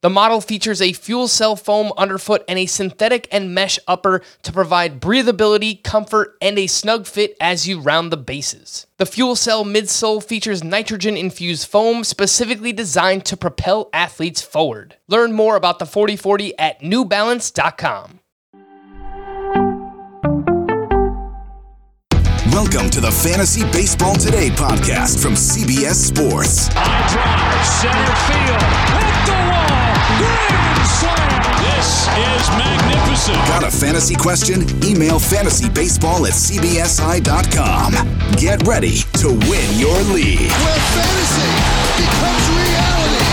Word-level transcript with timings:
The 0.00 0.10
model 0.10 0.40
features 0.40 0.80
a 0.80 0.92
fuel 0.92 1.26
cell 1.26 1.56
foam 1.56 1.92
underfoot 1.96 2.44
and 2.46 2.56
a 2.56 2.66
synthetic 2.66 3.26
and 3.32 3.52
mesh 3.52 3.80
upper 3.88 4.22
to 4.44 4.52
provide 4.52 5.00
breathability, 5.00 5.82
comfort, 5.82 6.36
and 6.40 6.56
a 6.56 6.68
snug 6.68 7.04
fit 7.08 7.36
as 7.40 7.66
you 7.66 7.80
round 7.80 8.12
the 8.12 8.16
bases. 8.16 8.86
The 8.98 9.06
fuel 9.06 9.34
cell 9.34 9.64
midsole 9.64 10.22
features 10.22 10.62
nitrogen 10.62 11.16
infused 11.16 11.66
foam 11.66 12.04
specifically 12.04 12.72
designed 12.72 13.24
to 13.24 13.36
propel 13.36 13.90
athletes 13.92 14.40
forward. 14.40 14.94
Learn 15.08 15.32
more 15.32 15.56
about 15.56 15.80
the 15.80 15.86
4040 15.86 16.56
at 16.60 16.80
newbalance.com. 16.80 18.20
Welcome 22.52 22.90
to 22.90 23.00
the 23.00 23.10
Fantasy 23.10 23.62
Baseball 23.72 24.14
Today 24.14 24.50
podcast 24.50 25.22
from 25.22 25.34
CBS 25.34 25.94
Sports. 25.94 26.68
High 26.72 27.06
drive, 27.08 27.66
center 27.66 28.14
field, 28.26 28.62
hit 28.62 28.86
the 28.86 28.98
wall, 28.98 29.07
grand 30.18 30.86
slam. 30.86 31.38
This 31.62 32.08
is 32.10 32.48
magnificent. 32.58 33.38
Got 33.48 33.64
a 33.64 33.70
fantasy 33.70 34.14
question? 34.14 34.62
Email 34.84 35.18
fantasybaseball 35.18 36.26
at 36.26 36.34
cbsi.com. 36.34 37.92
Get 38.36 38.66
ready 38.66 38.98
to 39.22 39.28
win 39.48 39.78
your 39.78 39.96
league. 40.14 40.50
where 40.50 40.82
fantasy 40.94 41.50
becomes 42.02 42.44
reality. 42.58 43.24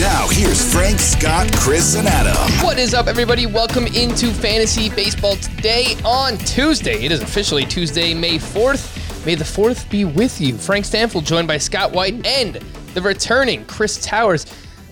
Now, 0.00 0.28
here's 0.28 0.72
Frank, 0.72 0.98
Scott, 0.98 1.50
Chris, 1.56 1.96
and 1.96 2.06
Adam. 2.06 2.36
What 2.64 2.78
is 2.78 2.92
up, 2.92 3.06
everybody? 3.06 3.46
Welcome 3.46 3.86
into 3.86 4.30
Fantasy 4.30 4.90
Baseball 4.90 5.36
today 5.36 5.96
on 6.04 6.36
Tuesday. 6.38 7.02
It 7.04 7.12
is 7.12 7.22
officially 7.22 7.64
Tuesday, 7.64 8.12
May 8.12 8.36
4th. 8.38 9.24
May 9.24 9.34
the 9.36 9.44
4th 9.44 9.88
be 9.90 10.04
with 10.04 10.38
you. 10.40 10.56
Frank 10.58 10.84
Stampfl 10.84 11.24
joined 11.24 11.48
by 11.48 11.56
Scott 11.58 11.92
White 11.92 12.26
and 12.26 12.56
the 12.94 13.00
returning 13.00 13.64
Chris 13.64 13.98
Towers. 14.04 14.44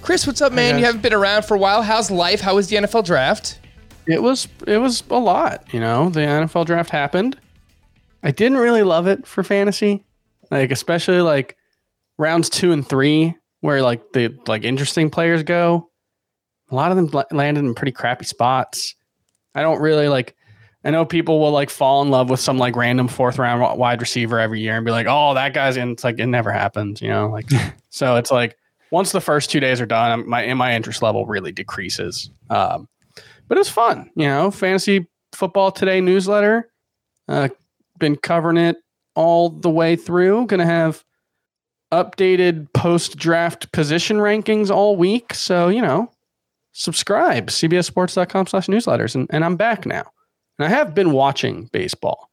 Chris, 0.05 0.27
what's 0.27 0.41
up, 0.41 0.52
man? 0.52 0.78
You 0.78 0.84
haven't 0.84 1.02
been 1.02 1.14
around 1.14 1.44
for 1.44 1.55
a 1.55 1.58
while. 1.58 1.83
How's 1.83 2.10
life? 2.10 2.41
How 2.41 2.55
was 2.55 2.69
the 2.69 2.77
NFL 2.77 3.05
draft? 3.05 3.58
it 4.06 4.22
was 4.22 4.48
it 4.66 4.78
was 4.78 5.02
a 5.10 5.19
lot 5.19 5.64
you 5.72 5.80
know 5.80 6.10
the 6.10 6.20
nfl 6.20 6.64
draft 6.66 6.91
happened 6.91 7.38
i 8.22 8.30
didn't 8.30 8.58
really 8.58 8.82
love 8.82 9.06
it 9.06 9.27
for 9.27 9.42
fantasy 9.42 10.05
like 10.50 10.70
especially 10.70 11.20
like 11.20 11.56
rounds 12.19 12.48
two 12.48 12.72
and 12.72 12.88
three 12.88 13.34
where 13.60 13.82
like 13.82 14.12
the 14.12 14.36
like 14.47 14.64
interesting 14.64 15.10
players 15.10 15.42
go 15.42 15.91
a 16.70 16.75
lot 16.75 16.91
of 16.91 16.97
them 16.97 17.25
landed 17.30 17.64
in 17.64 17.75
pretty 17.75 17.92
crappy 17.92 18.25
spots 18.25 18.94
i 19.55 19.62
don't 19.62 19.80
really 19.80 20.08
like 20.08 20.34
i 20.84 20.91
know 20.91 21.05
people 21.05 21.41
will 21.41 21.52
like 21.52 21.70
fall 21.70 22.02
in 22.02 22.10
love 22.10 22.28
with 22.28 22.41
some 22.41 22.58
like 22.58 22.77
random 22.77 23.08
fourth 23.08 23.38
round 23.38 23.78
wide 23.78 24.00
receiver 24.00 24.38
every 24.38 24.60
year 24.60 24.77
and 24.77 24.84
be 24.84 24.92
like 24.92 25.06
oh 25.08 25.34
that 25.34 25.55
guy's 25.55 25.77
in 25.77 25.91
it's 25.91 26.05
like 26.05 26.19
it 26.19 26.27
never 26.27 26.52
happens 26.52 27.00
you 27.00 27.08
know 27.08 27.28
like 27.28 27.48
so 27.91 28.16
it's 28.16 28.30
like 28.30 28.56
once 28.95 29.12
the 29.12 29.20
first 29.20 29.50
two 29.50 29.61
days 29.61 29.81
are 29.81 29.87
done 29.87 30.28
my 30.28 30.55
my 30.55 30.75
interest 30.75 31.03
level 31.03 31.27
really 31.27 31.53
decreases 31.53 32.31
um 32.50 32.89
but 33.48 33.59
it 33.59 33.61
was 33.61 33.69
fun. 33.69 34.11
You 34.14 34.27
know, 34.27 34.50
fantasy 34.50 35.06
football 35.33 35.70
today 35.70 36.00
newsletter. 36.00 36.70
Uh, 37.28 37.48
been 37.98 38.17
covering 38.17 38.56
it 38.56 38.77
all 39.15 39.50
the 39.50 39.70
way 39.70 39.97
through. 39.97 40.47
Going 40.47 40.61
to 40.61 40.67
have 40.67 41.05
updated 41.92 42.72
post 42.72 43.17
draft 43.17 43.70
position 43.72 44.19
rankings 44.19 44.70
all 44.70 44.97
week. 44.97 45.34
So 45.34 45.69
you 45.69 45.83
know, 45.83 46.11
subscribe 46.72 47.48
cbssports.com 47.48 48.47
slash 48.47 48.67
newsletters, 48.67 49.15
and, 49.15 49.28
and 49.31 49.45
I'm 49.45 49.56
back 49.56 49.87
now. 49.87 50.05
And 50.59 50.67
I 50.67 50.69
have 50.69 50.95
been 50.95 51.12
watching 51.12 51.69
baseball, 51.72 52.31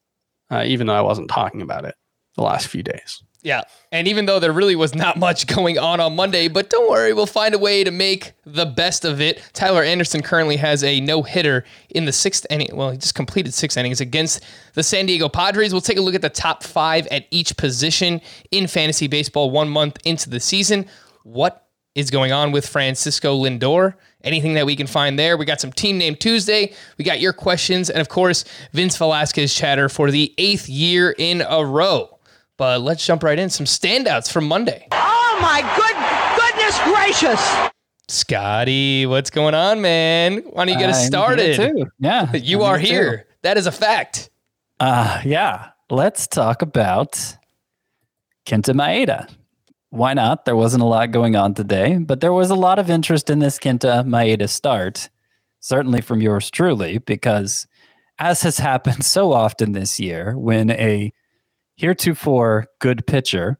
uh, 0.49 0.63
even 0.65 0.87
though 0.87 0.95
I 0.95 1.01
wasn't 1.01 1.29
talking 1.29 1.61
about 1.61 1.85
it 1.85 1.95
the 2.35 2.43
last 2.43 2.67
few 2.67 2.83
days. 2.83 3.23
Yeah. 3.43 3.63
And 3.91 4.07
even 4.07 4.25
though 4.25 4.39
there 4.39 4.53
really 4.53 4.75
was 4.75 4.93
not 4.93 5.17
much 5.17 5.47
going 5.47 5.77
on 5.77 5.99
on 5.99 6.15
Monday, 6.15 6.47
but 6.47 6.69
don't 6.69 6.89
worry, 6.89 7.13
we'll 7.13 7.25
find 7.25 7.53
a 7.53 7.59
way 7.59 7.83
to 7.83 7.91
make 7.91 8.33
the 8.45 8.65
best 8.65 9.05
of 9.05 9.19
it. 9.21 9.41
Tyler 9.53 9.83
Anderson 9.83 10.21
currently 10.21 10.57
has 10.57 10.83
a 10.83 10.99
no 10.99 11.23
hitter 11.23 11.65
in 11.89 12.05
the 12.05 12.11
sixth 12.11 12.45
inning. 12.49 12.69
Well, 12.73 12.91
he 12.91 12.97
just 12.97 13.15
completed 13.15 13.53
six 13.53 13.77
innings 13.77 14.01
against 14.01 14.43
the 14.73 14.83
San 14.83 15.05
Diego 15.05 15.29
Padres. 15.29 15.73
We'll 15.73 15.81
take 15.81 15.97
a 15.97 16.01
look 16.01 16.15
at 16.15 16.21
the 16.21 16.29
top 16.29 16.63
five 16.63 17.07
at 17.07 17.25
each 17.31 17.57
position 17.57 18.21
in 18.51 18.67
fantasy 18.67 19.07
baseball 19.07 19.51
one 19.51 19.69
month 19.69 19.97
into 20.05 20.29
the 20.29 20.39
season. 20.39 20.85
What 21.23 21.67
is 21.93 22.09
going 22.09 22.31
on 22.31 22.51
with 22.51 22.67
Francisco 22.67 23.37
Lindor? 23.37 23.95
Anything 24.23 24.53
that 24.53 24.67
we 24.67 24.75
can 24.75 24.87
find 24.87 25.17
there. 25.17 25.35
We 25.35 25.45
got 25.45 25.59
some 25.59 25.73
Team 25.73 25.97
Name 25.97 26.15
Tuesday. 26.15 26.73
We 26.97 27.03
got 27.03 27.19
your 27.19 27.33
questions. 27.33 27.89
And 27.89 27.99
of 27.99 28.07
course, 28.07 28.45
Vince 28.71 28.95
Velasquez 28.95 29.53
chatter 29.53 29.89
for 29.89 30.11
the 30.11 30.33
eighth 30.37 30.69
year 30.69 31.15
in 31.17 31.41
a 31.41 31.65
row. 31.65 32.19
But 32.61 32.81
let's 32.81 33.03
jump 33.03 33.23
right 33.23 33.39
in. 33.39 33.49
Some 33.49 33.65
standouts 33.65 34.31
from 34.31 34.47
Monday. 34.47 34.87
Oh 34.91 35.39
my 35.41 35.61
good 35.75 35.95
goodness 36.37 36.79
gracious! 36.83 37.71
Scotty, 38.07 39.07
what's 39.07 39.31
going 39.31 39.55
on, 39.55 39.81
man? 39.81 40.43
Why 40.45 40.65
don't 40.65 40.73
you 40.75 40.79
get 40.79 40.91
us 40.91 40.99
I'm 41.01 41.07
started? 41.07 41.55
too. 41.55 41.87
Yeah, 41.97 42.31
You 42.35 42.61
I'm 42.61 42.69
are 42.69 42.77
too. 42.77 42.85
here. 42.85 43.25
That 43.41 43.57
is 43.57 43.65
a 43.65 43.71
fact. 43.71 44.29
Uh, 44.79 45.21
yeah. 45.25 45.69
Let's 45.89 46.27
talk 46.27 46.61
about 46.61 47.13
Kenta 48.45 48.75
Maeda. 48.75 49.27
Why 49.89 50.13
not? 50.13 50.45
There 50.45 50.55
wasn't 50.55 50.83
a 50.83 50.85
lot 50.85 51.09
going 51.09 51.35
on 51.35 51.55
today, 51.55 51.97
but 51.97 52.21
there 52.21 52.31
was 52.31 52.51
a 52.51 52.55
lot 52.55 52.77
of 52.77 52.91
interest 52.91 53.31
in 53.31 53.39
this 53.39 53.57
Kenta 53.57 54.05
Maeda 54.05 54.47
start, 54.47 55.09
certainly 55.61 56.01
from 56.01 56.21
yours 56.21 56.51
truly, 56.51 56.99
because 56.99 57.65
as 58.19 58.43
has 58.43 58.59
happened 58.59 59.03
so 59.03 59.31
often 59.33 59.71
this 59.71 59.99
year, 59.99 60.37
when 60.37 60.69
a 60.69 61.11
heretofore 61.81 62.67
good 62.77 63.07
pitcher 63.07 63.57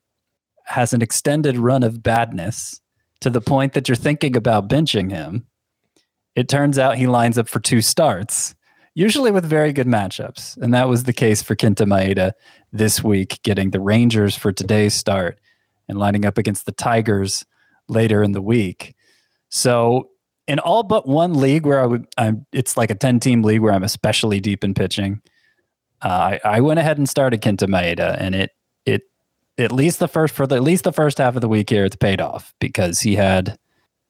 has 0.66 0.94
an 0.94 1.02
extended 1.02 1.58
run 1.58 1.82
of 1.82 2.04
badness 2.04 2.80
to 3.20 3.32
the 3.32 3.42
point 3.42 3.74
that 3.74 3.90
you're 3.90 3.96
thinking 3.96 4.36
about 4.36 4.70
benching 4.70 5.10
him, 5.10 5.48
it 6.36 6.48
turns 6.48 6.78
out 6.78 7.00
he 7.00 7.08
lines 7.08 7.40
up 7.40 7.50
for 7.50 7.60
two 7.60 7.82
starts, 7.82 8.54
usually 8.94 9.32
with 9.32 9.44
very 9.44 9.74
good 9.74 9.88
matchups. 9.88 10.56
And 10.58 10.72
that 10.72 10.88
was 10.88 11.06
the 11.06 11.14
case 11.14 11.42
for 11.42 11.56
Kenta 11.56 11.88
Maeda 11.88 12.34
this 12.72 13.04
week, 13.04 13.40
getting 13.42 13.72
the 13.72 13.80
Rangers 13.80 14.36
for 14.36 14.52
today's 14.52 14.94
start 14.94 15.40
and 15.90 15.98
lining 15.98 16.24
up 16.24 16.38
against 16.38 16.68
the 16.68 16.72
Tigers 16.74 17.44
later 17.88 18.22
in 18.22 18.34
the 18.34 18.42
week. 18.42 18.94
So, 19.50 20.10
in 20.48 20.60
all 20.60 20.84
but 20.84 21.08
one 21.08 21.34
league 21.34 21.66
where 21.66 21.82
I 21.82 21.88
would, 21.88 22.06
I'm, 22.18 22.46
it's 22.52 22.78
like 22.78 22.92
a 22.92 22.96
10 22.96 23.20
team 23.20 23.42
league 23.42 23.62
where 23.62 23.74
I'm 23.74 23.84
especially 23.84 24.40
deep 24.40 24.64
in 24.64 24.76
pitching. 24.76 25.22
Uh, 26.02 26.38
I, 26.44 26.58
I 26.58 26.60
went 26.62 26.80
ahead 26.80 26.98
and 26.98 27.08
started 27.08 27.42
Kenta 27.42 27.68
Maeda, 27.68 28.18
and 28.20 28.34
it 28.34 28.52
it 28.86 29.04
at 29.58 29.72
least 29.72 30.00
the 30.00 30.08
first 30.08 30.34
for 30.34 30.48
the, 30.48 30.56
at 30.56 30.64
least 30.64 30.84
the 30.84 30.94
first 30.94 31.20
half 31.20 31.36
of 31.36 31.42
the 31.42 31.48
week 31.48 31.70
here, 31.70 31.86
it's 31.86 31.96
paid 31.96 32.20
off 32.20 32.54
because 32.60 33.02
he 33.02 33.16
had 33.16 33.58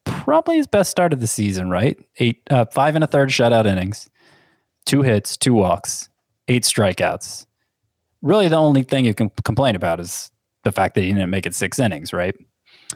probably 0.06 0.58
his 0.58 0.68
best 0.68 0.90
start 0.90 1.14
of 1.14 1.20
the 1.20 1.28
season. 1.28 1.70
Right, 1.70 1.98
eight 2.18 2.42
uh, 2.50 2.66
five 2.66 2.96
and 2.96 3.04
a 3.04 3.08
third 3.08 3.30
shutout 3.30 3.66
innings, 3.66 4.10
two 4.86 5.02
hits, 5.02 5.36
two 5.36 5.54
walks, 5.54 6.10
eight 6.48 6.64
strikeouts. 6.64 7.46
Really, 8.22 8.48
the 8.48 8.56
only 8.56 8.84
thing 8.84 9.04
you 9.06 9.14
can 9.14 9.30
complain 9.44 9.76
about 9.76 10.00
is 10.00 10.32
the 10.64 10.72
fact 10.72 10.96
that 10.96 11.02
he 11.02 11.12
didn't 11.12 11.30
make 11.30 11.46
it 11.46 11.56
six 11.56 11.80
innings. 11.80 12.14
Right, 12.14 12.36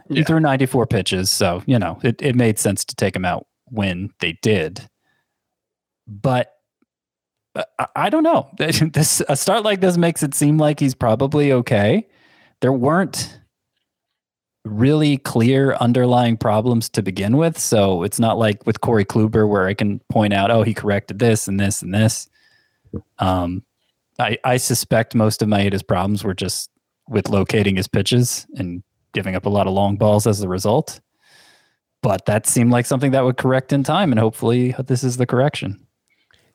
he 0.08 0.24
threw 0.24 0.40
ninety 0.40 0.66
four 0.66 0.88
pitches, 0.88 1.30
so 1.30 1.64
you 1.66 1.78
know 1.78 2.00
it 2.02 2.22
it 2.22 2.36
made 2.36 2.60
sense 2.60 2.86
to 2.86 2.96
take 2.96 3.16
him 3.16 3.26
out 3.26 3.48
when 3.66 4.12
they 4.20 4.38
did. 4.42 4.88
But 6.08 6.55
I, 7.56 7.88
I 7.96 8.10
don't 8.10 8.24
know. 8.24 8.50
This 8.60 9.22
a 9.28 9.36
start 9.36 9.64
like 9.64 9.82
this 9.82 9.98
makes 9.98 10.24
it 10.24 10.34
seem 10.34 10.58
like 10.58 10.80
he's 10.80 10.96
probably 10.96 11.52
okay. 11.52 12.08
There 12.62 12.74
weren't 12.74 13.40
really 14.64 15.18
clear 15.18 15.76
underlying 15.76 16.38
problems 16.38 16.90
to 16.90 17.04
begin 17.04 17.38
with, 17.38 17.60
so 17.60 18.04
it's 18.04 18.20
not 18.20 18.38
like 18.38 18.66
with 18.66 18.82
Corey 18.82 19.06
Kluber 19.06 19.48
where 19.48 19.68
I 19.68 19.74
can 19.74 20.00
point 20.10 20.34
out, 20.34 20.52
oh, 20.52 20.64
he 20.64 20.74
corrected 20.74 21.20
this 21.20 21.48
and 21.48 21.60
this 21.60 21.82
and 21.82 21.94
this. 21.94 22.30
Um, 23.20 23.64
I 24.20 24.38
I 24.44 24.58
suspect 24.58 25.16
most 25.16 25.42
of 25.42 25.50
Maeda's 25.50 25.84
problems 25.84 26.24
were 26.24 26.34
just 26.34 26.70
with 27.08 27.30
locating 27.30 27.76
his 27.76 27.88
pitches 27.88 28.48
and 28.56 28.84
giving 29.14 29.36
up 29.36 29.46
a 29.46 29.50
lot 29.50 29.68
of 29.68 29.74
long 29.74 29.98
balls 29.98 30.28
as 30.28 30.42
a 30.42 30.50
result. 30.50 31.00
But 32.02 32.26
that 32.26 32.46
seemed 32.46 32.72
like 32.72 32.86
something 32.86 33.12
that 33.12 33.24
would 33.24 33.38
correct 33.38 33.74
in 33.74 33.84
time, 33.84 34.12
and 34.12 34.20
hopefully 34.20 34.76
this 34.86 35.04
is 35.04 35.18
the 35.18 35.26
correction. 35.26 35.85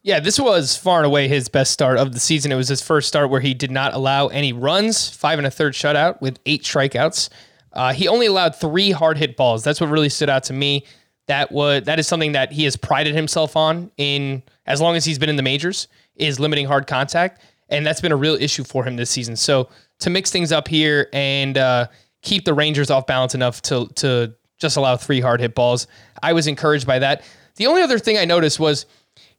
Yeah, 0.03 0.19
this 0.19 0.41
was 0.41 0.77
far 0.77 0.99
and 0.99 1.07
away 1.07 1.29
his 1.29 1.49
best 1.49 1.73
start 1.73 1.99
of 1.99 2.13
the 2.13 2.21
season. 2.21 2.51
It 2.51 2.55
was 2.55 2.69
his 2.69 2.81
first 2.81 3.07
start 3.07 3.29
where 3.29 3.41
he 3.41 3.53
did 3.53 3.71
not 3.71 3.93
allow 3.93 4.29
any 4.29 4.53
runs, 4.53 5.11
five 5.11 5.39
and 5.39 5.47
a 5.47 5.51
third 5.51 5.75
shutout 5.75 6.21
with 6.23 6.39
eight 6.47 6.63
strikeouts. 6.63 7.29
Uh, 7.75 7.93
he 7.93 8.09
only 8.09 8.27
allowed 8.27 8.57
three 8.57 8.93
hard 8.93 9.19
hit 9.19 9.37
balls. 9.37 9.63
That's 9.63 9.81
what 9.81 9.91
really 9.91 10.09
stood 10.09 10.31
out 10.31 10.45
to 10.45 10.55
me. 10.55 10.87
That 11.27 11.53
was 11.53 11.85
that 11.85 11.99
is 11.99 12.09
something 12.09 12.33
that 12.33 12.51
he 12.51 12.65
has 12.65 12.77
prided 12.77 13.15
himself 13.15 13.57
on 13.57 13.91
in 13.99 14.43
as 14.67 14.81
long 14.81 14.97
as 14.97 15.05
he's 15.05 15.19
been 15.19 15.29
in 15.29 15.37
the 15.37 15.43
majors 15.43 15.87
is 16.17 16.41
limiting 16.41 16.67
hard 16.67 16.87
contact, 16.87 17.43
and 17.69 17.87
that's 17.87 18.01
been 18.01 18.11
a 18.11 18.17
real 18.17 18.35
issue 18.35 18.65
for 18.65 18.85
him 18.85 18.97
this 18.97 19.11
season. 19.11 19.37
So 19.37 19.69
to 20.01 20.11
mix 20.11 20.31
things 20.31 20.51
up 20.51 20.67
here 20.67 21.09
and 21.13 21.57
uh, 21.59 21.87
keep 22.23 22.47
the 22.47 22.55
Rangers 22.55 22.91
off 22.91 23.07
balance 23.07 23.35
enough 23.35 23.61
to 23.63 23.87
to 23.97 24.35
just 24.59 24.77
allow 24.79 24.97
three 24.97 25.21
hard 25.21 25.41
hit 25.41 25.55
balls. 25.55 25.87
I 26.23 26.33
was 26.33 26.47
encouraged 26.47 26.87
by 26.87 26.99
that. 27.01 27.23
The 27.57 27.67
only 27.67 27.83
other 27.83 27.99
thing 27.99 28.17
I 28.17 28.25
noticed 28.25 28.59
was 28.59 28.87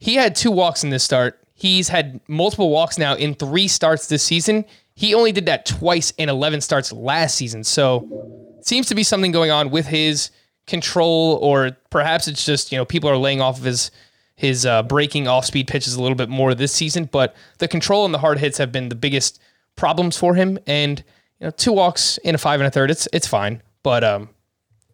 he 0.01 0.15
had 0.15 0.35
two 0.35 0.49
walks 0.49 0.83
in 0.83 0.89
this 0.89 1.03
start. 1.03 1.39
He's 1.53 1.87
had 1.87 2.19
multiple 2.27 2.71
walks 2.71 2.97
now 2.97 3.13
in 3.13 3.35
three 3.35 3.67
starts 3.67 4.07
this 4.07 4.23
season. 4.23 4.65
He 4.95 5.13
only 5.13 5.31
did 5.31 5.45
that 5.45 5.67
twice 5.67 6.11
in 6.17 6.27
11 6.27 6.61
starts 6.61 6.91
last 6.91 7.35
season. 7.35 7.63
So 7.63 8.57
seems 8.61 8.87
to 8.87 8.95
be 8.95 9.03
something 9.03 9.31
going 9.31 9.51
on 9.51 9.69
with 9.69 9.85
his 9.85 10.31
control, 10.65 11.37
or 11.43 11.77
perhaps 11.91 12.27
it's 12.27 12.43
just, 12.43 12.71
you 12.71 12.79
know, 12.79 12.85
people 12.85 13.11
are 13.11 13.17
laying 13.17 13.41
off 13.41 13.59
of 13.59 13.63
his 13.63 13.91
his 14.35 14.65
uh, 14.65 14.81
breaking 14.81 15.27
off 15.27 15.45
speed 15.45 15.67
pitches 15.67 15.93
a 15.93 16.01
little 16.01 16.15
bit 16.15 16.29
more 16.29 16.55
this 16.55 16.71
season. 16.71 17.05
But 17.05 17.35
the 17.59 17.67
control 17.67 18.03
and 18.05 18.11
the 18.11 18.17
hard 18.17 18.39
hits 18.39 18.57
have 18.57 18.71
been 18.71 18.89
the 18.89 18.95
biggest 18.95 19.39
problems 19.75 20.17
for 20.17 20.33
him. 20.33 20.57
And, 20.65 21.03
you 21.39 21.45
know, 21.45 21.51
two 21.51 21.73
walks 21.73 22.17
in 22.23 22.33
a 22.33 22.39
five 22.39 22.59
and 22.59 22.65
a 22.65 22.71
third, 22.71 22.89
it's 22.89 23.07
it's 23.13 23.27
fine. 23.27 23.61
But 23.83 24.03
um, 24.03 24.29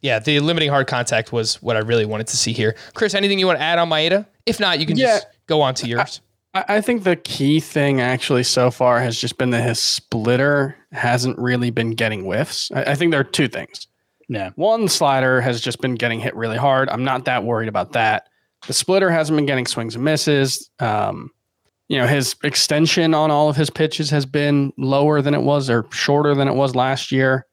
yeah, 0.01 0.19
the 0.19 0.39
limiting 0.39 0.69
hard 0.69 0.87
contact 0.87 1.31
was 1.31 1.61
what 1.61 1.75
I 1.75 1.79
really 1.79 2.05
wanted 2.05 2.27
to 2.27 2.37
see 2.37 2.53
here. 2.53 2.75
Chris, 2.93 3.13
anything 3.13 3.39
you 3.39 3.47
want 3.47 3.59
to 3.59 3.63
add 3.63 3.79
on 3.79 3.89
Maeda? 3.89 4.25
If 4.45 4.59
not, 4.59 4.79
you 4.79 4.85
can 4.85 4.97
Yeah. 4.97 5.15
just 5.17 5.27
go 5.47 5.61
on 5.61 5.73
to 5.75 5.87
yours. 5.87 6.21
I, 6.53 6.65
I 6.69 6.81
think 6.81 7.03
the 7.03 7.15
key 7.15 7.59
thing 7.59 7.99
actually 8.01 8.43
so 8.43 8.71
far 8.71 8.99
has 9.01 9.19
just 9.19 9.37
been 9.37 9.49
that 9.51 9.63
his 9.67 9.79
splitter 9.79 10.75
hasn't 10.91 11.37
really 11.37 11.69
been 11.71 11.91
getting 11.91 12.23
whiffs. 12.23 12.71
I, 12.73 12.91
I 12.91 12.95
think 12.95 13.11
there 13.11 13.19
are 13.19 13.25
two 13.25 13.47
things. 13.47 13.87
Yeah. 14.29 14.51
One 14.55 14.87
slider 14.89 15.39
has 15.41 15.61
just 15.61 15.79
been 15.81 15.95
getting 15.95 16.19
hit 16.19 16.35
really 16.35 16.57
hard. 16.57 16.89
I'm 16.89 17.03
not 17.03 17.25
that 17.25 17.43
worried 17.43 17.69
about 17.69 17.93
that. 17.93 18.27
The 18.67 18.73
splitter 18.73 19.09
hasn't 19.09 19.37
been 19.37 19.45
getting 19.45 19.65
swings 19.65 19.95
and 19.95 20.03
misses. 20.03 20.69
Um, 20.79 21.31
you 21.87 21.97
know, 21.97 22.05
his 22.07 22.35
extension 22.43 23.13
on 23.13 23.31
all 23.31 23.47
of 23.49 23.55
his 23.55 23.69
pitches 23.69 24.09
has 24.09 24.25
been 24.25 24.73
lower 24.77 25.21
than 25.21 25.33
it 25.33 25.41
was 25.43 25.69
or 25.69 25.85
shorter 25.91 26.35
than 26.35 26.49
it 26.49 26.53
was 26.55 26.75
last 26.75 27.11
year. 27.13 27.46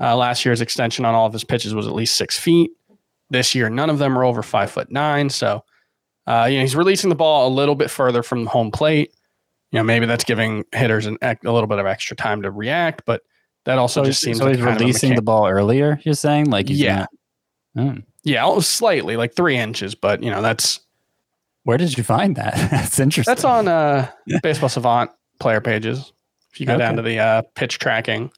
Uh, 0.00 0.16
last 0.16 0.44
year's 0.44 0.60
extension 0.60 1.04
on 1.04 1.14
all 1.14 1.26
of 1.26 1.32
his 1.32 1.44
pitches 1.44 1.74
was 1.74 1.86
at 1.86 1.94
least 1.94 2.16
six 2.16 2.38
feet. 2.38 2.70
This 3.30 3.54
year, 3.54 3.68
none 3.70 3.90
of 3.90 3.98
them 3.98 4.16
are 4.18 4.24
over 4.24 4.42
five 4.42 4.70
foot 4.70 4.90
nine. 4.90 5.30
So, 5.30 5.64
uh, 6.26 6.46
you 6.50 6.56
know, 6.58 6.62
he's 6.62 6.76
releasing 6.76 7.10
the 7.10 7.16
ball 7.16 7.48
a 7.48 7.52
little 7.52 7.74
bit 7.74 7.90
further 7.90 8.22
from 8.22 8.44
the 8.44 8.50
home 8.50 8.70
plate. 8.70 9.12
You 9.72 9.80
know, 9.80 9.84
maybe 9.84 10.06
that's 10.06 10.22
giving 10.24 10.64
hitters 10.72 11.06
an, 11.06 11.18
a 11.22 11.36
little 11.42 11.66
bit 11.66 11.78
of 11.78 11.86
extra 11.86 12.16
time 12.16 12.42
to 12.42 12.50
react, 12.50 13.02
but 13.04 13.22
that 13.64 13.78
also 13.78 14.02
So, 14.02 14.06
just 14.06 14.20
seems 14.20 14.38
so 14.38 14.44
like 14.44 14.54
he's 14.56 14.64
kind 14.64 14.76
of 14.76 14.80
a 14.82 14.84
releasing 14.84 15.14
the 15.16 15.22
ball 15.22 15.48
earlier. 15.48 15.98
You're 16.04 16.14
saying 16.14 16.50
like 16.50 16.66
Yeah. 16.68 17.06
not- 17.74 17.96
Oh. 17.98 18.02
Yeah, 18.22 18.58
slightly, 18.60 19.16
like 19.16 19.34
three 19.34 19.56
inches, 19.56 19.94
but 19.94 20.22
you 20.22 20.30
know 20.30 20.40
that's 20.42 20.80
Where 21.64 21.76
did 21.78 21.96
you 21.98 22.04
find 22.04 22.36
that? 22.36 22.54
That's 22.70 22.98
interesting. 23.00 23.30
that's 23.30 23.44
on 23.44 23.66
uh, 23.68 24.10
Baseball 24.42 24.68
Savant 24.68 25.10
player 25.40 25.60
pages. 25.60 26.12
If 26.52 26.60
you 26.60 26.66
go 26.66 26.78
down 26.78 26.96
to 26.96 27.02
the 27.02 27.18
uh, 27.18 27.42
pitch 27.54 27.78
tracking, 27.78 28.30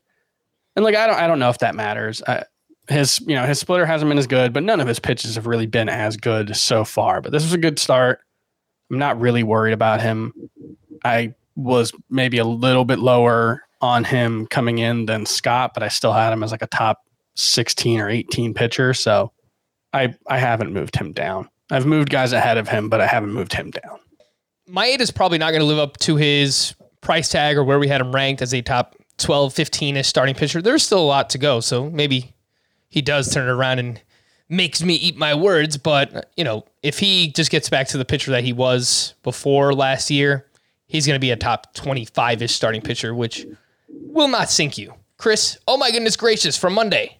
and 0.79 0.85
like 0.85 0.95
I 0.95 1.09
don't, 1.09 1.17
I 1.17 1.27
don't 1.27 1.41
know 1.41 1.51
if 1.51 1.59
that 1.59 1.75
matters. 1.75 2.23
I, 2.23 2.45
his, 2.89 3.19
you 3.27 3.35
know, 3.35 3.45
his 3.45 3.59
splitter 3.59 3.85
hasn't 3.85 4.09
been 4.09 4.17
as 4.17 4.29
good, 4.29 4.53
but 4.53 4.63
none 4.63 4.79
of 4.79 4.87
his 4.87 5.01
pitches 5.01 5.35
have 5.35 5.49
really 5.49 5.67
been 5.67 5.89
as 5.89 6.17
good 6.17 6.55
so 6.55 6.85
far. 6.85 7.21
But 7.21 7.33
this 7.33 7.43
was 7.43 7.53
a 7.53 7.59
good 7.59 7.81
start. 7.81 8.21
I'm 8.89 8.99
not 8.99 9.19
really 9.19 9.43
worried 9.43 9.73
about 9.73 10.01
him. 10.01 10.33
I 11.05 11.35
was 11.57 11.93
maybe 12.09 12.39
a 12.39 12.45
little 12.45 12.85
bit 12.85 13.01
lower 13.01 13.65
on 13.81 14.05
him 14.05 14.47
coming 14.47 14.79
in 14.79 15.07
than 15.07 15.27
Scott, 15.27 15.73
but 15.75 15.83
I 15.83 15.89
still 15.89 16.13
had 16.13 16.33
him 16.33 16.45
as 16.45 16.53
like 16.53 16.63
a 16.63 16.69
top 16.69 17.01
16 17.35 17.99
or 17.99 18.09
18 18.09 18.55
pitcher. 18.55 18.95
So 18.95 19.33
I 19.93 20.15
I 20.29 20.39
haven't 20.39 20.73
moved 20.73 20.95
him 20.95 21.11
down. 21.11 21.49
I've 21.73 21.87
moved 21.87 22.09
guys 22.09 22.33
ahead 22.33 22.57
of 22.57 22.69
him, 22.69 22.89
but 22.89 23.01
I 23.01 23.09
haven't 23.09 23.33
moved 23.33 23.53
him 23.53 23.73
down. 23.73 23.99
Maeda 24.71 25.01
is 25.01 25.11
probably 25.11 25.39
not 25.39 25.51
going 25.51 25.61
to 25.61 25.67
live 25.67 25.81
up 25.81 25.97
to 25.99 26.15
his 26.15 26.77
price 27.01 27.31
tag 27.31 27.57
or 27.57 27.65
where 27.65 27.81
we 27.81 27.89
had 27.89 28.01
him 28.01 28.15
ranked 28.15 28.43
as 28.43 28.55
a 28.55 28.63
top 28.63 28.95
12, 29.19 29.53
15 29.53 29.97
ish 29.97 30.07
starting 30.07 30.35
pitcher. 30.35 30.63
There's 30.63 30.85
still 30.85 31.01
a 31.01 31.07
lot 31.07 31.31
to 31.31 31.39
go. 31.39 31.61
So 31.61 31.91
maybe 31.91 32.35
he 32.89 33.03
does 33.03 33.33
turn 33.33 33.49
it 33.49 33.53
around 33.53 33.79
and 33.79 34.01
makes 34.49 34.83
me 34.83 34.95
eat 34.95 35.17
my 35.17 35.35
words. 35.35 35.77
But, 35.77 36.33
you 36.37 36.45
know, 36.45 36.65
if 36.83 36.99
he 36.99 37.33
just 37.33 37.51
gets 37.51 37.69
back 37.69 37.89
to 37.89 37.99
the 37.99 38.05
pitcher 38.05 38.31
that 38.31 38.45
he 38.45 38.53
was 38.53 39.15
before 39.23 39.75
last 39.75 40.11
year, 40.11 40.47
he's 40.87 41.07
going 41.07 41.17
to 41.17 41.21
be 41.21 41.31
a 41.31 41.37
top 41.37 41.75
25 41.75 42.43
ish 42.43 42.55
starting 42.55 42.81
pitcher, 42.81 43.15
which 43.15 43.47
will 43.89 44.29
not 44.29 44.51
sink 44.51 44.79
you. 44.79 44.95
Chris, 45.19 45.59
oh 45.67 45.77
my 45.77 45.91
goodness 45.91 46.17
gracious, 46.17 46.57
from 46.57 46.75
Monday. 46.75 47.19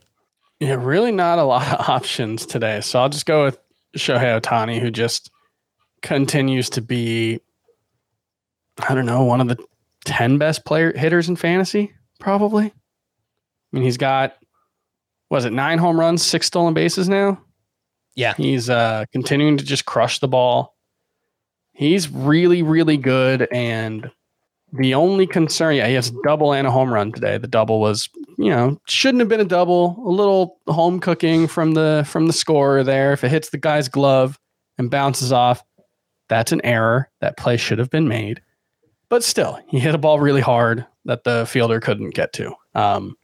Yeah, 0.61 0.77
really 0.79 1.13
not 1.13 1.39
a 1.39 1.45
lot 1.45 1.67
of 1.69 1.89
options 1.89 2.47
today. 2.47 2.81
So 2.81 3.01
I'll 3.01 3.09
just 3.09 3.27
go 3.27 3.45
with 3.45 3.59
Shohei 3.97 4.41
Ohtani, 4.41 4.81
who 4.81 4.91
just 4.91 5.31
continues 6.03 6.71
to 6.71 6.81
be, 6.81 7.41
I 8.89 8.95
don't 8.95 9.07
know, 9.07 9.25
one 9.25 9.41
of 9.41 9.49
the 9.49 9.59
10 10.05 10.39
best 10.39 10.65
player 10.65 10.97
hitters 10.97 11.29
in 11.29 11.37
fantasy, 11.37 11.93
probably. 12.19 12.67
I 12.67 12.73
mean, 13.73 13.85
he's 13.85 13.97
got, 13.97 14.37
was 15.31 15.45
it 15.45 15.53
nine 15.53 15.79
home 15.79 15.99
runs, 15.99 16.25
six 16.25 16.47
stolen 16.47 16.75
bases 16.75 17.09
now? 17.09 17.41
Yeah. 18.15 18.35
He's 18.37 18.69
uh, 18.71 19.05
continuing 19.13 19.57
to 19.59 19.65
just 19.65 19.85
crush 19.85 20.19
the 20.19 20.29
ball. 20.29 20.77
He's 21.73 22.11
really, 22.11 22.63
really 22.63 22.97
good. 22.97 23.47
And 23.53 24.11
the 24.73 24.95
only 24.95 25.27
concern, 25.27 25.77
yeah, 25.77 25.87
he 25.87 25.95
has 25.95 26.09
a 26.09 26.15
double 26.25 26.53
and 26.53 26.67
a 26.67 26.71
home 26.71 26.93
run 26.93 27.13
today. 27.13 27.39
The 27.39 27.47
double 27.47 27.81
was, 27.81 28.09
you 28.37 28.51
know, 28.51 28.81
shouldn't 28.87 29.21
have 29.21 29.29
been 29.29 29.41
a 29.41 29.45
double. 29.45 30.03
A 30.05 30.11
little 30.11 30.59
home 30.67 31.01
cooking 31.01 31.47
from 31.47 31.73
the 31.73 32.05
from 32.09 32.27
the 32.27 32.33
scorer 32.33 32.83
there. 32.83 33.13
If 33.13 33.25
it 33.25 33.31
hits 33.31 33.51
the 33.51 33.59
guy's 33.59 33.89
glove 33.89 34.39
and 34.77 34.91
bounces 34.91 35.33
off, 35.33 35.63
that's 36.29 36.53
an 36.53 36.61
error. 36.65 37.09
That 37.21 37.37
play 37.37 37.57
should 37.57 37.79
have 37.79 37.91
been 37.91 38.09
made. 38.09 38.43
But 39.09 39.25
still, 39.25 39.59
he 39.69 39.79
hit 39.79 39.95
a 39.95 39.99
ball 39.99 40.21
really 40.21 40.41
hard 40.41 40.87
that 41.05 41.25
the 41.25 41.47
fielder 41.47 41.81
couldn't 41.81 42.15
get 42.15 42.33
to. 42.35 42.53
Um, 42.75 43.17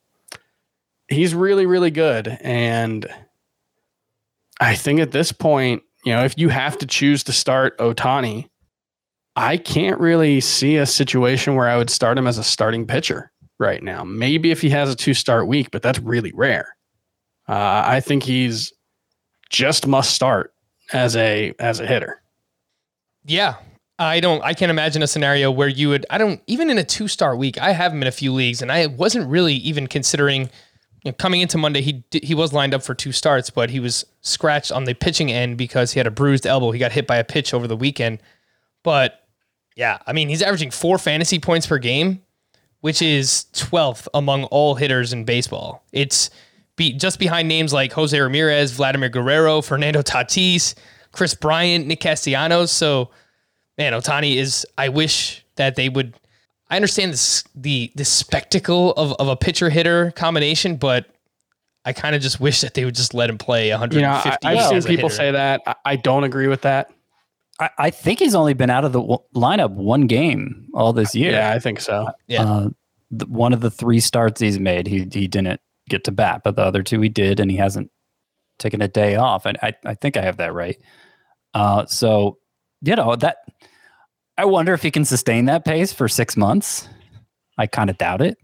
he's 1.08 1.34
really, 1.34 1.66
really 1.66 1.90
good. 1.90 2.28
And 2.40 3.06
I 4.60 4.74
think 4.74 5.00
at 5.00 5.12
this 5.12 5.32
point, 5.32 5.82
you 6.04 6.12
know, 6.12 6.24
if 6.24 6.38
you 6.38 6.48
have 6.48 6.78
to 6.78 6.86
choose 6.86 7.24
to 7.24 7.32
start 7.32 7.78
Ohtani, 7.78 8.48
I 9.36 9.56
can't 9.56 10.00
really 10.00 10.40
see 10.40 10.76
a 10.76 10.86
situation 10.86 11.56
where 11.56 11.68
I 11.68 11.76
would 11.76 11.90
start 11.90 12.18
him 12.18 12.26
as 12.26 12.38
a 12.38 12.44
starting 12.44 12.86
pitcher 12.86 13.32
right 13.58 13.82
now. 13.82 14.04
Maybe 14.04 14.50
if 14.50 14.60
he 14.60 14.70
has 14.70 14.90
a 14.90 14.96
two 14.96 15.14
start 15.14 15.48
week, 15.48 15.70
but 15.70 15.82
that's 15.82 15.98
really 15.98 16.32
rare. 16.34 16.76
Uh, 17.48 17.82
I 17.84 18.00
think 18.00 18.22
he's 18.22 18.72
just 19.50 19.86
must 19.86 20.14
start 20.14 20.52
as 20.92 21.16
a 21.16 21.52
as 21.58 21.80
a 21.80 21.86
hitter. 21.86 22.22
Yeah. 23.24 23.56
I 23.98 24.20
don't 24.20 24.42
I 24.42 24.54
can't 24.54 24.70
imagine 24.70 25.02
a 25.02 25.06
scenario 25.06 25.50
where 25.50 25.68
you 25.68 25.90
would 25.90 26.04
I 26.10 26.18
don't 26.18 26.40
even 26.46 26.70
in 26.70 26.78
a 26.78 26.84
two 26.84 27.08
star 27.08 27.36
week, 27.36 27.58
I 27.58 27.72
have 27.72 27.92
him 27.92 28.02
in 28.02 28.08
a 28.08 28.12
few 28.12 28.32
leagues 28.32 28.62
and 28.62 28.72
I 28.72 28.86
wasn't 28.86 29.28
really 29.28 29.54
even 29.54 29.86
considering 29.86 30.50
you 31.04 31.10
know, 31.10 31.12
coming 31.12 31.42
into 31.42 31.58
Monday, 31.58 31.82
he 31.82 32.02
he 32.10 32.34
was 32.34 32.52
lined 32.52 32.74
up 32.74 32.82
for 32.82 32.94
two 32.94 33.12
starts, 33.12 33.50
but 33.50 33.70
he 33.70 33.78
was 33.78 34.06
scratched 34.22 34.72
on 34.72 34.84
the 34.84 34.94
pitching 34.94 35.30
end 35.30 35.58
because 35.58 35.92
he 35.92 36.00
had 36.00 36.06
a 36.06 36.10
bruised 36.10 36.46
elbow. 36.46 36.70
He 36.70 36.78
got 36.78 36.92
hit 36.92 37.06
by 37.06 37.16
a 37.16 37.24
pitch 37.24 37.52
over 37.52 37.68
the 37.68 37.76
weekend. 37.76 38.20
But 38.82 39.20
yeah, 39.76 39.98
I 40.06 40.12
mean, 40.12 40.28
he's 40.28 40.42
averaging 40.42 40.70
four 40.70 40.98
fantasy 40.98 41.38
points 41.38 41.66
per 41.66 41.78
game, 41.78 42.22
which 42.80 43.02
is 43.02 43.46
12th 43.52 44.08
among 44.14 44.44
all 44.44 44.76
hitters 44.76 45.12
in 45.12 45.24
baseball. 45.24 45.84
It's 45.92 46.30
be, 46.76 46.92
just 46.92 47.18
behind 47.18 47.48
names 47.48 47.72
like 47.72 47.92
Jose 47.92 48.18
Ramirez, 48.18 48.72
Vladimir 48.72 49.08
Guerrero, 49.08 49.62
Fernando 49.62 50.02
Tatis, 50.02 50.74
Kris 51.12 51.34
Bryant, 51.34 51.86
Nick 51.86 52.00
Castellanos. 52.00 52.70
So, 52.70 53.10
man, 53.78 53.92
Ohtani 53.92 54.36
is. 54.36 54.66
I 54.78 54.88
wish 54.88 55.44
that 55.56 55.76
they 55.76 55.88
would. 55.88 56.14
I 56.70 56.76
understand 56.76 57.12
this 57.12 57.44
the 57.54 57.92
the 57.94 58.04
spectacle 58.04 58.92
of, 58.92 59.12
of 59.14 59.28
a 59.28 59.36
pitcher 59.36 59.70
hitter 59.70 60.10
combination, 60.12 60.76
but 60.76 61.06
I 61.84 61.92
kind 61.92 62.16
of 62.16 62.22
just 62.22 62.40
wish 62.40 62.62
that 62.62 62.74
they 62.74 62.84
would 62.84 62.94
just 62.94 63.14
let 63.14 63.28
him 63.28 63.38
play 63.38 63.70
150. 63.70 63.96
You 63.96 64.02
know, 64.02 64.12
I, 64.12 64.56
I've 64.56 64.82
seen 64.82 64.96
people 64.96 65.08
hitter. 65.08 65.16
say 65.16 65.30
that. 65.32 65.62
I, 65.66 65.74
I 65.84 65.96
don't 65.96 66.24
agree 66.24 66.48
with 66.48 66.62
that. 66.62 66.90
I, 67.60 67.70
I 67.78 67.90
think 67.90 68.18
he's 68.18 68.34
only 68.34 68.54
been 68.54 68.70
out 68.70 68.84
of 68.84 68.92
the 68.92 69.00
w- 69.00 69.18
lineup 69.34 69.72
one 69.72 70.06
game 70.06 70.68
all 70.74 70.92
this 70.92 71.14
year. 71.14 71.32
Yeah, 71.32 71.52
I 71.52 71.58
think 71.58 71.80
so. 71.80 72.08
Yeah. 72.26 72.42
Uh, 72.42 72.68
the, 73.10 73.26
one 73.26 73.52
of 73.52 73.60
the 73.60 73.70
three 73.70 74.00
starts 74.00 74.40
he's 74.40 74.58
made, 74.58 74.86
he 74.86 75.06
he 75.12 75.28
didn't 75.28 75.60
get 75.88 76.04
to 76.04 76.12
bat, 76.12 76.40
but 76.42 76.56
the 76.56 76.62
other 76.62 76.82
two 76.82 77.00
he 77.00 77.08
did, 77.08 77.38
and 77.38 77.50
he 77.50 77.56
hasn't 77.56 77.90
taken 78.58 78.80
a 78.80 78.88
day 78.88 79.16
off. 79.16 79.46
And 79.46 79.58
I, 79.62 79.74
I 79.84 79.94
think 79.94 80.16
I 80.16 80.22
have 80.22 80.38
that 80.38 80.54
right. 80.54 80.80
Uh, 81.52 81.86
so 81.86 82.38
you 82.84 82.96
know 82.96 83.16
that 83.16 83.38
I 84.36 84.44
wonder 84.44 84.74
if 84.74 84.82
he 84.82 84.90
can 84.90 85.04
sustain 85.04 85.46
that 85.46 85.64
pace 85.64 85.92
for 85.92 86.08
six 86.08 86.36
months. 86.36 86.88
I 87.56 87.66
kind 87.66 87.90
of 87.90 87.98
doubt 87.98 88.20
it. 88.20 88.36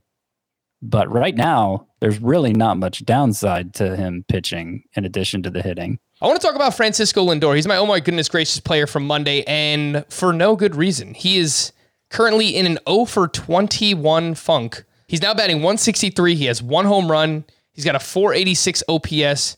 But 0.82 1.10
right 1.10 1.34
now, 1.34 1.88
there's 2.00 2.20
really 2.20 2.52
not 2.52 2.78
much 2.78 3.04
downside 3.04 3.74
to 3.74 3.96
him 3.96 4.24
pitching 4.28 4.84
in 4.94 5.04
addition 5.04 5.42
to 5.42 5.50
the 5.50 5.62
hitting. 5.62 5.98
I 6.22 6.26
want 6.26 6.40
to 6.40 6.46
talk 6.46 6.56
about 6.56 6.74
Francisco 6.74 7.26
Lindor. 7.26 7.54
He's 7.54 7.66
my 7.66 7.76
oh 7.76 7.86
my 7.86 8.00
goodness 8.00 8.28
gracious 8.28 8.60
player 8.60 8.86
from 8.86 9.06
Monday, 9.06 9.42
and 9.46 10.04
for 10.08 10.32
no 10.32 10.56
good 10.56 10.76
reason. 10.76 11.14
He 11.14 11.38
is 11.38 11.72
currently 12.08 12.56
in 12.56 12.66
an 12.66 12.78
0 12.88 13.04
for 13.06 13.28
21 13.28 14.34
funk. 14.34 14.84
He's 15.06 15.22
now 15.22 15.34
batting 15.34 15.56
163. 15.56 16.34
He 16.34 16.44
has 16.46 16.62
one 16.62 16.84
home 16.84 17.10
run. 17.10 17.44
He's 17.72 17.84
got 17.84 17.94
a 17.94 18.00
486 18.00 18.82
OPS. 18.88 19.56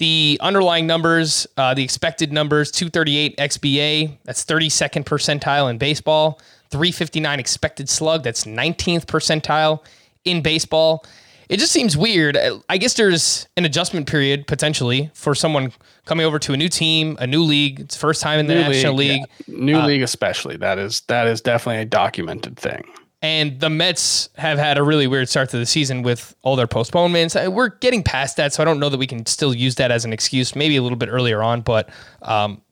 The 0.00 0.38
underlying 0.40 0.86
numbers, 0.86 1.46
uh, 1.58 1.74
the 1.74 1.84
expected 1.84 2.32
numbers, 2.32 2.70
238 2.70 3.36
XBA. 3.36 4.16
That's 4.24 4.42
32nd 4.46 5.04
percentile 5.04 5.68
in 5.68 5.76
baseball. 5.76 6.40
359 6.70 7.38
expected 7.38 7.86
slug. 7.86 8.22
That's 8.22 8.44
19th 8.44 9.04
percentile 9.04 9.84
in 10.24 10.40
baseball. 10.40 11.04
it 11.50 11.58
just 11.58 11.70
seems 11.72 11.98
weird. 11.98 12.38
I 12.70 12.78
guess 12.78 12.94
there's 12.94 13.46
an 13.58 13.66
adjustment 13.66 14.08
period 14.08 14.46
potentially 14.46 15.10
for 15.12 15.34
someone 15.34 15.70
coming 16.06 16.24
over 16.24 16.38
to 16.38 16.54
a 16.54 16.56
new 16.56 16.70
team, 16.70 17.18
a 17.20 17.26
new 17.26 17.42
league. 17.42 17.80
It's 17.80 17.96
first 17.96 18.22
time 18.22 18.40
in 18.40 18.46
the 18.46 18.54
New 18.54 18.60
National 18.62 18.94
League. 18.94 19.20
yeah. 19.46 19.54
New 19.54 19.78
league, 19.80 20.02
especially. 20.02 20.56
That 20.56 20.78
is 20.78 21.02
that 21.08 21.26
is 21.26 21.42
definitely 21.42 21.82
a 21.82 21.84
documented 21.84 22.56
thing. 22.56 22.84
And 23.22 23.60
the 23.60 23.68
Mets 23.68 24.30
have 24.36 24.58
had 24.58 24.78
a 24.78 24.82
really 24.82 25.06
weird 25.06 25.28
start 25.28 25.50
to 25.50 25.58
the 25.58 25.66
season 25.66 26.02
with 26.02 26.34
all 26.42 26.56
their 26.56 26.66
postponements. 26.66 27.36
Uh, 27.36 27.50
We're 27.52 27.68
getting 27.68 28.02
past 28.02 28.38
that, 28.38 28.54
so 28.54 28.62
I 28.62 28.64
don't 28.64 28.80
know 28.80 28.88
that 28.88 28.96
we 28.96 29.06
can 29.06 29.26
still 29.26 29.54
use 29.54 29.74
that 29.74 29.90
as 29.90 30.06
an 30.06 30.12
excuse. 30.12 30.56
Maybe 30.56 30.76
a 30.76 30.82
little 30.82 30.96
bit 30.96 31.10
earlier 31.10 31.42
on, 31.42 31.60
but 31.60 31.90
um, 32.22 32.62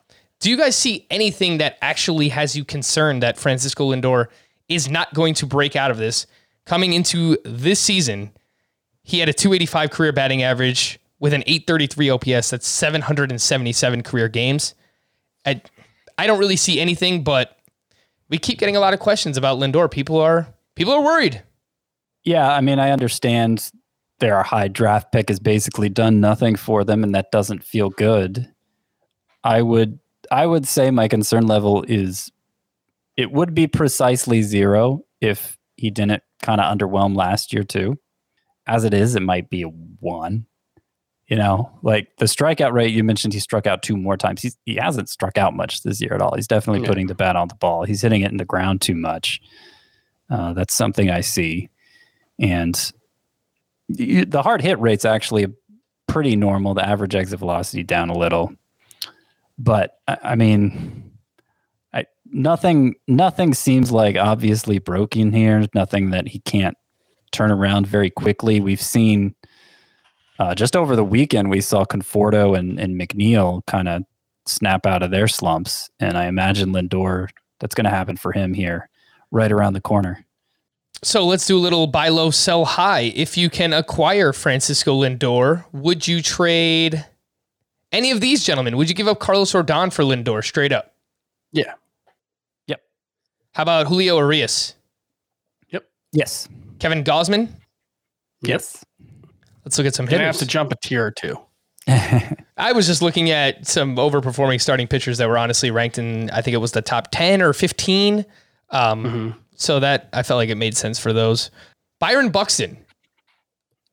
do 0.40 0.48
you 0.50 0.56
guys 0.56 0.74
see 0.74 1.06
anything 1.10 1.58
that 1.58 1.76
actually 1.82 2.30
has 2.30 2.56
you 2.56 2.64
concerned 2.64 3.22
that 3.22 3.36
Francisco 3.38 3.92
Lindor 3.92 4.28
is 4.68 4.88
not 4.88 5.12
going 5.12 5.34
to 5.34 5.46
break 5.46 5.76
out 5.76 5.90
of 5.90 5.98
this 5.98 6.26
coming 6.64 6.94
into 6.94 7.36
this 7.44 7.78
season? 7.80 8.30
He 9.02 9.18
had 9.18 9.28
a 9.28 9.34
285 9.34 9.90
career 9.90 10.12
batting 10.12 10.42
average 10.42 10.98
with 11.18 11.32
an 11.32 11.42
833 11.46 12.10
OPS. 12.10 12.50
That's 12.50 12.66
777 12.66 14.02
career 14.02 14.28
games. 14.28 14.74
I, 15.44 15.60
I 16.16 16.26
don't 16.26 16.38
really 16.38 16.56
see 16.56 16.80
anything, 16.80 17.24
but 17.24 17.57
we 18.28 18.38
keep 18.38 18.58
getting 18.58 18.76
a 18.76 18.80
lot 18.80 18.94
of 18.94 19.00
questions 19.00 19.36
about 19.36 19.58
Lindor. 19.58 19.90
People 19.90 20.18
are 20.18 20.52
people 20.74 20.92
are 20.92 21.02
worried. 21.02 21.42
Yeah, 22.24 22.52
I 22.52 22.60
mean, 22.60 22.78
I 22.78 22.90
understand 22.90 23.70
their 24.20 24.42
high 24.42 24.68
draft 24.68 25.12
pick 25.12 25.28
has 25.28 25.40
basically 25.40 25.88
done 25.88 26.20
nothing 26.20 26.56
for 26.56 26.84
them, 26.84 27.04
and 27.04 27.14
that 27.14 27.30
doesn't 27.30 27.64
feel 27.64 27.90
good. 27.90 28.52
I 29.44 29.62
would, 29.62 29.98
I 30.30 30.46
would 30.46 30.66
say 30.66 30.90
my 30.90 31.08
concern 31.08 31.46
level 31.46 31.84
is, 31.88 32.30
it 33.16 33.32
would 33.32 33.54
be 33.54 33.66
precisely 33.66 34.42
zero 34.42 35.04
if 35.20 35.56
he 35.76 35.90
didn't 35.90 36.22
kind 36.42 36.60
of 36.60 36.76
underwhelm 36.76 37.16
last 37.16 37.52
year 37.52 37.62
too. 37.62 37.98
As 38.66 38.84
it 38.84 38.92
is, 38.92 39.14
it 39.14 39.22
might 39.22 39.48
be 39.48 39.62
a 39.62 39.68
one. 39.68 40.46
You 41.28 41.36
know, 41.36 41.70
like 41.82 42.08
the 42.16 42.24
strikeout 42.24 42.72
rate 42.72 42.92
you 42.94 43.04
mentioned, 43.04 43.34
he 43.34 43.40
struck 43.40 43.66
out 43.66 43.82
two 43.82 43.96
more 43.98 44.16
times. 44.16 44.40
He's, 44.40 44.56
he 44.64 44.76
hasn't 44.76 45.10
struck 45.10 45.36
out 45.36 45.54
much 45.54 45.82
this 45.82 46.00
year 46.00 46.14
at 46.14 46.22
all. 46.22 46.34
He's 46.34 46.46
definitely 46.48 46.80
Yeah. 46.82 46.88
putting 46.88 47.06
the 47.06 47.14
bat 47.14 47.36
on 47.36 47.48
the 47.48 47.54
ball. 47.54 47.84
He's 47.84 48.00
hitting 48.00 48.22
it 48.22 48.30
in 48.30 48.38
the 48.38 48.46
ground 48.46 48.80
too 48.80 48.94
much. 48.94 49.40
Uh, 50.30 50.54
that's 50.54 50.72
something 50.74 51.10
I 51.10 51.20
see 51.20 51.68
and 52.38 52.92
the 53.88 54.42
hard 54.42 54.60
hit 54.62 54.78
rate's 54.78 55.04
actually 55.04 55.46
pretty 56.06 56.36
normal. 56.36 56.74
The 56.74 56.86
average 56.86 57.14
exit 57.14 57.38
velocity 57.40 57.82
down 57.82 58.10
a 58.10 58.16
little, 58.18 58.52
but 59.58 59.98
I, 60.06 60.18
I 60.22 60.34
mean, 60.34 61.10
I, 61.92 62.04
nothing 62.26 62.94
nothing 63.06 63.54
seems 63.54 63.90
like 63.90 64.16
obviously 64.16 64.78
broken 64.78 65.32
here. 65.32 65.64
Nothing 65.74 66.10
that 66.10 66.28
he 66.28 66.38
can't 66.40 66.76
turn 67.32 67.50
around 67.50 67.86
very 67.86 68.10
quickly. 68.10 68.60
We've 68.60 68.80
seen 68.80 69.34
uh, 70.38 70.54
just 70.54 70.76
over 70.76 70.96
the 70.96 71.04
weekend 71.04 71.50
we 71.50 71.60
saw 71.60 71.84
Conforto 71.84 72.58
and, 72.58 72.78
and 72.78 73.00
McNeil 73.00 73.64
kind 73.66 73.88
of 73.88 74.04
snap 74.46 74.86
out 74.86 75.02
of 75.02 75.10
their 75.10 75.28
slumps, 75.28 75.90
and 76.00 76.16
I 76.16 76.26
imagine 76.26 76.72
Lindor 76.72 77.28
that's 77.60 77.74
going 77.74 77.84
to 77.84 77.90
happen 77.90 78.16
for 78.16 78.32
him 78.32 78.54
here, 78.54 78.88
right 79.30 79.50
around 79.50 79.72
the 79.74 79.80
corner. 79.80 80.24
So 81.02 81.24
let's 81.24 81.46
do 81.46 81.56
a 81.56 81.60
little 81.60 81.86
buy 81.86 82.08
low, 82.08 82.30
sell 82.30 82.64
high. 82.64 83.12
If 83.14 83.36
you 83.36 83.50
can 83.50 83.72
acquire 83.72 84.32
Francisco 84.32 85.00
Lindor, 85.00 85.64
would 85.72 86.08
you 86.08 86.22
trade 86.22 87.04
any 87.92 88.10
of 88.10 88.20
these 88.20 88.44
gentlemen? 88.44 88.76
Would 88.76 88.88
you 88.88 88.94
give 88.94 89.06
up 89.06 89.20
Carlos 89.20 89.52
Rodon 89.52 89.92
for 89.92 90.02
Lindor 90.02 90.44
straight 90.44 90.72
up? 90.72 90.94
Yeah. 91.52 91.74
Yep. 92.66 92.82
How 93.52 93.62
about 93.62 93.86
Julio 93.86 94.18
Urias, 94.18 94.74
Yep. 95.70 95.88
Yes. 96.12 96.48
Kevin 96.80 97.04
Gausman? 97.04 97.48
Yes. 98.42 98.84
Let's 99.68 99.76
look 99.76 99.86
at 99.86 99.94
some 99.94 100.06
You're 100.06 100.12
gonna 100.12 100.24
have 100.24 100.38
to 100.38 100.46
jump 100.46 100.72
a 100.72 100.76
tier 100.76 101.04
or 101.04 101.10
two. 101.10 101.38
I 102.56 102.72
was 102.72 102.86
just 102.86 103.02
looking 103.02 103.28
at 103.28 103.66
some 103.66 103.96
overperforming 103.96 104.62
starting 104.62 104.86
pitchers 104.86 105.18
that 105.18 105.28
were 105.28 105.36
honestly 105.36 105.70
ranked 105.70 105.98
in, 105.98 106.30
I 106.30 106.40
think 106.40 106.54
it 106.54 106.58
was 106.58 106.72
the 106.72 106.80
top 106.80 107.08
10 107.10 107.42
or 107.42 107.52
15. 107.52 108.24
Um, 108.70 109.34
So 109.56 109.78
that 109.80 110.08
I 110.14 110.22
felt 110.22 110.38
like 110.38 110.48
it 110.48 110.54
made 110.54 110.74
sense 110.74 110.98
for 110.98 111.12
those. 111.12 111.50
Byron 111.98 112.30
Buxton. 112.30 112.78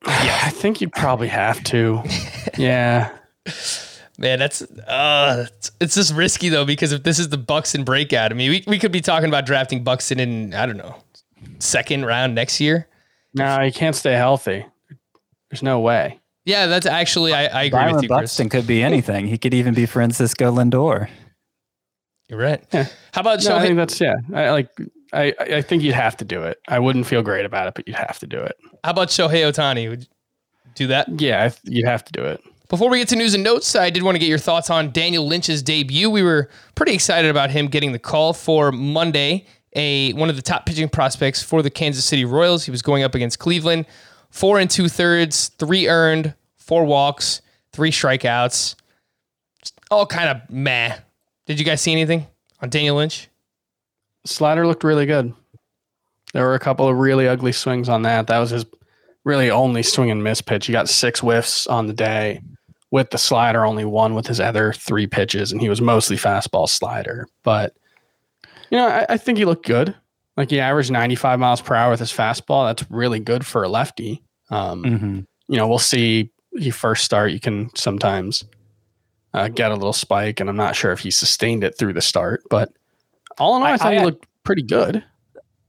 Yeah, 0.06 0.40
I 0.44 0.48
think 0.48 0.80
you'd 0.80 0.92
probably 0.92 1.28
have 1.28 1.62
to. 1.64 2.02
yeah. 2.56 3.14
Man, 4.16 4.38
that's 4.38 4.62
uh 4.62 5.44
it's, 5.58 5.70
it's 5.78 5.94
just 5.94 6.14
risky 6.14 6.48
though 6.48 6.64
because 6.64 6.92
if 6.92 7.02
this 7.02 7.18
is 7.18 7.28
the 7.28 7.36
Buxton 7.36 7.84
breakout, 7.84 8.32
I 8.32 8.34
mean, 8.34 8.50
we, 8.50 8.64
we 8.66 8.78
could 8.78 8.92
be 8.92 9.02
talking 9.02 9.28
about 9.28 9.44
drafting 9.44 9.84
Buxton 9.84 10.20
in 10.20 10.54
I 10.54 10.64
don't 10.64 10.78
know 10.78 10.96
second 11.58 12.06
round 12.06 12.34
next 12.34 12.62
year. 12.62 12.88
No, 13.34 13.60
he 13.60 13.70
can't 13.70 13.94
stay 13.94 14.14
healthy. 14.14 14.64
There's 15.50 15.62
no 15.62 15.80
way. 15.80 16.20
Yeah, 16.44 16.66
that's 16.66 16.86
actually 16.86 17.32
I, 17.32 17.46
I 17.46 17.62
agree 17.64 17.70
Byron 17.78 17.94
with 17.96 18.02
you, 18.04 18.08
Chris. 18.08 18.20
Buxton 18.20 18.48
could 18.48 18.66
be 18.66 18.82
anything. 18.82 19.26
He 19.26 19.36
could 19.38 19.52
even 19.54 19.74
be 19.74 19.84
Francisco 19.86 20.52
Lindor. 20.52 21.08
You're 22.28 22.38
right. 22.40 22.64
How 22.72 22.86
about 23.20 23.42
No, 23.44 23.56
I 23.56 23.58
Shohei? 23.58 23.62
think 23.62 23.76
that's 23.76 24.00
yeah. 24.00 24.14
I 24.34 24.50
like. 24.50 24.68
I 25.12 25.32
I 25.38 25.62
think 25.62 25.82
you'd 25.82 25.94
have 25.94 26.16
to 26.18 26.24
do 26.24 26.42
it. 26.42 26.58
I 26.68 26.78
wouldn't 26.78 27.06
feel 27.06 27.22
great 27.22 27.44
about 27.44 27.68
it, 27.68 27.74
but 27.74 27.86
you'd 27.86 27.96
have 27.96 28.18
to 28.20 28.26
do 28.26 28.38
it. 28.40 28.56
How 28.84 28.90
about 28.90 29.08
Shohei 29.08 29.48
Ohtani? 29.50 29.88
Would 29.88 30.02
you 30.02 30.06
do 30.74 30.86
that? 30.88 31.08
Yeah, 31.20 31.44
I 31.44 31.48
th- 31.50 31.60
you'd 31.64 31.86
have 31.86 32.04
to 32.04 32.12
do 32.12 32.24
it. 32.24 32.40
Before 32.68 32.90
we 32.90 32.98
get 32.98 33.06
to 33.08 33.16
news 33.16 33.34
and 33.34 33.44
notes, 33.44 33.76
I 33.76 33.90
did 33.90 34.02
want 34.02 34.16
to 34.16 34.18
get 34.18 34.28
your 34.28 34.38
thoughts 34.38 34.70
on 34.70 34.90
Daniel 34.90 35.24
Lynch's 35.24 35.62
debut. 35.62 36.10
We 36.10 36.22
were 36.24 36.50
pretty 36.74 36.94
excited 36.94 37.30
about 37.30 37.50
him 37.50 37.68
getting 37.68 37.92
the 37.92 37.98
call 38.00 38.32
for 38.32 38.72
Monday. 38.72 39.46
A 39.76 40.12
one 40.14 40.28
of 40.30 40.36
the 40.36 40.42
top 40.42 40.66
pitching 40.66 40.88
prospects 40.88 41.42
for 41.42 41.62
the 41.62 41.70
Kansas 41.70 42.04
City 42.04 42.24
Royals. 42.24 42.64
He 42.64 42.70
was 42.72 42.82
going 42.82 43.02
up 43.04 43.14
against 43.14 43.38
Cleveland. 43.38 43.86
Four 44.30 44.58
and 44.58 44.70
two 44.70 44.88
thirds, 44.88 45.48
three 45.48 45.88
earned, 45.88 46.34
four 46.56 46.84
walks, 46.84 47.40
three 47.72 47.90
strikeouts. 47.90 48.74
Just 49.60 49.80
all 49.90 50.06
kind 50.06 50.28
of 50.28 50.50
meh. 50.50 50.96
Did 51.46 51.58
you 51.58 51.64
guys 51.64 51.80
see 51.80 51.92
anything 51.92 52.26
on 52.60 52.70
Daniel 52.70 52.96
Lynch? 52.96 53.28
Slider 54.24 54.66
looked 54.66 54.84
really 54.84 55.06
good. 55.06 55.32
There 56.32 56.44
were 56.44 56.54
a 56.54 56.60
couple 56.60 56.88
of 56.88 56.96
really 56.96 57.28
ugly 57.28 57.52
swings 57.52 57.88
on 57.88 58.02
that. 58.02 58.26
That 58.26 58.38
was 58.38 58.50
his 58.50 58.66
really 59.24 59.50
only 59.50 59.82
swing 59.82 60.10
and 60.10 60.22
miss 60.22 60.40
pitch. 60.40 60.66
He 60.66 60.72
got 60.72 60.88
six 60.88 61.20
whiffs 61.20 61.66
on 61.66 61.86
the 61.86 61.92
day 61.92 62.40
with 62.90 63.10
the 63.10 63.18
slider, 63.18 63.64
only 63.64 63.84
one 63.84 64.14
with 64.14 64.26
his 64.26 64.40
other 64.40 64.72
three 64.72 65.06
pitches, 65.06 65.52
and 65.52 65.60
he 65.60 65.68
was 65.68 65.80
mostly 65.80 66.16
fastball 66.16 66.68
slider. 66.68 67.28
But 67.42 67.74
you 68.70 68.78
know, 68.78 68.86
I, 68.86 69.06
I 69.10 69.16
think 69.16 69.38
he 69.38 69.44
looked 69.44 69.66
good. 69.66 69.94
Like 70.36 70.50
he 70.50 70.60
averaged 70.60 70.90
95 70.90 71.38
miles 71.40 71.60
per 71.62 71.74
hour 71.74 71.90
with 71.90 72.00
his 72.00 72.12
fastball. 72.12 72.68
That's 72.68 72.90
really 72.90 73.20
good 73.20 73.44
for 73.46 73.62
a 73.62 73.68
lefty. 73.68 74.22
Um, 74.50 74.82
Mm-hmm. 74.84 75.20
you 75.48 75.56
know, 75.56 75.66
we'll 75.68 75.78
see. 75.78 76.30
He 76.58 76.70
first 76.70 77.04
start, 77.04 77.32
you 77.32 77.40
can 77.40 77.70
sometimes 77.74 78.44
uh, 79.34 79.48
get 79.48 79.70
a 79.70 79.74
little 79.74 79.92
spike, 79.92 80.40
and 80.40 80.48
I'm 80.48 80.56
not 80.56 80.74
sure 80.76 80.92
if 80.92 81.00
he 81.00 81.10
sustained 81.10 81.64
it 81.64 81.76
through 81.78 81.92
the 81.94 82.00
start. 82.00 82.42
But 82.48 82.70
all 83.38 83.56
in 83.56 83.62
all, 83.62 83.68
I, 83.68 83.72
I- 83.72 83.76
thought 83.76 83.92
he 83.94 84.00
looked 84.00 84.26
pretty 84.44 84.62
good. 84.62 85.04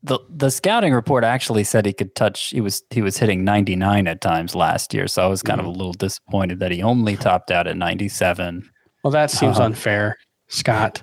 The 0.04 0.20
the 0.30 0.52
scouting 0.52 0.94
report 0.94 1.24
actually 1.26 1.64
said 1.66 1.86
he 1.86 1.92
could 1.92 2.14
touch. 2.16 2.52
He 2.52 2.62
was 2.62 2.84
he 2.92 3.02
was 3.02 3.18
hitting 3.18 3.44
99 3.44 4.08
at 4.08 4.22
times 4.22 4.54
last 4.56 4.94
year. 4.94 5.08
So 5.08 5.24
I 5.24 5.28
was 5.28 5.42
kind 5.42 5.60
of 5.60 5.66
a 5.66 5.70
little 5.72 5.92
disappointed 5.92 6.60
that 6.60 6.72
he 6.72 6.84
only 6.84 7.18
topped 7.18 7.52
out 7.52 7.68
at 7.68 7.76
97. 7.76 8.70
Well, 9.04 9.12
that 9.12 9.32
seems 9.32 9.58
Uh-huh. 9.58 9.66
unfair, 9.66 10.18
Scott. 10.48 11.02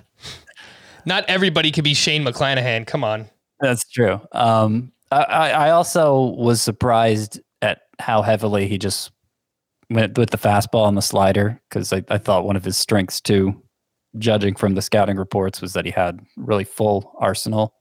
Not 1.05 1.25
everybody 1.27 1.71
could 1.71 1.83
be 1.83 1.93
Shane 1.93 2.23
McClanahan. 2.23 2.87
Come 2.87 3.03
on. 3.03 3.27
That's 3.59 3.87
true. 3.89 4.19
Um, 4.31 4.91
I, 5.11 5.51
I 5.51 5.69
also 5.71 6.19
was 6.19 6.61
surprised 6.61 7.39
at 7.61 7.81
how 7.99 8.21
heavily 8.21 8.67
he 8.67 8.77
just 8.77 9.11
went 9.89 10.17
with 10.17 10.31
the 10.31 10.37
fastball 10.37 10.87
and 10.87 10.97
the 10.97 11.01
slider 11.01 11.61
because 11.69 11.93
I, 11.93 12.03
I 12.09 12.17
thought 12.17 12.45
one 12.45 12.55
of 12.55 12.65
his 12.65 12.77
strengths 12.77 13.21
too, 13.21 13.61
judging 14.17 14.55
from 14.55 14.75
the 14.75 14.81
scouting 14.81 15.17
reports, 15.17 15.61
was 15.61 15.73
that 15.73 15.85
he 15.85 15.91
had 15.91 16.19
really 16.35 16.63
full 16.63 17.13
arsenal. 17.19 17.75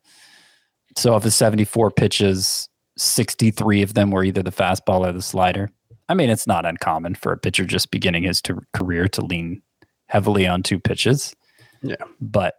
So 0.97 1.15
of 1.15 1.25
his 1.25 1.35
74 1.35 1.91
pitches, 1.91 2.69
63 2.97 3.83
of 3.83 3.95
them 3.95 4.11
were 4.11 4.23
either 4.23 4.43
the 4.43 4.53
fastball 4.53 5.07
or 5.07 5.13
the 5.13 5.23
slider. 5.23 5.71
I 6.09 6.15
mean, 6.15 6.31
it's 6.31 6.47
not 6.47 6.67
uncommon 6.67 7.15
for 7.15 7.33
a 7.33 7.39
pitcher 7.39 7.65
just 7.65 7.91
beginning 7.91 8.25
his 8.25 8.41
to- 8.43 8.65
career 8.75 9.09
to 9.09 9.25
lean 9.25 9.63
heavily 10.07 10.47
on 10.47 10.63
two 10.63 10.79
pitches. 10.79 11.35
Yeah. 11.83 11.97
But 12.21 12.55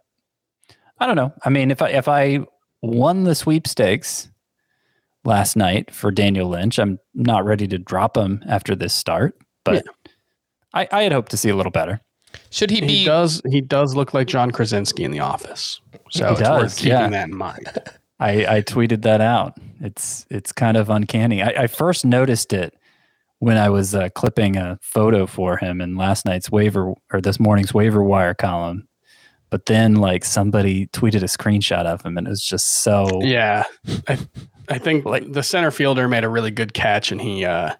I 0.98 1.06
don't 1.06 1.16
know. 1.16 1.32
I 1.44 1.50
mean, 1.50 1.70
if 1.70 1.80
I 1.80 1.90
if 1.90 2.08
I 2.08 2.40
won 2.82 3.24
the 3.24 3.34
sweepstakes 3.34 4.28
last 5.24 5.56
night 5.56 5.92
for 5.92 6.10
Daniel 6.10 6.48
Lynch, 6.48 6.78
I'm 6.78 6.98
not 7.14 7.44
ready 7.44 7.66
to 7.68 7.78
drop 7.78 8.16
him 8.16 8.42
after 8.48 8.74
this 8.74 8.94
start, 8.94 9.36
but 9.64 9.84
I, 10.72 10.88
I 10.92 11.02
had 11.02 11.12
hoped 11.12 11.30
to 11.32 11.36
see 11.36 11.48
a 11.48 11.56
little 11.56 11.72
better. 11.72 12.00
Should 12.50 12.70
he 12.70 12.80
be 12.80 12.86
He 12.88 13.04
does. 13.04 13.42
He 13.48 13.60
does 13.60 13.94
look 13.94 14.14
like 14.14 14.28
John 14.28 14.50
Krasinski 14.50 15.04
in 15.04 15.10
The 15.10 15.20
Office. 15.20 15.80
So 16.10 16.26
He 16.26 16.32
it's 16.32 16.40
does, 16.40 16.62
worth 16.62 16.76
keeping 16.76 16.92
yeah. 16.92 17.08
that 17.08 17.28
in 17.28 17.36
mind. 17.36 17.72
I, 18.20 18.56
I 18.56 18.62
tweeted 18.62 19.02
that 19.02 19.20
out. 19.20 19.58
It's 19.80 20.24
it's 20.30 20.52
kind 20.52 20.76
of 20.76 20.88
uncanny. 20.88 21.42
I, 21.42 21.64
I 21.64 21.66
first 21.66 22.04
noticed 22.04 22.52
it 22.52 22.74
when 23.40 23.58
I 23.58 23.68
was 23.68 23.94
uh, 23.94 24.08
clipping 24.14 24.56
a 24.56 24.78
photo 24.80 25.26
for 25.26 25.58
him 25.58 25.82
in 25.82 25.96
last 25.96 26.24
night's 26.24 26.50
waiver 26.50 26.94
or 27.12 27.20
this 27.20 27.38
morning's 27.38 27.74
waiver 27.74 28.02
wire 28.02 28.34
column. 28.34 28.88
But 29.50 29.66
then, 29.66 29.94
like 29.96 30.24
somebody 30.24 30.86
tweeted 30.88 31.22
a 31.22 31.26
screenshot 31.26 31.86
of 31.86 32.02
him, 32.02 32.18
and 32.18 32.26
it 32.26 32.30
was 32.30 32.42
just 32.42 32.82
so 32.82 33.20
yeah, 33.22 33.64
I, 34.08 34.18
I 34.68 34.78
think 34.78 35.04
Like- 35.04 35.32
the 35.32 35.42
center 35.42 35.70
fielder 35.70 36.08
made 36.08 36.24
a 36.24 36.28
really 36.28 36.50
good 36.50 36.74
catch, 36.74 37.12
and 37.12 37.20
he 37.20 37.44
uh, 37.44 37.74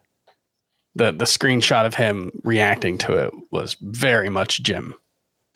the 0.94 1.12
the 1.12 1.24
screenshot 1.24 1.84
of 1.84 1.94
him 1.94 2.30
reacting 2.44 2.98
to 2.98 3.14
it 3.16 3.34
was 3.50 3.76
very 3.80 4.28
much 4.30 4.62
Jim. 4.62 4.94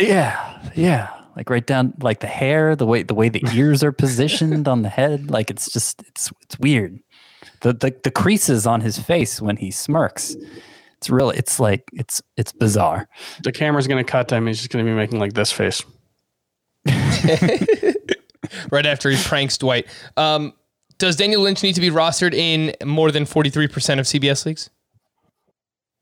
Yeah, 0.00 0.58
yeah. 0.74 1.10
Like 1.36 1.48
right 1.48 1.64
down, 1.64 1.94
like 2.00 2.20
the 2.20 2.26
hair, 2.26 2.74
the 2.74 2.86
way 2.86 3.02
the 3.04 3.14
way 3.14 3.28
the 3.28 3.42
ears 3.54 3.84
are 3.84 3.92
positioned 3.92 4.66
on 4.66 4.82
the 4.82 4.88
head. 4.88 5.30
Like 5.30 5.48
it's 5.50 5.70
just 5.72 6.02
it's 6.08 6.32
it's 6.42 6.58
weird. 6.58 6.98
The 7.60 7.72
the 7.72 7.94
the 8.02 8.10
creases 8.10 8.66
on 8.66 8.80
his 8.80 8.98
face 8.98 9.40
when 9.40 9.56
he 9.56 9.70
smirks. 9.70 10.34
It's 10.98 11.08
really 11.08 11.36
It's 11.38 11.60
like 11.60 11.84
it's 11.92 12.20
it's 12.36 12.52
bizarre. 12.52 13.08
The 13.44 13.52
camera's 13.52 13.86
gonna 13.86 14.04
cut 14.04 14.28
to 14.28 14.34
him. 14.36 14.48
He's 14.48 14.58
just 14.58 14.70
gonna 14.70 14.84
be 14.84 14.90
making 14.92 15.18
like 15.20 15.34
this 15.34 15.52
face. 15.52 15.82
right 18.70 18.86
after 18.86 19.10
he 19.10 19.22
pranks 19.22 19.58
Dwight. 19.58 19.86
Um, 20.16 20.52
does 20.98 21.16
Daniel 21.16 21.42
Lynch 21.42 21.62
need 21.62 21.74
to 21.74 21.80
be 21.80 21.90
rostered 21.90 22.34
in 22.34 22.74
more 22.86 23.10
than 23.10 23.24
43% 23.24 23.98
of 23.98 24.06
CBS 24.06 24.44
leagues? 24.44 24.70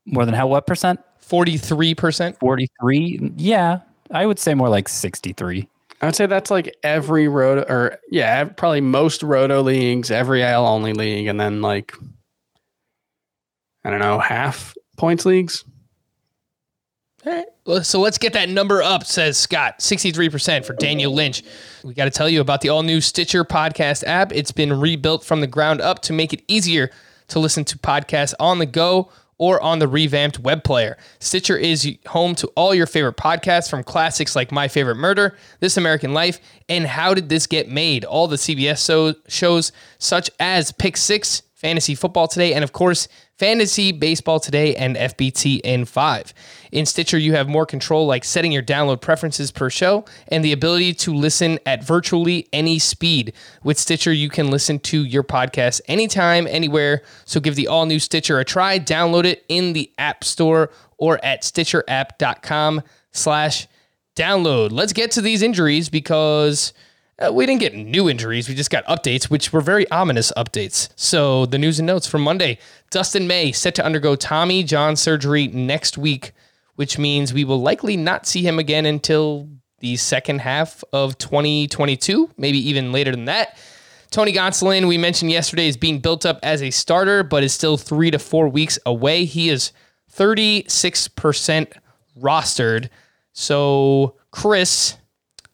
More 0.05 0.25
than 0.25 0.33
how 0.33 0.47
what 0.47 0.67
percent? 0.67 0.99
43%? 1.29 2.37
Forty 2.39 2.67
three. 2.81 3.31
Yeah, 3.37 3.81
I 4.11 4.25
would 4.25 4.39
say 4.39 4.55
more 4.55 4.69
like 4.69 4.89
sixty 4.89 5.33
three. 5.33 5.69
I 6.01 6.05
would 6.05 6.15
say 6.15 6.25
that's 6.25 6.49
like 6.49 6.75
every 6.81 7.27
roto, 7.27 7.61
or 7.71 7.97
yeah, 8.09 8.45
probably 8.45 8.81
most 8.81 9.21
roto 9.21 9.61
leagues, 9.61 10.09
every 10.09 10.41
IL 10.41 10.65
only 10.65 10.93
league, 10.93 11.27
and 11.27 11.39
then 11.39 11.61
like 11.61 11.93
I 13.83 13.91
don't 13.91 13.99
know, 13.99 14.17
half 14.17 14.73
points 14.97 15.25
leagues. 15.25 15.63
All 17.25 17.33
right. 17.33 17.45
So 17.83 17.99
let's 17.99 18.17
get 18.17 18.33
that 18.33 18.49
number 18.49 18.81
up, 18.81 19.05
says 19.05 19.37
Scott. 19.37 19.79
63% 19.79 20.65
for 20.65 20.73
Daniel 20.73 21.13
Lynch. 21.13 21.43
We 21.83 21.93
got 21.93 22.05
to 22.05 22.11
tell 22.11 22.27
you 22.27 22.41
about 22.41 22.61
the 22.61 22.69
all 22.69 22.81
new 22.81 22.99
Stitcher 22.99 23.45
podcast 23.45 24.03
app. 24.05 24.31
It's 24.33 24.51
been 24.51 24.73
rebuilt 24.73 25.23
from 25.23 25.41
the 25.41 25.47
ground 25.47 25.79
up 25.79 26.01
to 26.03 26.13
make 26.13 26.33
it 26.33 26.43
easier 26.47 26.89
to 27.27 27.39
listen 27.39 27.63
to 27.65 27.77
podcasts 27.77 28.33
on 28.39 28.57
the 28.57 28.65
go 28.65 29.11
or 29.37 29.61
on 29.61 29.79
the 29.79 29.87
revamped 29.87 30.39
web 30.39 30.63
player. 30.63 30.97
Stitcher 31.19 31.55
is 31.55 31.97
home 32.07 32.35
to 32.35 32.47
all 32.55 32.73
your 32.73 32.87
favorite 32.87 33.17
podcasts 33.17 33.69
from 33.69 33.83
classics 33.83 34.35
like 34.35 34.51
My 34.51 34.67
Favorite 34.67 34.95
Murder, 34.97 35.37
This 35.59 35.77
American 35.77 36.13
Life, 36.13 36.39
and 36.67 36.85
How 36.85 37.13
Did 37.13 37.29
This 37.29 37.47
Get 37.47 37.69
Made? 37.69 38.03
All 38.03 38.27
the 38.27 38.35
CBS 38.35 39.15
shows 39.27 39.71
such 39.99 40.29
as 40.39 40.71
Pick 40.73 40.97
Six, 40.97 41.43
Fantasy 41.59 41.93
Football 41.93 42.29
Today, 42.29 42.53
and 42.53 42.63
of 42.63 42.71
course, 42.71 43.09
Fantasy 43.37 43.91
Baseball 43.91 44.39
Today 44.39 44.77
and 44.77 44.95
FBT 44.95 45.59
in 45.61 45.83
5. 45.83 46.33
In 46.71 46.85
Stitcher, 46.85 47.17
you 47.17 47.33
have 47.33 47.49
more 47.49 47.65
control 47.65 48.07
like 48.07 48.23
setting 48.23 48.53
your 48.53 48.63
download 48.63 49.01
preferences 49.01 49.51
per 49.51 49.69
show 49.69 50.05
and 50.29 50.43
the 50.43 50.53
ability 50.53 50.93
to 50.93 51.13
listen 51.13 51.59
at 51.65 51.83
virtually 51.83 52.47
any 52.53 52.79
speed. 52.79 53.33
With 53.61 53.77
Stitcher, 53.77 54.13
you 54.13 54.29
can 54.29 54.49
listen 54.49 54.79
to 54.79 55.03
your 55.03 55.21
podcast 55.23 55.81
anytime, 55.89 56.47
anywhere. 56.47 57.01
So 57.25 57.41
give 57.41 57.57
the 57.57 57.67
all 57.67 57.85
new 57.85 57.99
Stitcher 57.99 58.39
a 58.39 58.45
try. 58.45 58.79
Download 58.79 59.25
it 59.25 59.43
in 59.49 59.73
the 59.73 59.91
App 59.97 60.23
Store 60.23 60.71
or 60.97 61.19
at 61.25 61.41
stitcherapp.com 61.41 62.83
slash 63.11 63.67
download. 64.15 64.71
Let's 64.71 64.93
get 64.93 65.11
to 65.11 65.21
these 65.21 65.41
injuries 65.41 65.89
because 65.89 66.71
uh, 67.19 67.31
we 67.33 67.45
didn't 67.45 67.59
get 67.59 67.75
new 67.75 68.09
injuries. 68.09 68.47
We 68.47 68.55
just 68.55 68.69
got 68.69 68.85
updates, 68.85 69.25
which 69.25 69.51
were 69.51 69.61
very 69.61 69.89
ominous 69.91 70.31
updates. 70.37 70.89
So 70.95 71.45
the 71.45 71.57
news 71.57 71.79
and 71.79 71.87
notes 71.87 72.07
from 72.07 72.21
Monday 72.21 72.59
Dustin 72.89 73.27
May 73.27 73.51
set 73.51 73.75
to 73.75 73.85
undergo 73.85 74.15
Tommy 74.15 74.63
John 74.63 74.95
surgery 74.95 75.47
next 75.47 75.97
week, 75.97 76.31
which 76.75 76.97
means 76.97 77.33
we 77.33 77.43
will 77.43 77.61
likely 77.61 77.97
not 77.97 78.25
see 78.25 78.41
him 78.41 78.57
again 78.57 78.85
until 78.85 79.49
the 79.79 79.97
second 79.97 80.39
half 80.39 80.83
of 80.91 81.17
2022, 81.17 82.31
maybe 82.37 82.57
even 82.69 82.91
later 82.91 83.11
than 83.11 83.25
that. 83.25 83.57
Tony 84.11 84.33
Gonsolin, 84.33 84.87
we 84.87 84.97
mentioned 84.97 85.31
yesterday, 85.31 85.67
is 85.67 85.77
being 85.77 85.99
built 85.99 86.25
up 86.25 86.39
as 86.41 86.63
a 86.63 86.71
starter, 86.71 87.23
but 87.23 87.43
is 87.43 87.53
still 87.53 87.77
three 87.77 88.09
to 88.11 88.17
four 88.17 88.49
weeks 88.49 88.79
away. 88.85 89.25
He 89.25 89.49
is 89.49 89.71
36% 90.11 91.73
rostered. 92.19 92.89
So, 93.33 94.15
Chris, 94.31 94.97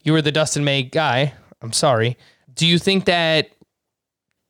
you 0.04 0.14
were 0.14 0.22
the 0.22 0.32
Dustin 0.32 0.64
May 0.64 0.84
guy. 0.84 1.34
I'm 1.66 1.74
sorry. 1.74 2.18
Do 2.54 2.66
you 2.66 2.80
think 2.80 3.06
that 3.06 3.50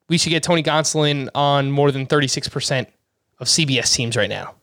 we 0.10 0.18
should 0.18 0.30
get 0.30 0.44
Tony 0.44 0.62
Gonsolin 0.62 1.30
on 1.34 1.72
more 1.72 1.92
than 1.92 2.06
36% 2.06 2.86
of 3.40 3.48
CBS 3.48 3.94
teams 3.96 4.16
right 4.16 4.30
now? 4.30 4.54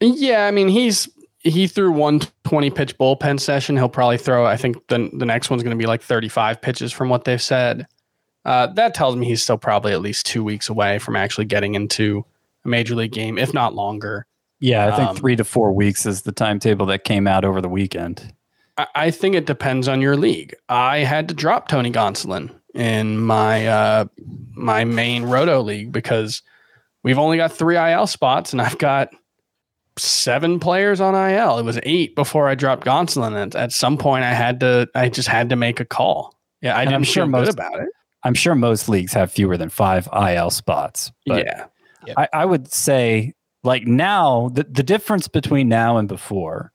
Yeah, 0.00 0.46
I 0.46 0.50
mean 0.50 0.68
he's 0.68 1.08
he 1.40 1.66
threw 1.66 1.90
one 1.90 2.20
20 2.44 2.70
pitch 2.70 2.98
bullpen 2.98 3.40
session. 3.40 3.76
He'll 3.76 3.88
probably 3.88 4.18
throw. 4.18 4.44
I 4.46 4.56
think 4.56 4.86
the 4.88 5.10
the 5.12 5.24
next 5.26 5.48
one's 5.48 5.62
going 5.62 5.76
to 5.76 5.80
be 5.80 5.86
like 5.86 6.02
35 6.02 6.60
pitches 6.60 6.92
from 6.92 7.08
what 7.08 7.24
they've 7.24 7.40
said. 7.40 7.86
Uh, 8.44 8.66
that 8.68 8.94
tells 8.94 9.16
me 9.16 9.26
he's 9.26 9.42
still 9.42 9.58
probably 9.58 9.92
at 9.92 10.00
least 10.00 10.26
two 10.26 10.44
weeks 10.44 10.68
away 10.68 10.98
from 10.98 11.16
actually 11.16 11.46
getting 11.46 11.74
into 11.74 12.24
a 12.64 12.68
major 12.68 12.94
league 12.94 13.10
game, 13.12 13.38
if 13.38 13.52
not 13.54 13.74
longer. 13.74 14.26
Yeah, 14.60 14.86
I 14.86 14.96
think 14.96 15.10
Um, 15.10 15.16
three 15.16 15.34
to 15.36 15.44
four 15.44 15.72
weeks 15.72 16.06
is 16.06 16.22
the 16.22 16.32
timetable 16.32 16.86
that 16.86 17.04
came 17.04 17.26
out 17.26 17.44
over 17.44 17.60
the 17.60 17.68
weekend. 17.68 18.32
I, 18.78 18.86
I 18.94 19.10
think 19.10 19.34
it 19.34 19.46
depends 19.46 19.88
on 19.88 20.00
your 20.00 20.16
league. 20.16 20.54
I 20.68 20.98
had 20.98 21.28
to 21.28 21.34
drop 21.34 21.68
Tony 21.68 21.90
Gonsolin 21.90 22.54
in 22.74 23.18
my 23.18 23.66
uh, 23.66 24.04
my 24.54 24.84
main 24.84 25.24
roto 25.24 25.62
league 25.62 25.92
because 25.92 26.42
we've 27.02 27.18
only 27.18 27.36
got 27.36 27.52
three 27.52 27.76
IL 27.76 28.06
spots, 28.06 28.52
and 28.52 28.60
I've 28.60 28.78
got 28.78 29.10
seven 29.98 30.60
players 30.60 31.00
on 31.00 31.14
IL. 31.14 31.58
It 31.58 31.64
was 31.64 31.78
eight 31.82 32.14
before 32.14 32.48
I 32.48 32.54
dropped 32.54 32.86
Gonsolin, 32.86 33.34
and 33.36 33.54
at 33.54 33.72
some 33.72 33.96
point, 33.96 34.24
I 34.24 34.34
had 34.34 34.60
to. 34.60 34.88
I 34.94 35.08
just 35.08 35.28
had 35.28 35.50
to 35.50 35.56
make 35.56 35.80
a 35.80 35.84
call. 35.84 36.34
Yeah, 36.60 36.76
I 36.76 36.84
didn't 36.84 36.94
I'm 36.96 37.04
sure 37.04 37.26
most- 37.26 37.52
about 37.52 37.80
it. 37.80 37.88
I'm 38.22 38.34
sure 38.34 38.56
most 38.56 38.88
leagues 38.88 39.12
have 39.12 39.30
fewer 39.30 39.56
than 39.56 39.68
five 39.68 40.08
IL 40.12 40.50
spots. 40.50 41.12
But 41.26 41.44
yeah, 41.46 41.66
I, 42.16 42.28
I 42.32 42.44
would 42.44 42.72
say 42.72 43.34
like 43.62 43.86
now 43.86 44.48
the, 44.52 44.64
the 44.64 44.82
difference 44.82 45.28
between 45.28 45.68
now 45.68 45.96
and 45.96 46.08
before 46.08 46.72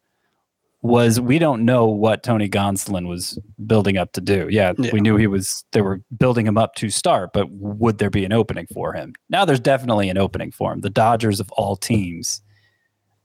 was 0.84 1.20
we 1.22 1.38
don't 1.38 1.64
know 1.64 1.86
what 1.86 2.24
Tony 2.24 2.50
Gonsolin 2.50 3.08
was 3.08 3.38
building 3.68 3.98
up 3.98 4.14
to 4.14 4.22
do. 4.22 4.48
Yeah, 4.50 4.74
Yeah. 4.80 4.90
we 4.92 5.00
knew 5.00 5.16
he 5.16 5.28
was 5.28 5.64
they 5.74 5.82
were 5.82 6.02
building 6.18 6.48
him 6.48 6.58
up 6.58 6.74
to 6.76 6.90
start, 6.90 7.32
but 7.34 7.50
would 7.52 8.00
there 8.00 8.10
be 8.10 8.26
an 8.26 8.34
opening 8.34 8.68
for 8.74 8.94
him? 8.94 9.14
Now 9.30 9.46
there's 9.46 9.60
definitely 9.60 10.10
an 10.10 10.18
opening 10.18 10.52
for 10.52 10.74
him. 10.74 10.82
The 10.82 10.90
Dodgers 10.90 11.40
of 11.40 11.52
all 11.52 11.76
teams 11.76 12.42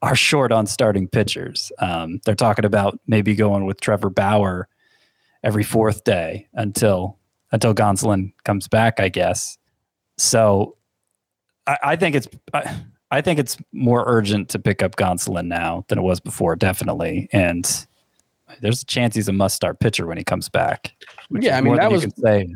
are 0.03 0.15
short 0.15 0.53
on 0.53 0.67
starting 0.67 1.09
pitchers. 1.09 1.73
Um, 1.79 2.21
they're 2.27 2.35
talking 2.35 2.67
about 2.67 2.99
maybe 3.07 3.35
going 3.35 3.65
with 3.65 3.81
Trevor 3.81 4.11
Bauer 4.11 4.69
every 5.43 5.65
fourth 5.65 6.05
day 6.05 6.47
until 6.53 7.19
until 7.53 7.75
Gonsolin 7.75 8.33
comes 8.45 8.69
back, 8.69 9.01
I 9.01 9.09
guess. 9.09 9.57
So 10.19 10.77
I, 11.67 11.79
I 11.83 11.97
think 11.97 12.17
it's 12.17 12.29
I, 12.53 12.77
I 13.11 13.21
think 13.21 13.39
it's 13.39 13.57
more 13.73 14.03
urgent 14.07 14.49
to 14.51 14.59
pick 14.59 14.83
up 14.83 14.97
Gonsolin 14.97 15.47
now 15.47 15.85
than 15.89 15.99
it 15.99 16.03
was 16.03 16.19
before, 16.21 16.57
definitely. 16.57 17.29
And 17.33 17.87
there's 18.61 18.83
a 18.83 18.87
chance 18.87 19.15
he's 19.15 19.29
a 19.29 19.33
must-start 19.33 19.79
pitcher 19.81 20.07
when 20.07 20.19
he 20.19 20.25
comes 20.25 20.49
back. 20.49 20.93
which 21.29 21.45
Yeah, 21.45 21.53
is 21.53 21.59
I 21.59 21.61
mean, 21.61 21.67
more 21.67 21.77
that 21.77 21.91
was- 21.91 22.03
you 22.03 22.11
can 22.11 22.23
say 22.23 22.47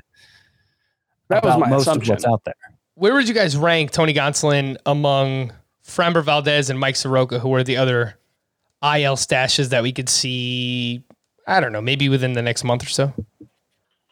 that 1.29 1.45
was 1.45 1.59
my 1.59 1.69
most 1.69 1.83
assumption. 1.83 2.13
of 2.13 2.17
what's 2.17 2.25
out 2.27 2.45
there. 2.45 2.55
Where 2.95 3.15
would 3.15 3.29
you 3.29 3.35
guys 3.35 3.57
rank 3.57 3.93
Tony 3.93 4.13
Gonsolin 4.13 4.77
among 4.87 5.53
Framber 5.87 6.23
Valdez 6.23 6.69
and 6.71 6.79
Mike 6.79 6.97
Soroka, 6.97 7.39
who 7.39 7.55
are 7.55 7.63
the 7.65 7.77
other 7.77 8.17
IL 8.83 9.17
stashes 9.17 9.69
that 9.71 9.83
we 9.83 9.93
could 9.93 10.09
see? 10.09 11.03
I 11.47 11.61
don't 11.61 11.73
know, 11.73 11.81
maybe 11.81 12.09
within 12.09 12.33
the 12.35 12.43
next 12.43 12.65
month 12.65 12.85
or 12.85 12.89
so. 12.89 13.13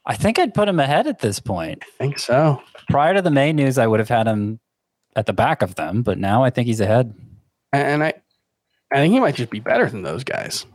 I 0.07 0.15
think 0.15 0.39
I'd 0.39 0.55
put 0.55 0.69
him 0.69 0.81
ahead 0.81 1.07
at 1.07 1.19
this 1.19 1.39
point. 1.39 1.83
I 1.83 1.91
think 1.99 2.19
so. 2.19 2.63
Prior 2.89 3.13
to 3.15 3.21
the 3.23 3.31
May 3.31 3.53
news, 3.53 3.77
I 3.79 3.87
would 3.87 4.01
have 4.01 4.09
had 4.09 4.27
him 4.27 4.59
at 5.17 5.27
the 5.27 5.33
back 5.33 5.63
of 5.63 5.75
them, 5.75 6.03
but 6.03 6.19
now 6.19 6.45
I 6.45 6.51
think 6.51 6.67
he's 6.67 6.81
ahead. 6.81 7.15
And 7.73 8.03
I, 8.03 8.15
I 8.93 8.97
think 8.97 9.13
he 9.13 9.21
might 9.21 9.35
just 9.35 9.51
be 9.51 9.61
better 9.61 9.89
than 9.89 10.03
those 10.03 10.25
guys. 10.25 10.67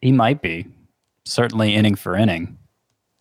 He 0.00 0.12
might 0.12 0.42
be 0.42 0.66
certainly 1.24 1.74
inning 1.74 1.94
for 1.94 2.16
inning. 2.16 2.58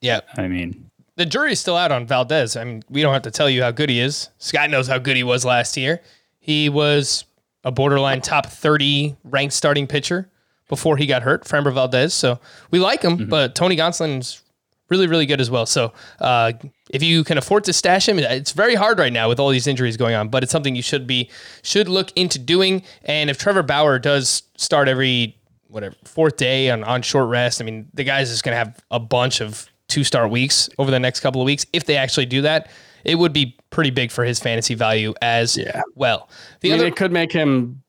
Yeah. 0.01 0.21
I 0.35 0.47
mean, 0.47 0.89
The 1.15 1.25
jury's 1.25 1.59
still 1.59 1.77
out 1.77 1.91
on 1.91 2.05
Valdez. 2.05 2.57
I 2.57 2.63
mean, 2.63 2.83
we 2.89 3.01
don't 3.01 3.13
have 3.13 3.21
to 3.23 3.31
tell 3.31 3.49
you 3.49 3.63
how 3.63 3.71
good 3.71 3.89
he 3.89 3.99
is. 3.99 4.29
Scott 4.37 4.69
knows 4.69 4.87
how 4.87 4.97
good 4.97 5.15
he 5.15 5.23
was 5.23 5.45
last 5.45 5.77
year. 5.77 6.01
He 6.39 6.67
was 6.67 7.23
a 7.63 7.71
borderline 7.71 8.19
top 8.19 8.47
30 8.47 9.15
ranked 9.23 9.53
starting 9.53 9.87
pitcher 9.87 10.29
before 10.67 10.97
he 10.97 11.05
got 11.05 11.21
hurt, 11.21 11.45
Framber 11.45 11.73
Valdez. 11.73 12.13
So 12.13 12.39
we 12.71 12.79
like 12.79 13.01
him, 13.01 13.17
mm-hmm. 13.17 13.29
but 13.29 13.55
Tony 13.55 13.77
Gonsolin's 13.77 14.41
really, 14.89 15.07
really 15.07 15.25
good 15.25 15.41
as 15.41 15.49
well. 15.49 15.65
So 15.65 15.93
uh, 16.19 16.53
if 16.89 17.01
you 17.01 17.23
can 17.23 17.37
afford 17.37 17.63
to 17.65 17.73
stash 17.73 18.07
him, 18.07 18.19
it's 18.19 18.51
very 18.51 18.75
hard 18.75 18.99
right 18.99 19.13
now 19.13 19.29
with 19.29 19.39
all 19.39 19.49
these 19.49 19.67
injuries 19.67 19.97
going 19.97 20.13
on, 20.15 20.29
but 20.29 20.43
it's 20.43 20.51
something 20.51 20.75
you 20.75 20.81
should 20.81 21.07
be 21.07 21.29
should 21.63 21.87
look 21.87 22.11
into 22.15 22.37
doing. 22.39 22.83
And 23.05 23.29
if 23.29 23.37
Trevor 23.37 23.63
Bauer 23.63 23.99
does 23.99 24.43
start 24.57 24.87
every 24.87 25.37
whatever 25.67 25.95
fourth 26.03 26.37
day 26.37 26.69
on, 26.69 26.83
on 26.83 27.01
short 27.01 27.29
rest, 27.29 27.61
I 27.61 27.65
mean 27.65 27.87
the 27.93 28.03
guy's 28.03 28.29
just 28.29 28.43
gonna 28.43 28.57
have 28.57 28.79
a 28.91 28.99
bunch 28.99 29.41
of 29.41 29.67
two 29.87 30.03
start 30.03 30.29
weeks 30.29 30.69
over 30.77 30.91
the 30.91 30.99
next 30.99 31.21
couple 31.21 31.41
of 31.41 31.45
weeks. 31.45 31.65
If 31.73 31.85
they 31.85 31.97
actually 31.97 32.25
do 32.25 32.41
that, 32.43 32.69
it 33.03 33.15
would 33.15 33.33
be 33.33 33.57
pretty 33.69 33.89
big 33.89 34.11
for 34.11 34.23
his 34.23 34.39
fantasy 34.39 34.75
value 34.75 35.13
as 35.21 35.57
Yeah. 35.57 35.81
well. 35.95 36.29
The 36.61 36.69
I 36.69 36.71
mean, 36.73 36.79
other 36.81 36.87
it 36.87 36.95
could 36.95 37.11
make 37.11 37.31
him 37.31 37.81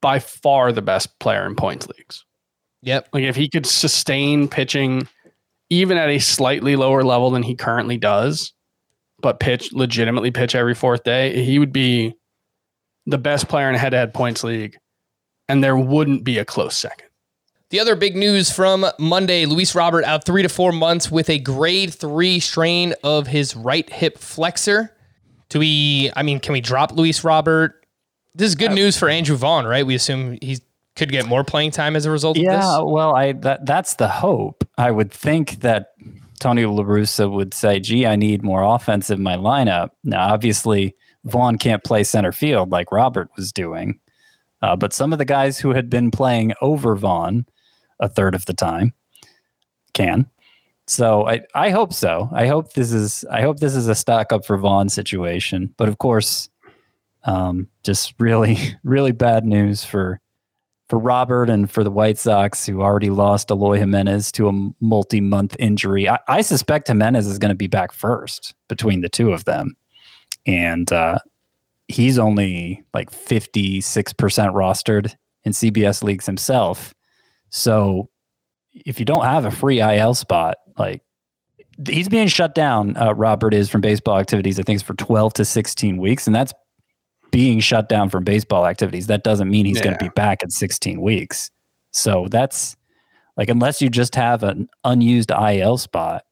by 0.00 0.18
far 0.18 0.72
the 0.72 0.82
best 0.82 1.18
player 1.18 1.44
in 1.46 1.56
points 1.56 1.86
leagues. 1.88 2.24
Yep. 2.82 3.08
Like 3.12 3.24
if 3.24 3.36
he 3.36 3.48
could 3.48 3.66
sustain 3.66 4.48
pitching 4.48 5.06
even 5.70 5.96
at 5.96 6.08
a 6.08 6.18
slightly 6.18 6.76
lower 6.76 7.02
level 7.02 7.30
than 7.30 7.42
he 7.42 7.54
currently 7.54 7.96
does, 7.96 8.52
but 9.20 9.40
pitch 9.40 9.72
legitimately 9.72 10.30
pitch 10.30 10.54
every 10.54 10.74
fourth 10.74 11.04
day, 11.04 11.44
he 11.44 11.58
would 11.58 11.72
be 11.72 12.14
the 13.06 13.18
best 13.18 13.48
player 13.48 13.68
in 13.68 13.74
a 13.74 13.78
head-to-head 13.78 14.12
points 14.12 14.44
league, 14.44 14.76
and 15.48 15.62
there 15.62 15.76
wouldn't 15.76 16.24
be 16.24 16.38
a 16.38 16.44
close 16.44 16.76
second. 16.76 17.06
The 17.70 17.78
other 17.78 17.94
big 17.94 18.16
news 18.16 18.50
from 18.50 18.84
Monday 18.98 19.46
Luis 19.46 19.76
Robert 19.76 20.04
out 20.04 20.24
three 20.24 20.42
to 20.42 20.48
four 20.48 20.72
months 20.72 21.08
with 21.08 21.30
a 21.30 21.38
grade 21.38 21.94
three 21.94 22.40
strain 22.40 22.94
of 23.04 23.28
his 23.28 23.54
right 23.54 23.88
hip 23.88 24.18
flexor. 24.18 24.94
Do 25.50 25.60
we, 25.60 26.10
I 26.16 26.24
mean, 26.24 26.40
can 26.40 26.52
we 26.52 26.60
drop 26.60 26.92
Luis 26.92 27.22
Robert? 27.22 27.86
This 28.34 28.48
is 28.48 28.54
good 28.56 28.72
uh, 28.72 28.74
news 28.74 28.98
for 28.98 29.08
Andrew 29.08 29.36
Vaughn, 29.36 29.66
right? 29.66 29.86
We 29.86 29.94
assume 29.94 30.36
he 30.42 30.58
could 30.96 31.10
get 31.10 31.26
more 31.26 31.44
playing 31.44 31.70
time 31.70 31.94
as 31.94 32.06
a 32.06 32.10
result 32.10 32.36
of 32.36 32.42
Yeah, 32.42 32.80
well, 32.80 33.14
I 33.14 33.32
that 33.32 33.66
that's 33.66 33.94
the 33.94 34.08
hope. 34.08 34.68
I 34.80 34.90
would 34.90 35.12
think 35.12 35.60
that 35.60 35.92
Tony 36.38 36.64
La 36.64 36.82
Russa 36.82 37.30
would 37.30 37.52
say, 37.52 37.80
"Gee, 37.80 38.06
I 38.06 38.16
need 38.16 38.42
more 38.42 38.62
offense 38.62 39.10
in 39.10 39.22
my 39.22 39.36
lineup." 39.36 39.90
Now, 40.04 40.32
obviously, 40.32 40.96
Vaughn 41.24 41.58
can't 41.58 41.84
play 41.84 42.02
center 42.02 42.32
field 42.32 42.70
like 42.70 42.90
Robert 42.90 43.28
was 43.36 43.52
doing, 43.52 44.00
uh, 44.62 44.76
but 44.76 44.94
some 44.94 45.12
of 45.12 45.18
the 45.18 45.26
guys 45.26 45.58
who 45.58 45.74
had 45.74 45.90
been 45.90 46.10
playing 46.10 46.54
over 46.62 46.96
Vaughn 46.96 47.44
a 48.00 48.08
third 48.08 48.34
of 48.34 48.46
the 48.46 48.54
time 48.54 48.94
can. 49.92 50.26
So 50.86 51.28
I, 51.28 51.42
I 51.54 51.70
hope 51.70 51.92
so. 51.92 52.30
I 52.32 52.46
hope 52.46 52.72
this 52.72 52.90
is 52.90 53.22
I 53.30 53.42
hope 53.42 53.60
this 53.60 53.76
is 53.76 53.86
a 53.86 53.94
stock 53.94 54.32
up 54.32 54.46
for 54.46 54.56
Vaughn 54.56 54.88
situation. 54.88 55.74
But 55.76 55.88
of 55.88 55.98
course, 55.98 56.48
um, 57.24 57.68
just 57.82 58.14
really 58.18 58.56
really 58.82 59.12
bad 59.12 59.44
news 59.44 59.84
for 59.84 60.20
for 60.90 60.98
Robert 60.98 61.48
and 61.48 61.70
for 61.70 61.84
the 61.84 61.90
White 61.90 62.18
Sox, 62.18 62.66
who 62.66 62.82
already 62.82 63.10
lost 63.10 63.50
Eloy 63.50 63.78
Jimenez 63.78 64.32
to 64.32 64.48
a 64.48 64.70
multi-month 64.80 65.54
injury. 65.60 66.08
I, 66.08 66.18
I 66.26 66.40
suspect 66.42 66.88
Jimenez 66.88 67.28
is 67.28 67.38
going 67.38 67.50
to 67.50 67.54
be 67.54 67.68
back 67.68 67.92
first 67.92 68.54
between 68.68 69.00
the 69.00 69.08
two 69.08 69.32
of 69.32 69.44
them, 69.44 69.76
and 70.46 70.92
uh, 70.92 71.20
he's 71.86 72.18
only 72.18 72.82
like 72.92 73.10
fifty-six 73.12 74.12
percent 74.12 74.52
rostered 74.52 75.14
in 75.44 75.52
CBS 75.52 76.02
leagues 76.02 76.26
himself. 76.26 76.92
So 77.50 78.10
if 78.74 78.98
you 78.98 79.06
don't 79.06 79.24
have 79.24 79.44
a 79.44 79.50
free 79.52 79.80
IL 79.80 80.14
spot, 80.14 80.56
like 80.76 81.02
he's 81.88 82.08
being 82.08 82.28
shut 82.28 82.54
down. 82.54 82.96
Uh, 82.96 83.12
Robert 83.12 83.54
is 83.54 83.70
from 83.70 83.80
baseball 83.80 84.18
activities. 84.18 84.58
I 84.58 84.64
think 84.64 84.78
it's 84.78 84.82
for 84.82 84.94
twelve 84.94 85.34
to 85.34 85.44
sixteen 85.44 85.98
weeks, 85.98 86.26
and 86.26 86.34
that's 86.34 86.52
being 87.30 87.60
shut 87.60 87.88
down 87.88 88.08
from 88.10 88.24
baseball 88.24 88.66
activities. 88.66 89.06
That 89.08 89.22
doesn't 89.24 89.50
mean 89.50 89.66
he's 89.66 89.80
going 89.80 89.96
to 89.98 90.04
be 90.04 90.10
back 90.10 90.42
in 90.42 90.50
sixteen 90.50 91.00
weeks. 91.00 91.50
So 91.92 92.26
that's 92.30 92.76
like 93.36 93.48
unless 93.48 93.80
you 93.82 93.88
just 93.90 94.14
have 94.14 94.42
an 94.42 94.68
unused 94.84 95.30
IL 95.30 95.78
spot, 95.78 96.24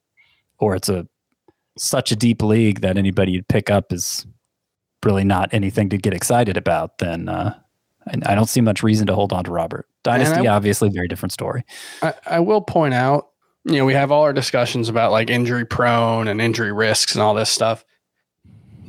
or 0.59 0.75
it's 0.75 0.89
a 0.89 1.07
such 1.77 2.11
a 2.11 2.15
deep 2.15 2.41
league 2.41 2.81
that 2.81 2.97
anybody 2.97 3.31
you'd 3.31 3.47
pick 3.47 3.69
up 3.69 3.91
is 3.93 4.25
really 5.05 5.23
not 5.23 5.53
anything 5.53 5.89
to 5.89 5.97
get 5.97 6.13
excited 6.13 6.57
about, 6.57 6.97
then 6.97 7.29
uh, 7.29 7.55
I, 8.07 8.31
I 8.31 8.35
don't 8.35 8.49
see 8.49 8.59
much 8.61 8.83
reason 8.83 9.07
to 9.07 9.15
hold 9.15 9.31
on 9.31 9.45
to 9.45 9.51
Robert. 9.51 9.87
Dynasty, 10.03 10.47
I- 10.47 10.55
obviously, 10.55 10.89
very 10.89 11.07
different 11.07 11.31
story. 11.31 11.63
I, 12.01 12.13
I 12.25 12.39
will 12.41 12.61
point 12.61 12.93
out, 12.93 13.29
you 13.65 13.77
know, 13.77 13.85
we 13.85 13.93
have 13.93 14.11
all 14.11 14.23
our 14.23 14.33
discussions 14.33 14.89
about 14.89 15.11
like 15.11 15.29
injury 15.29 15.65
prone 15.65 16.27
and 16.27 16.41
injury 16.41 16.71
risks 16.73 17.15
and 17.15 17.21
all 17.21 17.33
this 17.33 17.49
stuff. 17.49 17.85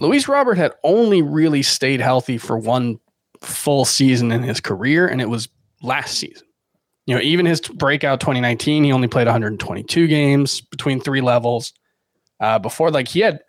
Luis 0.01 0.29
Robert 0.29 0.57
had 0.57 0.73
only 0.83 1.23
really 1.23 1.63
stayed 1.63 2.01
healthy 2.01 2.39
for 2.39 2.57
one 2.59 2.99
full 3.43 3.85
season 3.85 4.33
in 4.33 4.43
his 4.43 4.61
career, 4.61 5.07
and 5.07 5.21
it 5.21 5.29
was 5.29 5.49
last 5.83 6.19
season. 6.19 6.47
You 7.07 7.15
know, 7.15 7.21
even 7.21 7.47
his 7.47 7.61
breakout 7.61 8.21
2019, 8.21 8.85
he 8.85 8.93
only 8.93 9.09
played 9.09 9.27
122 9.27 10.07
games 10.07 10.61
between 10.61 11.01
three 11.01 11.21
levels. 11.21 11.73
Uh, 12.41 12.59
before, 12.59 12.91
like 12.91 13.09
he 13.09 13.21
had 13.21 13.41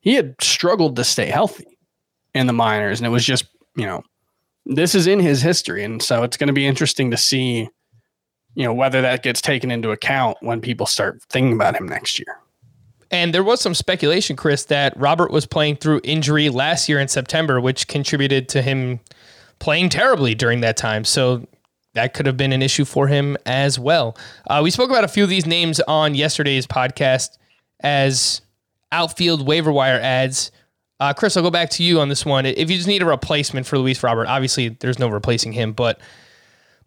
he 0.00 0.14
had 0.14 0.34
struggled 0.40 0.96
to 0.96 1.04
stay 1.04 1.26
healthy 1.26 1.78
in 2.34 2.46
the 2.46 2.52
minors, 2.52 2.98
and 2.98 3.06
it 3.06 3.10
was 3.10 3.24
just 3.24 3.44
you 3.76 3.86
know 3.86 4.02
this 4.66 4.94
is 4.94 5.06
in 5.06 5.20
his 5.20 5.40
history, 5.40 5.84
and 5.84 6.02
so 6.02 6.24
it's 6.24 6.36
going 6.36 6.48
to 6.48 6.52
be 6.52 6.66
interesting 6.66 7.12
to 7.12 7.16
see 7.16 7.68
you 8.54 8.64
know 8.64 8.74
whether 8.74 9.00
that 9.02 9.22
gets 9.22 9.40
taken 9.40 9.70
into 9.70 9.92
account 9.92 10.38
when 10.40 10.60
people 10.60 10.86
start 10.86 11.22
thinking 11.30 11.52
about 11.52 11.76
him 11.76 11.86
next 11.86 12.18
year. 12.18 12.40
And 13.10 13.34
there 13.34 13.42
was 13.42 13.60
some 13.60 13.74
speculation, 13.74 14.36
Chris, 14.36 14.64
that 14.66 14.96
Robert 14.96 15.30
was 15.30 15.46
playing 15.46 15.76
through 15.76 16.00
injury 16.04 16.48
last 16.48 16.88
year 16.88 17.00
in 17.00 17.08
September, 17.08 17.60
which 17.60 17.88
contributed 17.88 18.48
to 18.50 18.62
him 18.62 19.00
playing 19.58 19.88
terribly 19.88 20.34
during 20.34 20.60
that 20.60 20.76
time. 20.76 21.04
So 21.04 21.46
that 21.94 22.14
could 22.14 22.26
have 22.26 22.36
been 22.36 22.52
an 22.52 22.62
issue 22.62 22.84
for 22.84 23.08
him 23.08 23.36
as 23.46 23.78
well. 23.78 24.16
Uh, 24.48 24.60
we 24.62 24.70
spoke 24.70 24.90
about 24.90 25.04
a 25.04 25.08
few 25.08 25.24
of 25.24 25.30
these 25.30 25.46
names 25.46 25.80
on 25.80 26.14
yesterday's 26.14 26.66
podcast 26.66 27.36
as 27.80 28.42
outfield 28.92 29.46
waiver 29.46 29.72
wire 29.72 29.98
ads. 30.00 30.52
Uh, 31.00 31.12
Chris, 31.12 31.36
I'll 31.36 31.42
go 31.42 31.50
back 31.50 31.70
to 31.70 31.82
you 31.82 32.00
on 32.00 32.08
this 32.08 32.24
one. 32.24 32.46
If 32.46 32.70
you 32.70 32.76
just 32.76 32.88
need 32.88 33.02
a 33.02 33.06
replacement 33.06 33.66
for 33.66 33.78
Luis 33.78 34.02
Robert, 34.02 34.26
obviously 34.26 34.68
there's 34.68 34.98
no 34.98 35.08
replacing 35.08 35.52
him, 35.52 35.72
but 35.72 36.00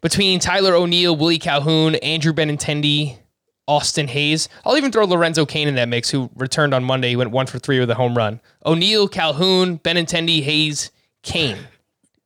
between 0.00 0.38
Tyler 0.38 0.74
O'Neill, 0.74 1.16
Willie 1.16 1.38
Calhoun, 1.38 1.96
Andrew 1.96 2.32
Benintendi, 2.32 3.18
Austin 3.66 4.08
Hays. 4.08 4.48
I'll 4.64 4.76
even 4.76 4.92
throw 4.92 5.04
Lorenzo 5.04 5.46
Cain 5.46 5.68
in 5.68 5.74
that 5.76 5.88
mix, 5.88 6.10
who 6.10 6.30
returned 6.36 6.74
on 6.74 6.84
Monday. 6.84 7.10
He 7.10 7.16
went 7.16 7.30
one 7.30 7.46
for 7.46 7.58
three 7.58 7.80
with 7.80 7.90
a 7.90 7.94
home 7.94 8.16
run. 8.16 8.40
O'Neill, 8.66 9.08
Calhoun, 9.08 9.78
Benintendi, 9.78 10.42
Hays, 10.42 10.90
Cain. 11.22 11.56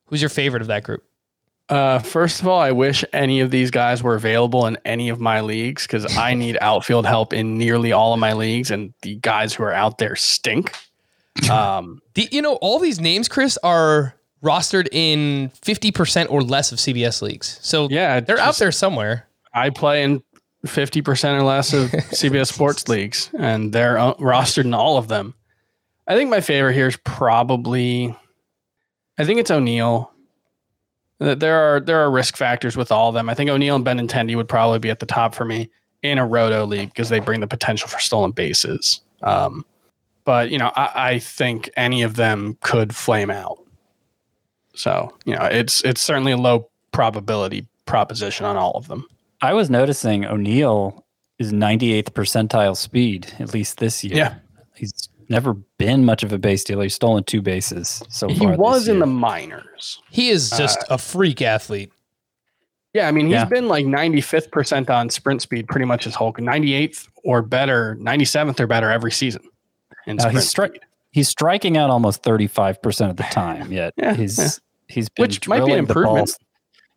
Who's 0.06 0.22
your 0.22 0.28
favorite 0.30 0.62
of 0.62 0.68
that 0.68 0.84
group? 0.84 1.04
Uh, 1.68 1.98
first 1.98 2.40
of 2.40 2.48
all, 2.48 2.58
I 2.58 2.72
wish 2.72 3.04
any 3.12 3.40
of 3.40 3.50
these 3.50 3.70
guys 3.70 4.02
were 4.02 4.14
available 4.14 4.66
in 4.66 4.78
any 4.86 5.10
of 5.10 5.20
my 5.20 5.42
leagues 5.42 5.86
because 5.86 6.16
I 6.16 6.32
need 6.34 6.56
outfield 6.62 7.04
help 7.06 7.32
in 7.34 7.58
nearly 7.58 7.92
all 7.92 8.14
of 8.14 8.18
my 8.18 8.32
leagues, 8.32 8.70
and 8.70 8.94
the 9.02 9.16
guys 9.16 9.52
who 9.54 9.64
are 9.64 9.72
out 9.72 9.98
there 9.98 10.16
stink. 10.16 10.72
Um, 11.48 12.02
The, 12.14 12.26
you 12.32 12.42
know, 12.42 12.54
all 12.56 12.80
these 12.80 12.98
names, 12.98 13.28
Chris, 13.28 13.56
are 13.62 14.14
rostered 14.42 14.88
in 14.90 15.50
50% 15.62 16.26
or 16.30 16.42
less 16.42 16.72
of 16.72 16.78
CBS 16.78 17.22
leagues. 17.22 17.60
So 17.62 17.86
Yeah, 17.88 18.18
they're 18.18 18.40
out 18.40 18.56
there 18.56 18.72
somewhere. 18.72 19.28
I 19.54 19.70
play 19.70 20.02
in 20.02 20.22
fifty 20.66 21.02
percent 21.02 21.40
or 21.40 21.44
less 21.44 21.72
of 21.72 21.90
CBS 21.90 22.52
sports 22.52 22.88
leagues, 22.88 23.30
and 23.38 23.72
they're 23.72 23.98
uh, 23.98 24.14
rostered 24.14 24.64
in 24.64 24.74
all 24.74 24.96
of 24.96 25.08
them. 25.08 25.34
I 26.06 26.14
think 26.16 26.30
my 26.30 26.40
favorite 26.40 26.72
here 26.74 26.86
is 26.88 26.96
probably, 27.04 28.16
I 29.18 29.24
think 29.24 29.38
it's 29.40 29.50
O'Neill. 29.50 30.10
Th- 31.20 31.38
There 31.38 31.56
are 31.58 31.80
there 31.80 31.98
are 32.00 32.10
risk 32.10 32.36
factors 32.36 32.76
with 32.76 32.90
all 32.90 33.08
of 33.08 33.14
them. 33.14 33.28
I 33.28 33.34
think 33.34 33.50
O'Neill 33.50 33.76
and 33.76 33.84
Benintendi 33.84 34.34
would 34.36 34.48
probably 34.48 34.78
be 34.78 34.90
at 34.90 35.00
the 35.00 35.06
top 35.06 35.34
for 35.34 35.44
me 35.44 35.68
in 36.02 36.16
a 36.18 36.26
roto 36.26 36.64
league 36.64 36.88
because 36.90 37.08
they 37.08 37.18
bring 37.20 37.40
the 37.40 37.46
potential 37.46 37.88
for 37.88 37.98
stolen 37.98 38.30
bases. 38.30 39.00
Um, 39.22 39.64
but 40.24 40.50
you 40.50 40.58
know, 40.58 40.70
I, 40.76 40.90
I 41.12 41.18
think 41.18 41.68
any 41.76 42.02
of 42.02 42.16
them 42.16 42.56
could 42.62 42.94
flame 42.94 43.30
out. 43.30 43.58
So 44.74 45.12
you 45.24 45.34
know, 45.34 45.44
it's 45.44 45.82
it's 45.84 46.00
certainly 46.00 46.32
a 46.32 46.36
low 46.36 46.68
probability 46.92 47.66
proposition 47.84 48.46
on 48.46 48.56
all 48.56 48.72
of 48.72 48.88
them. 48.88 49.06
I 49.40 49.54
was 49.54 49.70
noticing 49.70 50.24
O'Neill 50.24 51.04
is 51.38 51.52
98th 51.52 52.10
percentile 52.10 52.76
speed, 52.76 53.32
at 53.38 53.54
least 53.54 53.78
this 53.78 54.02
year. 54.02 54.16
Yeah. 54.16 54.34
He's 54.74 54.92
never 55.28 55.54
been 55.78 56.04
much 56.04 56.22
of 56.22 56.32
a 56.32 56.38
base 56.38 56.64
dealer. 56.64 56.82
He's 56.84 56.94
stolen 56.94 57.22
two 57.24 57.42
bases 57.42 58.02
so 58.08 58.28
he 58.28 58.38
far. 58.38 58.56
was 58.56 58.82
this 58.86 58.88
in 58.88 58.98
the 58.98 59.06
minors. 59.06 60.00
He 60.10 60.30
is 60.30 60.52
uh, 60.52 60.58
just 60.58 60.82
a 60.90 60.98
freak 60.98 61.42
athlete. 61.42 61.92
Yeah, 62.94 63.06
I 63.06 63.12
mean, 63.12 63.26
he's 63.26 63.34
Yeah. 63.34 63.44
been 63.44 63.68
like 63.68 63.84
95th 63.86 64.50
percent 64.50 64.88
on 64.90 65.10
sprint 65.10 65.42
speed 65.42 65.68
pretty 65.68 65.84
much 65.86 66.04
his 66.04 66.14
whole 66.14 66.32
98th 66.32 67.06
or 67.22 67.42
better, 67.42 67.96
97th 68.00 68.58
or 68.58 68.66
better 68.66 68.90
every 68.90 69.12
season. 69.12 69.42
And 70.06 70.18
Now, 70.18 70.30
he's, 70.30 70.52
stri- 70.52 70.78
he's 71.12 71.28
striking 71.28 71.76
out 71.76 71.90
almost 71.90 72.22
35% 72.22 73.10
of 73.10 73.16
the 73.16 73.22
time, 73.30 73.70
yet 73.70 73.92
Yeah, 73.96 74.14
he's 74.14 74.38
yeah. 74.38 74.48
he's 74.88 75.08
been 75.10 75.22
Which 75.24 75.46
might 75.46 75.58
be 75.58 75.72
an 75.72 75.84
drilling 75.84 75.84
the 75.84 75.88
improvement. 75.90 76.38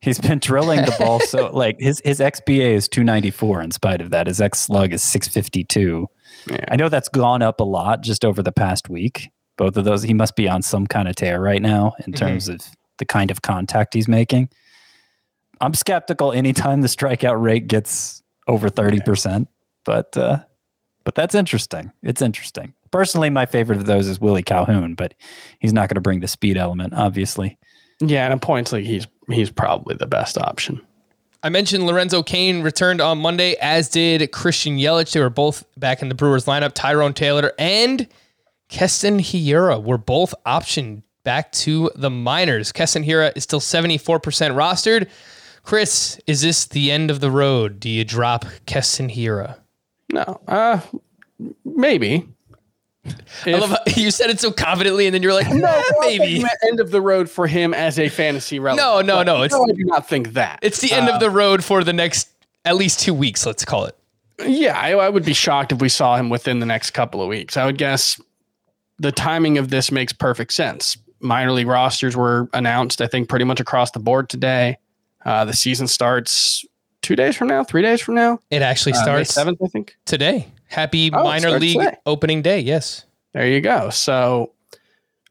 He's 0.02 0.20
been 0.20 0.40
drilling 0.40 0.82
the 0.82 0.96
ball 0.98 1.20
so 1.20 1.50
like 1.54 1.80
his 1.80 2.02
his 2.04 2.20
XBA 2.20 2.74
is 2.74 2.88
294 2.88 3.62
in 3.62 3.72
spite 3.72 4.02
of 4.02 4.10
that. 4.10 4.28
His 4.28 4.42
X 4.42 4.60
slug 4.60 4.94
is 4.94 5.04
652. 5.04 6.08
Yeah. 6.48 6.58
I 6.70 6.76
know 6.76 6.90
that's 6.90 7.10
gone 7.10 7.42
up 7.42 7.60
a 7.60 7.64
lot 7.64 8.02
just 8.02 8.26
over 8.26 8.42
the 8.42 8.52
past 8.52 8.90
week. 8.90 9.30
Both 9.58 9.78
of 9.78 9.86
those 9.86 10.02
he 10.04 10.14
must 10.14 10.36
be 10.36 10.50
on 10.50 10.64
some 10.64 10.88
kind 10.88 11.08
of 11.08 11.16
tear 11.16 11.40
right 11.40 11.62
now 11.62 11.94
in 12.06 12.14
terms 12.14 12.50
of 12.50 12.62
the 12.98 13.06
kind 13.06 13.30
of 13.30 13.44
contact 13.44 13.94
he's 13.94 14.08
making. 14.08 14.50
I'm 15.60 15.76
skeptical 15.76 16.32
anytime 16.32 16.82
the 16.82 16.88
strikeout 16.88 17.40
rate 17.40 17.68
gets 17.68 18.24
over 18.48 18.70
30%, 18.70 19.48
but 19.86 20.18
uh 20.18 20.40
but 21.04 21.16
that's 21.16 21.36
interesting. 21.36 21.92
It's 22.04 22.22
interesting. 22.22 22.74
Personally, 22.92 23.30
my 23.30 23.46
favorite 23.46 23.80
of 23.80 23.86
those 23.86 24.08
is 24.08 24.20
Willie 24.20 24.44
Calhoun, 24.44 24.96
but 24.96 25.14
he's 25.60 25.74
not 25.74 25.90
going 25.90 25.96
to 25.96 26.02
bring 26.02 26.20
the 26.20 26.28
speed 26.28 26.58
element, 26.58 26.94
obviously. 26.94 27.58
Yeah, 28.02 28.26
in 28.26 28.32
a 28.32 28.38
points 28.38 28.72
league, 28.72 28.86
he's 28.86 29.08
he's 29.30 29.50
probably 29.50 29.96
the 29.96 30.08
best 30.08 30.38
option. 30.38 30.82
I 31.44 31.50
mentioned 31.50 31.88
Lorenzo 31.88 32.22
Cain 32.22 32.62
returned 32.62 33.02
on 33.02 33.18
Monday, 33.18 33.56
as 33.62 33.90
did 33.90 34.32
Christian 34.32 34.78
Yelich. 34.78 35.14
They 35.14 35.20
were 35.20 35.30
both 35.30 35.64
back 35.78 36.02
in 36.02 36.10
the 36.10 36.16
Brewers 36.16 36.46
lineup. 36.46 36.74
Tyrone 36.74 37.14
Taylor 37.14 37.52
and 37.58 38.08
Keston 38.70 39.20
Hiura 39.20 39.84
were 39.84 39.98
both 39.98 40.36
optioned 40.46 41.02
back 41.24 41.52
to 41.52 41.90
the 41.96 42.10
minors. 42.10 42.72
Keston 42.72 43.04
Hiura 43.04 43.36
is 43.36 43.44
still 43.44 43.60
74% 43.60 44.20
rostered. 44.22 45.10
Chris, 45.64 46.20
is 46.28 46.42
this 46.42 46.66
the 46.66 46.92
end 46.92 47.12
of 47.12 47.20
the 47.20 47.32
road? 47.32 47.80
Do 47.80 47.90
you 47.90 48.04
drop 48.04 48.46
Keston 48.66 49.10
Hiura? 49.10 49.58
No, 50.12 50.42
uh, 50.48 50.80
maybe. 51.66 52.28
I 53.46 53.52
love 53.54 53.72
how 53.72 53.78
you 53.96 54.12
said 54.12 54.30
it 54.30 54.40
so 54.40 54.52
confidently, 54.52 55.08
and 55.08 55.16
then 55.16 55.24
you're 55.24 55.34
like, 55.34 55.48
eh, 55.50 55.84
maybe. 56.02 56.44
end 56.68 56.80
of 56.80 56.92
the 56.92 57.02
road 57.02 57.30
for 57.30 57.48
him 57.48 57.74
as 57.74 57.98
a 57.98 58.10
fantasy 58.10 58.60
relevant. 58.60 59.08
No, 59.08 59.16
no, 59.18 59.24
no, 59.24 59.44
it's- 59.44 59.60
I 59.60 59.74
do 59.74 59.84
not 59.86 60.08
think 60.08 60.34
that. 60.34 60.60
It's 60.62 60.80
the 60.82 60.92
end 60.94 61.10
of 61.10 61.20
the 61.20 61.30
road 61.30 61.64
for 61.64 61.84
the 61.84 61.94
next 61.94 62.30
at 62.64 62.76
least 62.76 63.00
two 63.00 63.14
weeks. 63.14 63.46
Let's 63.46 63.66
call 63.66 63.86
it. 63.86 63.98
Yeah, 64.46 64.78
I, 64.80 64.92
I 64.94 65.10
would 65.10 65.26
be 65.26 65.34
shocked 65.34 65.72
if 65.72 65.82
we 65.82 65.90
saw 65.90 66.16
him 66.16 66.30
within 66.30 66.60
the 66.60 66.66
next 66.66 66.92
couple 66.92 67.22
of 67.22 67.28
weeks. 67.28 67.58
I 67.58 67.66
would 67.66 67.78
guess 67.78 68.20
the 69.00 69.12
timing 69.12 69.58
of 69.58 69.70
this 69.70 69.92
makes 69.92 70.14
perfect 70.14 70.54
sense. 70.54 70.98
Minor 71.20 71.52
league 71.52 71.68
rosters 71.68 72.16
were 72.16 72.50
announced, 72.54 73.02
I 73.02 73.08
think, 73.08 73.30
pretty 73.30 73.46
much 73.46 73.60
across 73.60 73.92
the 73.92 74.00
board 74.00 74.30
today. 74.30 74.78
Uh, 75.26 75.46
the 75.46 75.54
season 75.54 75.88
starts 75.88 76.66
two 77.04 77.16
days 77.16 77.36
from 77.36 77.48
now, 77.48 77.64
three 77.64 77.82
days 77.84 78.02
from 78.02 78.16
now. 78.16 78.40
It 78.50 78.62
actually 78.64 78.94
Uh, 78.94 79.04
starts 79.04 79.34
seventh, 79.34 79.60
I 79.64 79.68
think. 79.68 79.96
today. 80.06 80.48
Happy 80.72 81.12
Oh, 81.14 81.24
minor 81.24 81.60
league 81.60 81.78
today. 81.80 81.96
opening 82.06 82.42
day. 82.42 82.60
Yes. 82.60 83.06
There 83.34 83.48
you 83.48 83.62
go. 83.62 83.90
So 83.90 84.54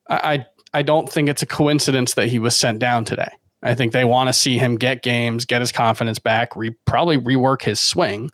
I, 0.08 0.34
I 0.34 0.46
I 0.74 0.82
don't 0.82 1.10
think 1.10 1.28
it's 1.28 1.42
a 1.42 1.46
coincidence 1.46 2.14
that 2.14 2.28
he 2.28 2.38
was 2.38 2.56
sent 2.56 2.78
down 2.78 3.04
today. 3.04 3.30
I 3.62 3.74
think 3.74 3.92
they 3.92 4.04
want 4.04 4.28
to 4.28 4.32
see 4.32 4.56
him 4.58 4.76
get 4.76 5.02
games, 5.02 5.44
get 5.44 5.60
his 5.60 5.72
confidence 5.72 6.18
back, 6.18 6.54
re, 6.56 6.70
probably 6.86 7.18
rework 7.18 7.62
his 7.62 7.80
swing. 7.80 8.30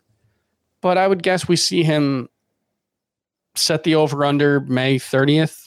But 0.81 0.97
I 0.97 1.07
would 1.07 1.23
guess 1.23 1.47
we 1.47 1.55
see 1.55 1.83
him 1.83 2.29
set 3.55 3.83
the 3.83 3.95
over 3.95 4.23
under 4.23 4.59
May 4.61 4.99
30th. 4.99 5.63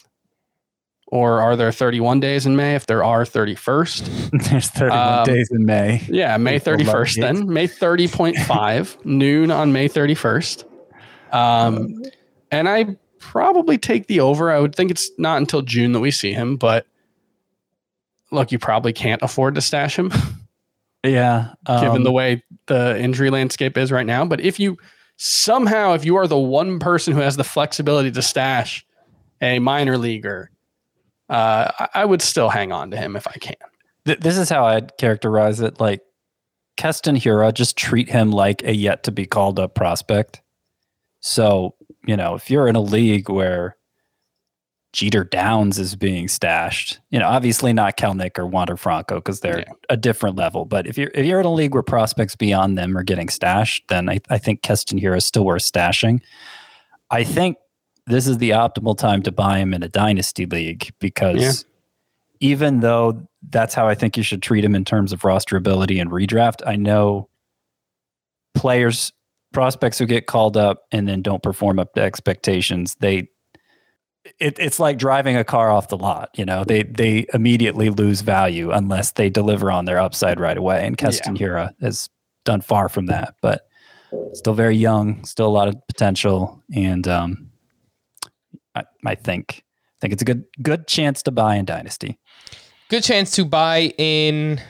Or 1.07 1.41
are 1.41 1.57
there 1.57 1.73
31 1.73 2.21
days 2.21 2.45
in 2.45 2.55
May? 2.55 2.73
If 2.75 2.85
there 2.85 3.03
are 3.03 3.23
31st. 3.25 4.49
There's 4.49 4.69
31 4.69 4.97
Um, 5.19 5.25
days 5.25 5.49
in 5.51 5.65
May. 5.65 6.01
Yeah, 6.07 6.37
May 6.37 6.57
31st 6.57 7.19
then. 7.19 7.51
May 7.51 7.67
30.5, 7.67 9.05
noon 9.05 9.51
on 9.51 9.73
May 9.73 9.89
31st. 9.89 10.63
Um, 11.31 12.03
and 12.51 12.67
I 12.69 12.97
probably 13.19 13.77
take 13.77 14.07
the 14.07 14.19
over. 14.19 14.51
I 14.51 14.59
would 14.59 14.75
think 14.75 14.91
it's 14.91 15.09
not 15.17 15.37
until 15.37 15.61
June 15.61 15.91
that 15.93 15.99
we 15.99 16.11
see 16.11 16.33
him, 16.33 16.57
but 16.57 16.85
look, 18.31 18.51
you 18.51 18.59
probably 18.59 18.93
can't 18.93 19.21
afford 19.21 19.55
to 19.55 19.61
stash 19.61 19.97
him 19.97 20.11
Yeah. 21.03 21.53
given 21.67 21.97
um, 21.97 22.03
the 22.03 22.11
way 22.11 22.43
the 22.67 22.99
injury 22.99 23.29
landscape 23.29 23.77
is 23.77 23.91
right 23.91 24.05
now. 24.05 24.25
But 24.25 24.41
if 24.41 24.59
you 24.59 24.77
somehow, 25.17 25.93
if 25.93 26.05
you 26.05 26.15
are 26.17 26.27
the 26.27 26.37
one 26.37 26.79
person 26.79 27.13
who 27.13 27.19
has 27.21 27.37
the 27.37 27.43
flexibility 27.43 28.11
to 28.11 28.21
stash 28.21 28.85
a 29.41 29.59
minor 29.59 29.97
leaguer, 29.97 30.49
uh, 31.29 31.71
I- 31.79 31.89
I 32.01 32.05
would 32.05 32.21
still 32.21 32.49
hang 32.49 32.71
on 32.71 32.91
to 32.91 32.97
him 32.97 33.15
if 33.15 33.27
I 33.27 33.33
can. 33.33 33.55
th- 34.05 34.19
this 34.19 34.37
is 34.37 34.49
how 34.49 34.65
I'd 34.65 34.97
characterize 34.97 35.59
it. 35.61 35.79
Like 35.79 36.01
Keston 36.77 37.15
Hiura, 37.15 37.53
just 37.53 37.77
treat 37.77 38.09
him 38.09 38.31
like 38.31 38.63
a 38.63 38.73
yet 38.75 39.03
to 39.03 39.11
be 39.11 39.25
called 39.25 39.59
up 39.59 39.75
prospect. 39.75 40.41
So, 41.21 41.75
you 42.05 42.17
know, 42.17 42.35
if 42.35 42.49
you're 42.49 42.67
in 42.67 42.75
a 42.75 42.81
league 42.81 43.29
where 43.29 43.77
Jeter 44.93 45.23
Downs 45.23 45.79
is 45.79 45.95
being 45.95 46.27
stashed, 46.27 46.99
you 47.11 47.19
know, 47.19 47.27
obviously 47.29 47.71
not 47.71 47.95
Kelenic 47.95 48.37
or 48.37 48.45
Wander 48.45 48.75
Franco 48.75 49.15
because 49.15 49.39
they're 49.39 49.59
Yeah. 49.59 49.73
a 49.89 49.95
different 49.97 50.35
level. 50.35 50.65
But 50.65 50.85
if 50.87 50.97
you're 50.97 51.11
if 51.13 51.25
you're 51.25 51.39
in 51.39 51.45
a 51.45 51.53
league 51.53 51.73
where 51.73 51.83
prospects 51.83 52.35
beyond 52.35 52.77
them 52.77 52.97
are 52.97 53.03
getting 53.03 53.29
stashed, 53.29 53.87
then 53.87 54.09
I, 54.09 54.19
I 54.29 54.37
think 54.37 54.61
Keston 54.63 54.99
Hiura 54.99 55.17
is 55.17 55.25
still 55.25 55.45
worth 55.45 55.61
stashing. 55.63 56.19
I 57.09 57.23
think 57.23 57.57
this 58.07 58.27
is 58.27 58.39
the 58.39 58.49
optimal 58.49 58.97
time 58.97 59.21
to 59.23 59.31
buy 59.31 59.59
him 59.59 59.73
in 59.73 59.83
a 59.83 59.87
dynasty 59.87 60.45
league 60.45 60.91
because 60.99 61.65
Yeah. 62.41 62.47
even 62.49 62.79
though 62.81 63.25
that's 63.49 63.73
how 63.73 63.87
I 63.87 63.95
think 63.95 64.17
you 64.17 64.23
should 64.23 64.41
treat 64.41 64.65
him 64.65 64.75
in 64.75 64.83
terms 64.83 65.13
of 65.13 65.23
roster 65.23 65.55
ability 65.55 65.99
and 65.99 66.09
redraft, 66.11 66.61
I 66.65 66.75
know 66.75 67.29
players, 68.55 69.13
prospects 69.51 69.97
who 69.99 70.05
get 70.05 70.27
called 70.27 70.57
up 70.57 70.83
and 70.91 71.07
then 71.07 71.21
don't 71.21 71.43
perform 71.43 71.79
up 71.79 71.93
to 71.93 72.01
expectations, 72.01 72.95
they 72.99 73.29
it, 74.39 74.57
it's 74.59 74.79
like 74.79 74.97
driving 74.97 75.35
a 75.35 75.43
car 75.43 75.71
off 75.71 75.87
the 75.87 75.97
lot. 75.97 76.29
You 76.35 76.45
know, 76.45 76.63
they 76.63 76.83
they 76.83 77.25
immediately 77.33 77.89
lose 77.89 78.21
value 78.21 78.71
unless 78.71 79.11
they 79.13 79.29
deliver 79.29 79.71
on 79.71 79.85
their 79.85 79.99
upside 79.99 80.39
right 80.39 80.57
away. 80.57 80.85
And 80.85 80.97
Keston 80.97 81.35
Hiura 81.35 81.73
has 81.81 82.09
done 82.45 82.61
far 82.61 82.89
from 82.89 83.07
that, 83.07 83.35
but 83.41 83.67
still 84.33 84.53
very 84.53 84.75
young, 84.75 85.23
still 85.25 85.47
a 85.47 85.49
lot 85.49 85.67
of 85.67 85.75
potential, 85.87 86.61
and 86.73 87.07
um, 87.07 87.51
I, 88.75 88.83
I 89.05 89.15
think 89.15 89.63
I 89.63 89.97
think 90.01 90.13
it's 90.13 90.21
a 90.21 90.25
good 90.25 90.45
good 90.61 90.87
chance 90.87 91.23
to 91.23 91.31
buy 91.31 91.55
in 91.55 91.65
Dynasty. 91.65 92.19
Good 92.89 93.03
chance 93.03 93.31
to 93.31 93.45
buy 93.45 93.93
in 93.97 94.61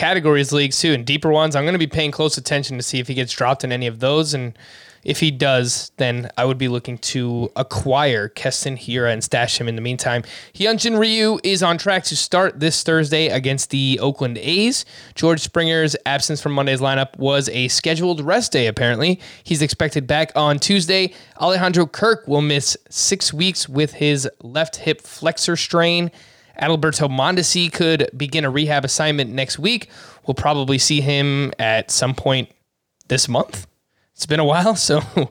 categories 0.00 0.50
leagues 0.50 0.80
too, 0.80 0.94
and 0.94 1.04
deeper 1.04 1.30
ones. 1.30 1.54
I'm 1.54 1.64
going 1.64 1.74
to 1.74 1.78
be 1.78 1.86
paying 1.86 2.10
close 2.10 2.38
attention 2.38 2.78
to 2.78 2.82
see 2.82 3.00
if 3.00 3.06
he 3.06 3.12
gets 3.12 3.34
dropped 3.34 3.64
in 3.64 3.70
any 3.70 3.86
of 3.86 4.00
those, 4.00 4.32
and 4.32 4.58
if 5.04 5.20
he 5.20 5.30
does, 5.30 5.92
then 5.98 6.30
I 6.38 6.46
would 6.46 6.56
be 6.56 6.68
looking 6.68 6.96
to 6.98 7.52
acquire 7.54 8.28
Keston 8.28 8.78
Hiura 8.78 9.12
and 9.12 9.22
stash 9.22 9.60
him 9.60 9.68
in 9.68 9.76
the 9.76 9.82
meantime. 9.82 10.22
Hyunjin 10.54 10.98
Ryu 10.98 11.38
is 11.44 11.62
on 11.62 11.76
track 11.76 12.04
to 12.04 12.16
start 12.16 12.60
this 12.60 12.82
Thursday 12.82 13.28
against 13.28 13.68
the 13.68 13.98
Oakland 14.00 14.38
A's. 14.38 14.86
George 15.14 15.40
Springer's 15.40 15.94
absence 16.06 16.40
from 16.40 16.52
Monday's 16.52 16.80
lineup 16.80 17.18
was 17.18 17.50
a 17.50 17.68
scheduled 17.68 18.22
rest 18.22 18.52
day, 18.52 18.68
apparently. 18.68 19.20
He's 19.44 19.60
expected 19.60 20.06
back 20.06 20.32
on 20.34 20.58
Tuesday. 20.58 21.12
Alejandro 21.38 21.86
Kirk 21.86 22.26
will 22.26 22.42
miss 22.42 22.74
six 22.88 23.34
weeks 23.34 23.68
with 23.68 23.92
his 23.92 24.26
left 24.42 24.76
hip 24.76 25.02
flexor 25.02 25.56
strain. 25.56 26.10
Adalberto 26.60 27.08
Mondesi 27.08 27.72
could 27.72 28.10
begin 28.16 28.44
a 28.44 28.50
rehab 28.50 28.84
assignment 28.84 29.30
next 29.30 29.58
week. 29.58 29.88
We'll 30.26 30.34
probably 30.34 30.78
see 30.78 31.00
him 31.00 31.52
at 31.58 31.90
some 31.90 32.14
point 32.14 32.50
this 33.08 33.28
month. 33.28 33.66
It's 34.14 34.26
been 34.26 34.40
a 34.40 34.44
while, 34.44 34.76
so 34.76 35.00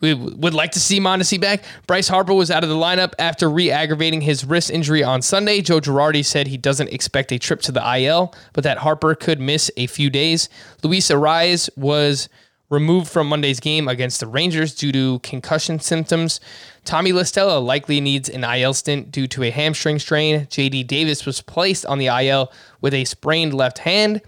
we 0.00 0.14
would 0.14 0.54
like 0.54 0.72
to 0.72 0.80
see 0.80 1.00
Mondesi 1.00 1.40
back. 1.40 1.64
Bryce 1.86 2.08
Harper 2.08 2.34
was 2.34 2.50
out 2.50 2.62
of 2.62 2.70
the 2.70 2.76
lineup 2.76 3.14
after 3.18 3.50
re-aggravating 3.50 4.20
his 4.20 4.44
wrist 4.44 4.70
injury 4.70 5.02
on 5.02 5.22
Sunday. 5.22 5.60
Joe 5.60 5.80
Girardi 5.80 6.24
said 6.24 6.46
he 6.46 6.56
doesn't 6.56 6.88
expect 6.92 7.32
a 7.32 7.38
trip 7.38 7.60
to 7.62 7.72
the 7.72 7.98
IL, 7.98 8.34
but 8.52 8.64
that 8.64 8.78
Harper 8.78 9.14
could 9.14 9.40
miss 9.40 9.70
a 9.76 9.86
few 9.86 10.08
days. 10.08 10.48
Luis 10.82 11.08
Arraez 11.10 11.68
was 11.76 12.28
removed 12.70 13.08
from 13.08 13.28
Monday's 13.28 13.60
game 13.60 13.88
against 13.88 14.20
the 14.20 14.26
Rangers 14.26 14.74
due 14.74 14.92
to 14.92 15.18
concussion 15.20 15.80
symptoms. 15.80 16.40
Tommy 16.84 17.12
La 17.12 17.22
Stella 17.22 17.58
likely 17.58 18.00
needs 18.00 18.28
an 18.28 18.44
IL 18.44 18.74
stint 18.74 19.10
due 19.10 19.26
to 19.28 19.44
a 19.44 19.50
hamstring 19.50 19.98
strain. 19.98 20.46
JD 20.46 20.86
Davis 20.86 21.24
was 21.24 21.40
placed 21.40 21.86
on 21.86 21.98
the 21.98 22.06
IL 22.06 22.52
with 22.80 22.94
a 22.94 23.04
sprained 23.04 23.54
left 23.54 23.78
hand. 23.78 24.20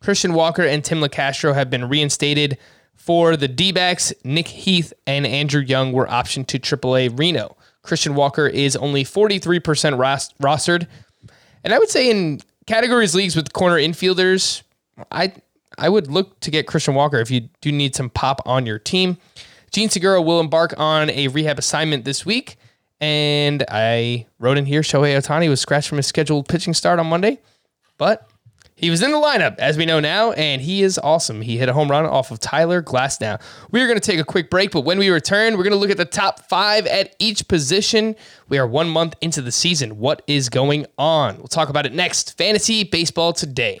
Christian 0.00 0.32
Walker 0.32 0.62
and 0.62 0.84
Tim 0.84 1.00
Locastro 1.00 1.54
have 1.54 1.70
been 1.70 1.88
reinstated 1.88 2.56
for 2.94 3.36
the 3.36 3.48
D 3.48 3.72
backs. 3.72 4.12
Nick 4.22 4.48
Heath 4.48 4.92
and 5.06 5.26
Andrew 5.26 5.60
Young 5.60 5.92
were 5.92 6.06
optioned 6.06 6.46
to 6.48 6.58
AAA 6.58 7.18
Reno. 7.18 7.56
Christian 7.82 8.14
Walker 8.14 8.46
is 8.46 8.76
only 8.76 9.02
43% 9.04 9.98
ros- 9.98 10.32
rostered. 10.42 10.86
And 11.64 11.74
I 11.74 11.78
would 11.78 11.88
say 11.88 12.10
in 12.10 12.40
categories 12.66 13.14
leagues 13.14 13.34
with 13.34 13.52
corner 13.52 13.76
infielders, 13.76 14.62
I 15.10 15.32
I 15.78 15.88
would 15.88 16.10
look 16.10 16.38
to 16.40 16.50
get 16.50 16.66
Christian 16.66 16.94
Walker 16.94 17.18
if 17.18 17.30
you 17.30 17.48
do 17.60 17.72
need 17.72 17.94
some 17.94 18.10
pop 18.10 18.42
on 18.46 18.66
your 18.66 18.78
team. 18.78 19.18
Jean 19.70 19.88
Segura 19.88 20.20
will 20.20 20.40
embark 20.40 20.74
on 20.78 21.10
a 21.10 21.28
rehab 21.28 21.58
assignment 21.58 22.04
this 22.04 22.26
week. 22.26 22.56
And 23.00 23.64
I 23.68 24.26
wrote 24.38 24.58
in 24.58 24.66
here 24.66 24.80
Shohei 24.80 25.16
Ohtani 25.16 25.48
was 25.48 25.60
scratched 25.60 25.88
from 25.88 25.98
his 25.98 26.06
scheduled 26.06 26.48
pitching 26.48 26.74
start 26.74 26.98
on 26.98 27.06
Monday, 27.06 27.38
but 27.96 28.28
he 28.74 28.90
was 28.90 29.02
in 29.02 29.10
the 29.10 29.18
lineup, 29.18 29.58
as 29.58 29.76
we 29.76 29.86
know 29.86 29.98
now, 29.98 30.32
and 30.32 30.62
he 30.62 30.82
is 30.82 30.98
awesome. 30.98 31.42
He 31.42 31.58
hit 31.58 31.68
a 31.68 31.72
home 31.72 31.90
run 31.90 32.06
off 32.06 32.30
of 32.30 32.38
Tyler 32.38 32.80
Glasnow. 32.80 33.40
We 33.72 33.82
are 33.82 33.86
going 33.86 33.98
to 33.98 34.10
take 34.10 34.20
a 34.20 34.24
quick 34.24 34.50
break, 34.50 34.70
but 34.70 34.82
when 34.82 34.98
we 34.98 35.10
return, 35.10 35.56
we're 35.56 35.64
going 35.64 35.72
to 35.72 35.78
look 35.78 35.90
at 35.90 35.96
the 35.96 36.04
top 36.04 36.48
five 36.48 36.86
at 36.86 37.14
each 37.18 37.48
position. 37.48 38.14
We 38.48 38.58
are 38.58 38.68
one 38.68 38.88
month 38.88 39.14
into 39.20 39.42
the 39.42 39.50
season. 39.50 39.98
What 39.98 40.22
is 40.28 40.48
going 40.48 40.86
on? 40.96 41.38
We'll 41.38 41.48
talk 41.48 41.68
about 41.68 41.86
it 41.86 41.92
next. 41.92 42.36
Fantasy 42.38 42.84
Baseball 42.84 43.32
Today. 43.32 43.80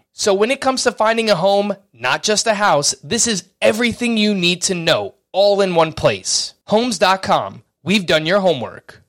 So 0.21 0.35
when 0.35 0.51
it 0.51 0.61
comes 0.61 0.83
to 0.83 0.91
finding 0.91 1.31
a 1.31 1.35
home, 1.35 1.75
not 1.93 2.21
just 2.21 2.45
a 2.45 2.53
house, 2.53 2.93
this 3.03 3.25
is 3.25 3.45
everything 3.59 4.17
you 4.17 4.35
need 4.35 4.61
to 4.61 4.75
know 4.75 5.15
all 5.31 5.61
in 5.61 5.73
one 5.73 5.93
place. 5.93 6.53
Homes.com. 6.67 7.63
We've 7.81 8.05
done 8.05 8.27
your 8.27 8.39
homework. 8.39 9.01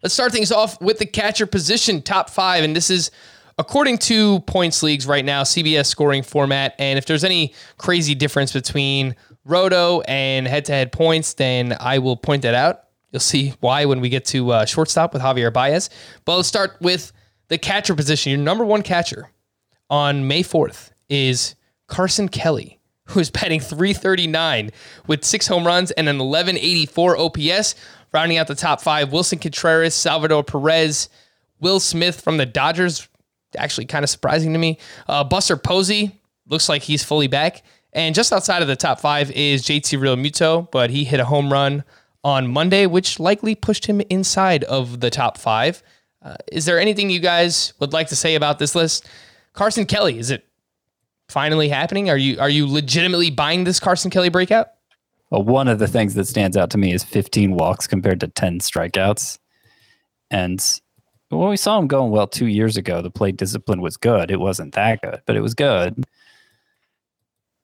Let's 0.00 0.14
start 0.14 0.30
things 0.30 0.52
off 0.52 0.80
with 0.80 1.00
the 1.00 1.06
catcher 1.06 1.44
position 1.44 2.02
top 2.02 2.30
five. 2.30 2.62
And 2.62 2.76
this 2.76 2.88
is 2.88 3.10
according 3.58 3.98
to 3.98 4.38
points 4.42 4.80
leagues 4.80 5.08
right 5.08 5.24
now, 5.24 5.42
CBS 5.42 5.86
scoring 5.86 6.22
format. 6.22 6.76
And 6.78 7.00
if 7.00 7.06
there's 7.06 7.24
any 7.24 7.52
crazy 7.76 8.14
difference 8.14 8.52
between 8.52 9.16
roto 9.44 10.02
and 10.02 10.46
head 10.46 10.66
to 10.66 10.72
head 10.72 10.92
points, 10.92 11.34
then 11.34 11.76
I 11.80 11.98
will 11.98 12.16
point 12.16 12.42
that 12.42 12.54
out. 12.54 12.84
You'll 13.10 13.18
see 13.18 13.54
why 13.58 13.86
when 13.86 14.00
we 14.00 14.08
get 14.08 14.24
to 14.26 14.52
uh, 14.52 14.66
shortstop 14.66 15.14
with 15.14 15.22
Javier 15.22 15.52
Baez. 15.52 15.90
But 16.24 16.36
let's 16.36 16.46
start 16.46 16.76
with 16.80 17.10
the 17.48 17.58
catcher 17.58 17.96
position. 17.96 18.30
Your 18.30 18.40
number 18.40 18.64
one 18.64 18.82
catcher 18.82 19.32
on 19.90 20.26
May 20.26 20.42
4th 20.42 20.90
is 21.08 21.54
Carson 21.86 22.28
Kelly, 22.28 22.78
who 23.06 23.20
is 23.20 23.30
batting 23.30 23.60
339 23.60 24.70
with 25.06 25.24
six 25.24 25.46
home 25.46 25.66
runs 25.66 25.90
and 25.92 26.08
an 26.08 26.18
1184 26.18 27.18
OPS. 27.18 27.74
Rounding 28.12 28.38
out 28.38 28.46
the 28.46 28.54
top 28.54 28.80
five, 28.80 29.10
Willson 29.10 29.38
Contreras, 29.38 29.94
Salvador 29.94 30.42
Perez, 30.42 31.10
Will 31.60 31.78
Smith 31.78 32.20
from 32.20 32.38
the 32.38 32.46
Dodgers. 32.46 33.06
Actually, 33.56 33.84
kind 33.84 34.02
of 34.02 34.08
surprising 34.08 34.52
to 34.54 34.58
me. 34.58 34.78
Uh, 35.06 35.24
Buster 35.24 35.56
Posey 35.58 36.18
looks 36.46 36.68
like 36.68 36.82
he's 36.82 37.04
fully 37.04 37.26
back. 37.26 37.62
And 37.92 38.14
just 38.14 38.32
outside 38.32 38.62
of 38.62 38.68
the 38.68 38.76
top 38.76 39.00
five 39.00 39.30
is 39.32 39.62
JT 39.62 39.98
Realmuto, 39.98 40.70
but 40.70 40.90
he 40.90 41.04
hit 41.04 41.20
a 41.20 41.24
home 41.24 41.52
run 41.52 41.84
on 42.24 42.48
Monday, 42.48 42.86
which 42.86 43.18
likely 43.18 43.54
pushed 43.54 43.86
him 43.86 44.00
inside 44.08 44.64
of 44.64 45.00
the 45.00 45.10
top 45.10 45.38
five. 45.38 45.82
Uh, 46.22 46.36
is 46.50 46.64
there 46.64 46.78
anything 46.78 47.10
you 47.10 47.20
guys 47.20 47.72
would 47.78 47.92
like 47.92 48.08
to 48.08 48.16
say 48.16 48.34
about 48.34 48.58
this 48.58 48.74
list? 48.74 49.08
Carson 49.52 49.86
Kelly, 49.86 50.18
is 50.18 50.30
it 50.30 50.46
finally 51.28 51.68
happening? 51.68 52.08
Are 52.10 52.16
you 52.16 52.38
are 52.40 52.50
you 52.50 52.66
legitimately 52.66 53.30
buying 53.30 53.64
this 53.64 53.80
Carson 53.80 54.10
Kelly 54.10 54.28
breakout? 54.28 54.68
Well, 55.30 55.42
one 55.42 55.68
of 55.68 55.78
the 55.78 55.88
things 55.88 56.14
that 56.14 56.26
stands 56.26 56.56
out 56.56 56.70
to 56.70 56.78
me 56.78 56.92
is 56.92 57.04
15 57.04 57.52
walks 57.52 57.86
compared 57.86 58.20
to 58.20 58.28
10 58.28 58.60
strikeouts. 58.60 59.38
And 60.30 60.64
when 61.28 61.50
we 61.50 61.56
saw 61.58 61.78
him 61.78 61.86
going 61.86 62.10
well 62.10 62.26
two 62.26 62.46
years 62.46 62.78
ago, 62.78 63.02
the 63.02 63.10
plate 63.10 63.36
discipline 63.36 63.82
was 63.82 63.98
good. 63.98 64.30
It 64.30 64.40
wasn't 64.40 64.74
that 64.74 65.02
good, 65.02 65.20
but 65.26 65.36
it 65.36 65.40
was 65.42 65.52
good. 65.54 66.06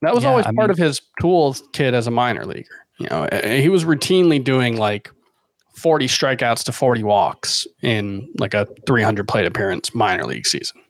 That 0.03 0.15
was 0.15 0.25
Yeah, 0.25 0.31
always 0.31 0.45
I 0.47 0.53
part 0.53 0.69
mean- 0.69 0.71
of 0.73 0.77
his 0.79 1.01
tools 1.21 1.63
kit 1.73 1.95
as 1.95 2.07
a 2.07 2.11
minor 2.11 2.45
leaguer. 2.45 2.85
You 2.99 3.09
know, 3.09 3.25
uh, 3.25 3.47
he 3.49 3.71
was 3.71 3.85
routinely 3.85 4.43
doing 4.45 4.77
like 4.77 5.11
40 5.75 6.07
strikeouts 6.07 6.65
to 6.65 6.73
40 6.73 7.03
walks 7.03 7.67
in 7.83 8.29
like 8.39 8.53
a 8.55 8.69
300 8.87 9.27
plate 9.27 9.47
appearance 9.47 9.95
minor 9.95 10.25
league 10.27 10.47
season. 10.47 10.81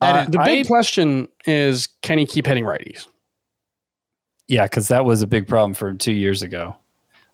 That 0.00 0.14
Uh, 0.16 0.22
is- 0.22 0.26
the 0.28 0.38
big 0.44 0.66
I- 0.66 0.68
question 0.68 1.28
is 1.46 1.88
can 2.02 2.18
he 2.18 2.26
keep 2.26 2.46
hitting 2.46 2.64
righties? 2.64 3.06
Yeah, 4.48 4.64
because 4.64 4.88
that 4.88 5.04
was 5.04 5.22
a 5.22 5.26
big 5.26 5.48
problem 5.48 5.74
for 5.74 5.88
him 5.88 5.98
two 5.98 6.12
years 6.12 6.42
ago. 6.42 6.76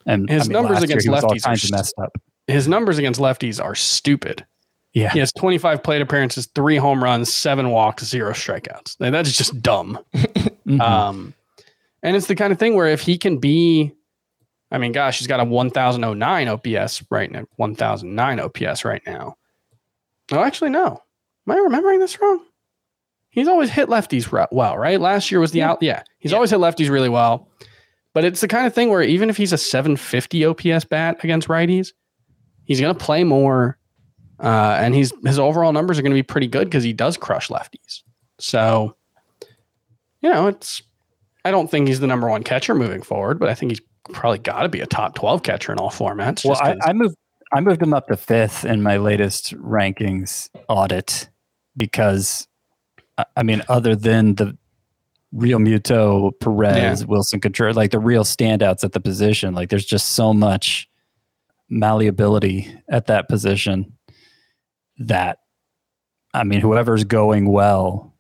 And 0.06 0.28
His 0.28 0.48
numbers 0.48 0.80
last 0.80 0.88
year 0.88 0.98
against 0.98 1.06
he 1.06 1.12
lefties 1.12 1.46
are 1.48 1.56
st- 1.56 1.72
messed 1.72 1.94
up. 1.98 2.16
His 2.46 2.66
numbers 2.66 2.98
against 2.98 3.20
lefties 3.20 3.62
are 3.62 3.74
stupid. 3.74 4.44
Yeah, 4.94 5.10
He 5.10 5.18
has 5.20 5.32
25 5.32 5.82
plate 5.82 6.02
appearances, 6.02 6.46
three 6.54 6.76
home 6.76 7.02
runs, 7.02 7.32
seven 7.32 7.70
walks, 7.70 8.04
zero 8.04 8.32
strikeouts. 8.32 8.96
Like, 8.98 9.12
That's 9.12 9.32
just 9.32 9.60
dumb. 9.62 9.98
Mhm. 10.66 10.80
Um, 10.80 11.34
and 12.04 12.14
it's 12.16 12.28
the 12.28 12.36
kind 12.36 12.52
of 12.52 12.58
thing 12.58 12.76
where 12.76 12.86
if 12.86 13.00
he 13.00 13.18
can 13.18 13.38
be, 13.38 13.92
I 14.70 14.78
mean, 14.78 14.92
gosh, 14.92 15.18
he's 15.18 15.26
got 15.26 15.40
a 15.40 15.44
1009 15.44 16.46
OPS 16.48 17.02
right 17.10 17.30
now, 17.30 17.44
1009 17.56 18.38
OPS 18.40 18.84
right 18.84 19.02
now. 19.04 19.36
Oh, 20.30 20.40
actually, 20.42 20.70
no. 20.70 21.02
Am 21.48 21.54
I 21.54 21.58
remembering 21.58 21.98
this 21.98 22.20
wrong? 22.20 22.44
He's 23.32 23.48
always 23.48 23.70
hit 23.70 23.88
lefties 23.88 24.30
well, 24.52 24.76
right? 24.76 25.00
Last 25.00 25.30
year 25.30 25.40
was 25.40 25.52
the 25.52 25.62
out. 25.62 25.78
Yeah, 25.80 26.02
he's 26.18 26.34
always 26.34 26.50
hit 26.50 26.60
lefties 26.60 26.90
really 26.90 27.08
well. 27.08 27.48
But 28.12 28.24
it's 28.24 28.42
the 28.42 28.48
kind 28.48 28.66
of 28.66 28.74
thing 28.74 28.90
where 28.90 29.02
even 29.02 29.30
if 29.30 29.38
he's 29.38 29.54
a 29.54 29.58
750 29.58 30.44
OPS 30.44 30.84
bat 30.84 31.16
against 31.24 31.48
righties, 31.48 31.92
he's 32.64 32.78
going 32.78 32.94
to 32.94 33.04
play 33.04 33.24
more, 33.24 33.78
uh, 34.38 34.76
and 34.78 34.94
he's 34.94 35.14
his 35.24 35.38
overall 35.38 35.72
numbers 35.72 35.98
are 35.98 36.02
going 36.02 36.12
to 36.12 36.18
be 36.18 36.22
pretty 36.22 36.46
good 36.46 36.66
because 36.66 36.84
he 36.84 36.92
does 36.92 37.16
crush 37.16 37.48
lefties. 37.48 38.02
So, 38.38 38.96
you 40.20 40.30
know, 40.30 40.46
it's. 40.48 40.82
I 41.44 41.50
don't 41.50 41.70
think 41.70 41.88
he's 41.88 42.00
the 42.00 42.06
number 42.06 42.28
one 42.28 42.44
catcher 42.44 42.74
moving 42.74 43.02
forward, 43.02 43.40
but 43.40 43.48
I 43.48 43.54
think 43.54 43.72
he's 43.72 43.80
probably 44.12 44.38
got 44.38 44.62
to 44.62 44.68
be 44.68 44.80
a 44.80 44.86
top 44.86 45.16
12 45.16 45.42
catcher 45.42 45.72
in 45.72 45.78
all 45.78 45.90
formats. 45.90 46.44
Well, 46.44 46.54
just 46.54 46.62
I, 46.62 46.90
I 46.90 46.92
moved 46.92 47.16
I 47.52 47.60
moved 47.60 47.82
him 47.82 47.94
up 47.94 48.08
to 48.08 48.16
fifth 48.16 48.64
in 48.64 48.82
my 48.82 48.98
latest 48.98 49.56
rankings 49.56 50.50
audit 50.68 51.28
because 51.76 52.46
I- 53.18 53.42
mean, 53.42 53.62
other 53.68 53.94
than 53.94 54.34
the 54.36 54.56
Realmuto, 55.34 56.32
Perez, 56.40 57.04
Willson 57.06 57.40
Contreras, 57.40 57.76
like 57.76 57.90
the 57.90 57.98
real 57.98 58.24
standouts 58.24 58.84
at 58.84 58.92
the 58.92 59.00
position, 59.00 59.54
like 59.54 59.70
there's 59.70 59.86
just 59.86 60.12
so 60.12 60.34
much 60.34 60.88
malleability 61.70 62.72
at 62.88 63.06
that 63.06 63.28
position 63.28 63.96
that 64.98 65.38
I 66.34 66.44
mean, 66.44 66.60
whoever's 66.60 67.04
going 67.04 67.50
well, 67.50 68.14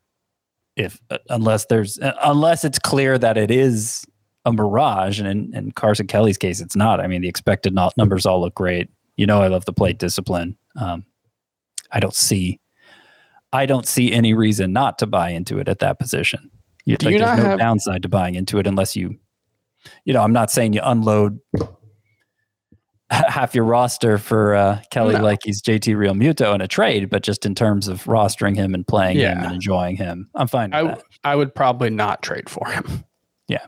if 0.76 1.00
uh, 1.10 1.18
unless 1.30 1.66
there's 1.66 1.98
uh, 1.98 2.12
unless 2.22 2.64
it's 2.64 2.78
clear 2.78 3.18
that 3.18 3.36
it 3.38 3.50
is 3.50 4.04
a 4.44 4.52
mirage, 4.52 5.20
and 5.20 5.28
in, 5.28 5.54
in 5.54 5.72
Carson 5.72 6.06
Kelly's 6.06 6.38
case, 6.38 6.60
it's 6.60 6.76
not. 6.76 7.00
I 7.00 7.06
mean, 7.06 7.22
the 7.22 7.28
expected 7.28 7.74
numbers 7.96 8.26
all 8.26 8.40
look 8.40 8.54
great. 8.54 8.90
You 9.16 9.26
know, 9.26 9.40
I 9.42 9.48
love 9.48 9.64
the 9.64 9.72
plate 9.72 9.98
discipline. 9.98 10.56
Um, 10.76 11.04
I 11.90 12.00
don't 12.00 12.14
see, 12.14 12.58
I 13.52 13.66
don't 13.66 13.86
see 13.86 14.12
any 14.12 14.34
reason 14.34 14.72
not 14.72 14.98
to 15.00 15.06
buy 15.06 15.30
into 15.30 15.58
it 15.58 15.68
at 15.68 15.78
that 15.80 15.98
position. 15.98 16.50
You, 16.84 16.94
like, 17.02 17.12
you 17.12 17.18
there's 17.18 17.38
no 17.38 17.44
have- 17.44 17.58
downside 17.58 18.02
to 18.02 18.08
buying 18.08 18.34
into 18.34 18.58
it 18.58 18.66
unless 18.66 18.96
you, 18.96 19.18
you 20.04 20.12
know, 20.14 20.22
I'm 20.22 20.32
not 20.32 20.50
saying 20.50 20.72
you 20.72 20.80
unload 20.82 21.38
half 23.10 23.54
your 23.54 23.64
roster 23.64 24.16
for 24.16 24.54
uh, 24.54 24.80
Kelly 24.90 25.14
No. 25.14 25.22
like 25.22 25.40
he's 25.44 25.60
JT 25.60 25.94
Realmuto 25.96 26.54
in 26.54 26.60
a 26.62 26.68
trade, 26.68 27.10
but 27.10 27.22
just 27.22 27.44
in 27.44 27.54
terms 27.54 27.86
of 27.88 28.02
rostering 28.04 28.56
him 28.56 28.74
and 28.74 28.86
playing 28.86 29.18
him 29.18 29.38
and 29.38 29.52
enjoying 29.52 29.96
him, 29.96 30.30
I'm 30.34 30.48
fine 30.48 30.70
with 30.70 30.76
I, 30.78 30.82
that. 30.84 31.02
I 31.24 31.36
would 31.36 31.54
probably 31.54 31.90
not 31.90 32.22
trade 32.22 32.48
for 32.48 32.66
him. 32.68 33.04
Yeah. 33.48 33.66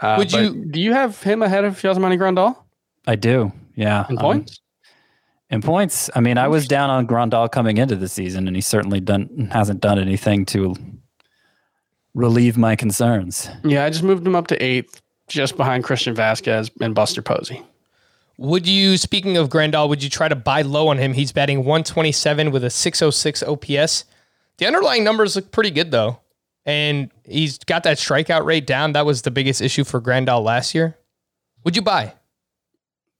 Uh, 0.00 0.16
Would 0.18 0.32
you- 0.32 0.64
Do 0.70 0.80
you 0.80 0.92
have 0.92 1.22
him 1.22 1.40
ahead 1.42 1.64
of 1.64 1.80
Yasmani 1.80 2.18
Grandal 2.18 2.56
I 3.06 3.14
do. 3.14 3.52
Yeah. 3.76 4.06
in 4.08 4.16
Um, 4.18 4.22
points? 4.22 4.60
In 5.54 5.62
points, 5.62 6.10
I 6.16 6.20
mean, 6.20 6.36
I 6.36 6.48
was 6.48 6.66
down 6.66 6.90
on 6.90 7.06
Grandal 7.06 7.48
coming 7.48 7.76
into 7.76 7.94
the 7.94 8.08
season, 8.08 8.48
and 8.48 8.56
he 8.56 8.60
certainly 8.60 8.98
done 8.98 9.50
hasn't 9.52 9.80
done 9.80 10.00
anything 10.00 10.44
to 10.46 10.74
relieve 12.12 12.58
my 12.58 12.74
concerns. 12.74 13.48
yeah, 13.62 13.84
I 13.84 13.90
just 13.90 14.02
moved 14.02 14.26
him 14.26 14.34
up 14.34 14.48
to 14.48 14.60
eighth, 14.60 15.00
just 15.28 15.56
behind 15.56 15.84
Christian 15.84 16.12
Vazquez 16.12 16.72
and 16.80 16.92
Buster 16.92 17.22
Posey. 17.22 17.62
Would 18.36 18.66
you, 18.66 18.96
speaking 18.96 19.36
of 19.36 19.48
Grandal, 19.48 19.88
would 19.88 20.02
you 20.02 20.10
try 20.10 20.26
to 20.26 20.34
buy 20.34 20.62
low 20.62 20.88
on 20.88 20.98
him? 20.98 21.12
He's 21.12 21.30
batting 21.30 21.58
127 21.58 22.50
with 22.50 22.64
a 22.64 22.70
606 22.70 23.44
OPS. 23.44 24.06
The 24.58 24.66
underlying 24.66 25.04
numbers 25.04 25.36
look 25.36 25.52
pretty 25.52 25.70
good 25.70 25.92
though. 25.92 26.18
And 26.66 27.12
he's 27.24 27.58
got 27.58 27.84
that 27.84 27.98
strikeout 27.98 28.44
rate 28.44 28.66
down. 28.66 28.94
That 28.94 29.06
was 29.06 29.22
the 29.22 29.30
biggest 29.30 29.60
issue 29.60 29.84
for 29.84 30.00
Grandal 30.00 30.42
last 30.42 30.74
year. 30.74 30.98
Would 31.62 31.76
you 31.76 31.82
buy? 31.82 32.14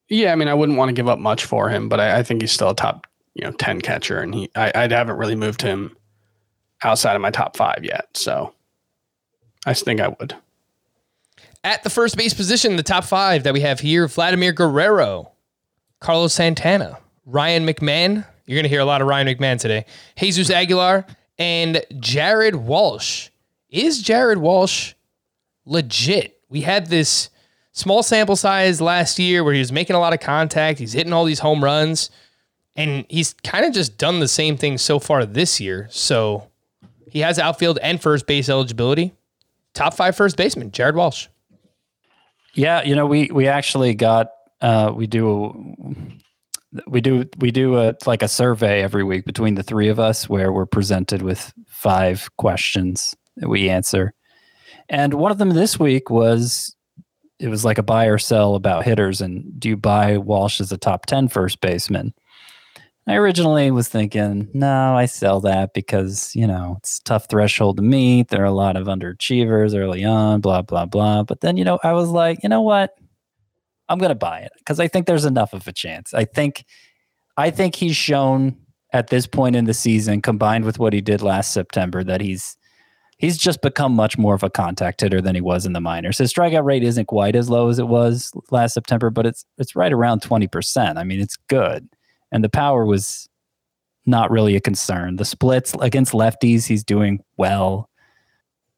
Yeah, 0.09 0.33
I 0.33 0.37
mean, 0.37 0.49
I 0.49 0.55
wouldn't 0.55 0.79
want 0.79 0.91
to 0.91 0.93
give 0.93 1.09
up 1.09 1.19
much 1.19 1.45
for 1.45 1.69
him, 1.69 1.89
but 1.89 2.01
I, 2.01 2.19
I 2.19 2.23
think 2.23 2.43
he's 2.43 2.53
still 2.53 2.71
a 2.71 2.75
top, 2.75 3.07
you 3.35 3.45
know, 3.45 3.53
ten 3.53 3.81
catcher, 3.81 4.21
and 4.21 4.35
he, 4.35 4.51
I, 4.55 4.71
I 4.75 4.89
haven't 4.89 5.17
really 5.17 5.35
moved 5.35 5.63
him 5.63 5.97
outside 6.83 7.17
of 7.17 7.23
my 7.23 7.31
top 7.31 7.57
five 7.57 7.81
yet. 7.83 8.09
So, 8.15 8.53
I 9.67 9.75
think 9.75 10.01
I 10.01 10.09
would. 10.09 10.37
At 11.63 11.83
the 11.83 11.91
first 11.91 12.17
base 12.19 12.35
position, 12.35 12.77
the 12.77 12.83
top 12.83 13.05
five 13.05 13.45
that 13.45 13.55
we 13.55 13.61
have 13.63 13.81
here 13.81 14.07
Vladimir 14.07 14.53
Guerrero, 14.53 15.33
Carlos 16.01 16.35
Santana, 16.35 16.99
Ryan 17.25 17.67
McMahon, 17.67 18.27
You're 18.47 18.57
going 18.57 18.65
to 18.65 18.69
hear 18.69 18.81
a 18.81 18.85
lot 18.85 19.01
of 19.01 19.09
Ryan 19.09 19.27
McMahon 19.27 19.59
today. 19.59 19.87
Jesus 20.19 20.51
Aguilar 20.51 21.07
and 21.39 21.83
Jared 21.99 22.57
Walsh. 22.57 23.31
Is 23.71 24.03
Jared 24.03 24.39
Walsh 24.39 24.93
legit? 25.65 26.39
We 26.51 26.61
had 26.61 26.89
this 26.89 27.31
small 27.75 28.03
sample 28.03 28.37
size 28.37 28.81
last 28.81 29.19
year 29.19 29.45
where 29.45 29.53
he 29.53 29.59
was 29.59 29.73
making 29.73 29.95
a 29.95 30.01
lot 30.01 30.15
of 30.15 30.21
contact. 30.21 30.79
He's 30.79 30.93
hitting 30.93 31.13
all 31.13 31.25
these 31.25 31.41
home 31.41 31.63
runs, 31.63 32.09
and 32.75 33.05
he's 33.11 33.35
kind 33.45 33.67
of 33.67 33.75
just 33.75 33.99
done 33.99 34.21
the 34.21 34.29
same 34.29 34.57
thing 34.57 34.79
so 34.79 34.99
far 34.99 35.27
this 35.27 35.61
year. 35.61 35.89
So 35.91 36.49
he 37.11 37.21
has 37.21 37.39
outfield 37.39 37.79
and 37.83 38.01
first 38.01 38.27
base 38.27 38.49
eligibility. 38.49 39.13
Top 39.75 39.95
five 39.95 40.17
first 40.17 40.37
baseman, 40.37 40.71
Jared 40.71 40.97
Walsh. 40.97 41.27
Yeah, 42.55 42.83
you 42.85 42.95
know, 42.95 43.07
we 43.07 43.29
we 43.33 43.49
actually 43.49 43.95
got 43.95 44.31
uh 44.61 44.93
we 44.95 45.09
do 45.09 45.75
we 46.87 47.01
do 47.01 47.29
we 47.39 47.51
do 47.51 47.79
a 47.79 47.95
like 48.07 48.23
a 48.23 48.29
survey 48.29 48.83
every 48.83 49.03
week 49.03 49.25
between 49.25 49.57
the 49.57 49.65
three 49.65 49.89
of 49.89 49.99
us 49.99 50.29
where 50.29 50.53
we're 50.53 50.67
presented 50.67 51.23
with 51.23 51.53
five 51.67 52.29
questions 52.37 53.17
that 53.37 53.49
we 53.49 53.69
answer. 53.69 54.15
And 54.89 55.15
one 55.15 55.33
of 55.33 55.39
them 55.39 55.51
this 55.51 55.79
week 55.79 56.11
was 56.11 56.77
it 57.39 57.49
was 57.49 57.65
like 57.65 57.79
a 57.79 57.83
buy 57.83 58.07
or 58.07 58.19
sell 58.19 58.55
about 58.55 58.85
hitters 58.85 59.21
and 59.21 59.59
do 59.59 59.69
you 59.69 59.77
buy 59.77 60.19
Walsh 60.19 60.61
as 60.61 60.73
a 60.73 60.79
top 60.79 61.07
10 61.07 61.29
first 61.29 61.61
baseman? 61.61 62.15
I 63.07 63.17
originally 63.17 63.71
was 63.71 63.89
thinking, 63.89 64.49
no, 64.55 64.97
I 64.97 65.05
sell 65.05 65.41
that 65.41 65.75
because, 65.75 66.35
you 66.35 66.47
know, 66.47 66.77
it's 66.79 67.01
a 67.01 67.05
tough 67.05 67.27
threshold 67.29 67.77
to 67.77 67.83
meet. 67.83 68.29
There 68.29 68.41
are 68.41 68.47
a 68.47 68.53
lot 68.53 68.77
of 68.77 68.87
underachievers 68.87 69.77
early 69.77 70.05
on, 70.05 70.41
blah, 70.41 70.63
blah, 70.63 70.87
blah. 70.87 71.23
But 71.23 71.43
then, 71.43 71.59
you 71.59 71.65
know, 71.65 71.79
I 71.83 71.93
was 71.93 72.09
like, 72.09 72.43
you 72.43 72.49
know 72.49 72.63
what? 72.63 72.97
I'm 73.91 73.99
going 73.99 74.11
to 74.11 74.15
buy 74.15 74.41
it 74.41 74.53
because 74.59 74.81
I 74.81 74.89
think 74.89 75.07
there's 75.07 75.27
enough 75.27 75.53
of 75.53 75.69
a 75.69 75.73
chance. 75.73 76.15
I 76.15 76.25
think, 76.25 76.65
I 77.37 77.51
think 77.51 77.75
he's 77.75 77.97
shown 77.97 78.57
at 78.95 79.09
this 79.09 79.27
point 79.27 79.57
in 79.57 79.67
the 79.67 79.75
season, 79.75 80.23
combined 80.23 80.65
with 80.65 80.79
what 80.79 80.95
he 80.95 81.03
did 81.03 81.21
last 81.21 81.53
September, 81.53 82.05
that 82.05 82.23
he's 82.23 82.57
he's 83.19 83.39
just 83.39 83.63
become 83.63 83.93
much 83.95 84.19
more 84.19 84.35
of 84.35 84.43
a 84.43 84.51
contact 84.51 85.01
hitter 85.01 85.21
than 85.21 85.35
he 85.35 85.41
was 85.41 85.67
in 85.67 85.73
the 85.73 85.81
minors. 85.81 86.19
His 86.19 86.33
strikeout 86.33 86.65
rate 86.65 86.83
isn't 86.83 87.07
quite 87.07 87.37
as 87.37 87.49
low 87.49 87.69
as 87.69 87.79
it 87.79 87.89
was 87.89 88.33
last 88.51 88.75
September, 88.75 89.11
but 89.11 89.27
it's 89.27 89.45
it's 89.59 89.77
right 89.77 89.93
around 89.93 90.23
twenty 90.23 90.47
percent. 90.47 90.99
I 90.99 91.05
mean, 91.05 91.21
it's 91.21 91.37
good 91.49 91.89
and 92.35 92.43
the 92.43 92.49
power 92.49 92.85
was 92.85 93.29
not 94.07 94.31
really 94.31 94.57
a 94.57 94.61
concern. 94.61 95.17
The 95.17 95.25
splits 95.25 95.73
against 95.81 96.13
lefties, 96.13 96.67
he's 96.67 96.83
doing 96.83 97.21
well. 97.37 97.89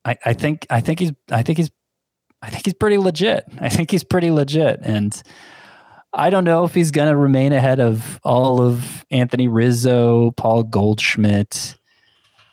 I, 0.04 0.16
I 0.26 0.32
think 0.34 0.66
I 0.68 0.82
think 0.82 1.00
he's 1.00 1.12
I 1.30 1.42
think 1.42 1.56
he's 1.56 1.70
I 2.42 2.50
think 2.50 2.66
he's 2.66 2.74
pretty 2.74 2.98
legit. 2.98 3.44
I 3.58 3.70
think 3.70 3.90
he's 3.90 4.04
pretty 4.04 4.30
legit. 4.30 4.80
And 4.82 5.20
I 6.12 6.28
don't 6.28 6.44
know 6.44 6.64
if 6.64 6.74
he's 6.74 6.90
gonna 6.90 7.16
remain 7.16 7.54
ahead 7.54 7.80
of 7.80 8.20
all 8.22 8.60
of 8.60 9.06
Anthony 9.10 9.48
Rizzo, 9.48 10.32
Paul 10.32 10.62
Goldschmidt, 10.62 11.76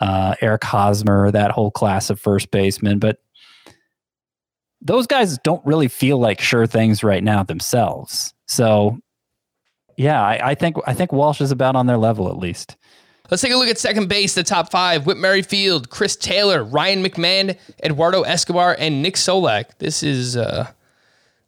uh, 0.03 0.35
Eric 0.41 0.65
Hosmer, 0.65 1.31
that 1.31 1.51
whole 1.51 1.71
class 1.71 2.09
of 2.09 2.19
first 2.19 2.51
basemen, 2.51 2.99
but 2.99 3.19
those 4.81 5.07
guys 5.07 5.37
don't 5.45 5.65
really 5.65 5.87
feel 5.87 6.17
like 6.17 6.41
sure 6.41 6.67
things 6.67 7.05
right 7.05 7.23
now 7.23 7.41
themselves. 7.41 8.33
So 8.45 8.99
yeah, 9.95 10.21
I, 10.21 10.49
I, 10.49 10.55
think 10.55 10.75
I 10.85 10.93
think 10.93 11.13
Walsh 11.13 11.39
is 11.39 11.51
about 11.51 11.77
on 11.77 11.87
their 11.87 11.97
level 11.97 12.27
at 12.27 12.37
least. 12.37 12.75
Let's 13.31 13.41
take 13.41 13.53
a 13.53 13.55
look 13.55 13.69
at 13.69 13.77
second 13.77 14.09
base, 14.09 14.35
the 14.35 14.43
top 14.43 14.69
five: 14.71 15.05
Whit 15.05 15.15
Merrifield, 15.15 15.89
Chris 15.89 16.17
Taylor, 16.17 16.65
Ryan 16.65 17.01
McMahon, 17.01 17.57
Eduardo 17.81 18.23
Escobar, 18.23 18.75
and 18.77 19.01
Nick 19.01 19.15
Solak. 19.15 19.77
This 19.77 20.03
is 20.03 20.35
uh, 20.35 20.69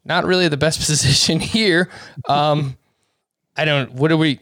not 0.06 0.24
really 0.24 0.48
the 0.48 0.56
best 0.56 0.78
position 0.86 1.40
here. 1.40 1.90
Um, 2.26 2.78
I 3.54 3.66
don't. 3.66 3.92
What 3.92 4.08
do 4.08 4.16
we? 4.16 4.36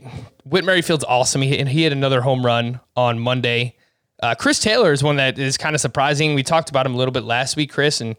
Whit 0.45 0.65
Merrifield's 0.65 1.03
awesome. 1.03 1.43
He 1.43 1.59
and 1.59 1.69
he 1.69 1.83
had 1.83 1.93
another 1.93 2.21
home 2.21 2.47
run 2.47 2.79
on 2.95 3.19
Monday. 3.19 3.75
Uh, 4.23 4.35
Chris 4.35 4.59
Taylor 4.59 4.93
is 4.93 5.03
one 5.03 5.17
that 5.17 5.39
is 5.39 5.57
kind 5.57 5.75
of 5.75 5.81
surprising. 5.81 6.35
We 6.35 6.43
talked 6.43 6.71
about 6.71 6.87
him 6.87 6.95
a 6.95 6.97
little 6.97 7.13
bit 7.13 7.25
last 7.25 7.57
week, 7.57 7.73
Chris, 7.73 8.01
and 8.01 8.17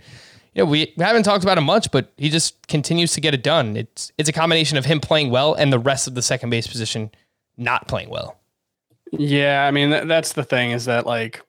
you 0.54 0.64
know, 0.64 0.70
we, 0.70 0.94
haven't 0.98 1.24
talked 1.24 1.44
about 1.44 1.58
him 1.58 1.66
much, 1.66 1.92
but 1.92 2.12
he 2.18 2.30
just 2.30 2.68
continues 2.68 3.12
to 3.14 3.22
get 3.22 3.34
it 3.34 3.44
done. 3.44 3.76
It's 3.76 4.12
it's 4.18 4.30
a 4.30 4.34
combination 4.34 4.78
of 4.78 4.86
him 4.86 5.00
playing 5.00 5.30
well 5.30 5.54
and 5.54 5.72
the 5.72 5.80
rest 5.80 6.08
of 6.08 6.16
the 6.16 6.22
second 6.22 6.50
base 6.50 6.68
position 6.68 7.12
not 7.58 7.88
playing 7.88 8.10
well. 8.10 8.38
Yeah, 9.12 9.66
I 9.68 9.72
mean 9.72 9.92
th- 9.92 10.08
that's 10.08 10.34
the 10.34 10.44
thing 10.44 10.72
is 10.72 10.86
that 10.86 11.06
like 11.06 11.42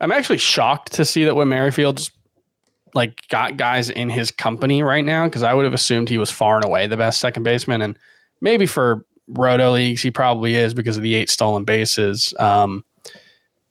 I'm 0.00 0.12
actually 0.12 0.38
shocked 0.38 0.92
to 0.94 1.04
see 1.04 1.24
that 1.24 1.34
when 1.34 1.48
Merrifield's 1.48 2.10
like 2.94 3.28
got 3.28 3.56
guys 3.56 3.90
in 3.90 4.08
his 4.08 4.30
company 4.30 4.82
right 4.82 5.04
now 5.04 5.26
because 5.26 5.42
I 5.42 5.52
would 5.52 5.64
have 5.64 5.74
assumed 5.74 6.08
he 6.08 6.18
was 6.18 6.30
far 6.30 6.56
and 6.56 6.64
away 6.64 6.86
the 6.86 6.96
best 6.96 7.20
second 7.20 7.42
baseman 7.42 7.82
and 7.82 7.98
maybe 8.40 8.66
for 8.66 9.04
roto 9.28 9.72
leagues 9.72 10.02
he 10.02 10.10
probably 10.10 10.54
is 10.54 10.72
because 10.72 10.96
of 10.96 11.02
the 11.02 11.14
eight 11.14 11.28
stolen 11.28 11.64
bases. 11.64 12.32
Um, 12.38 12.84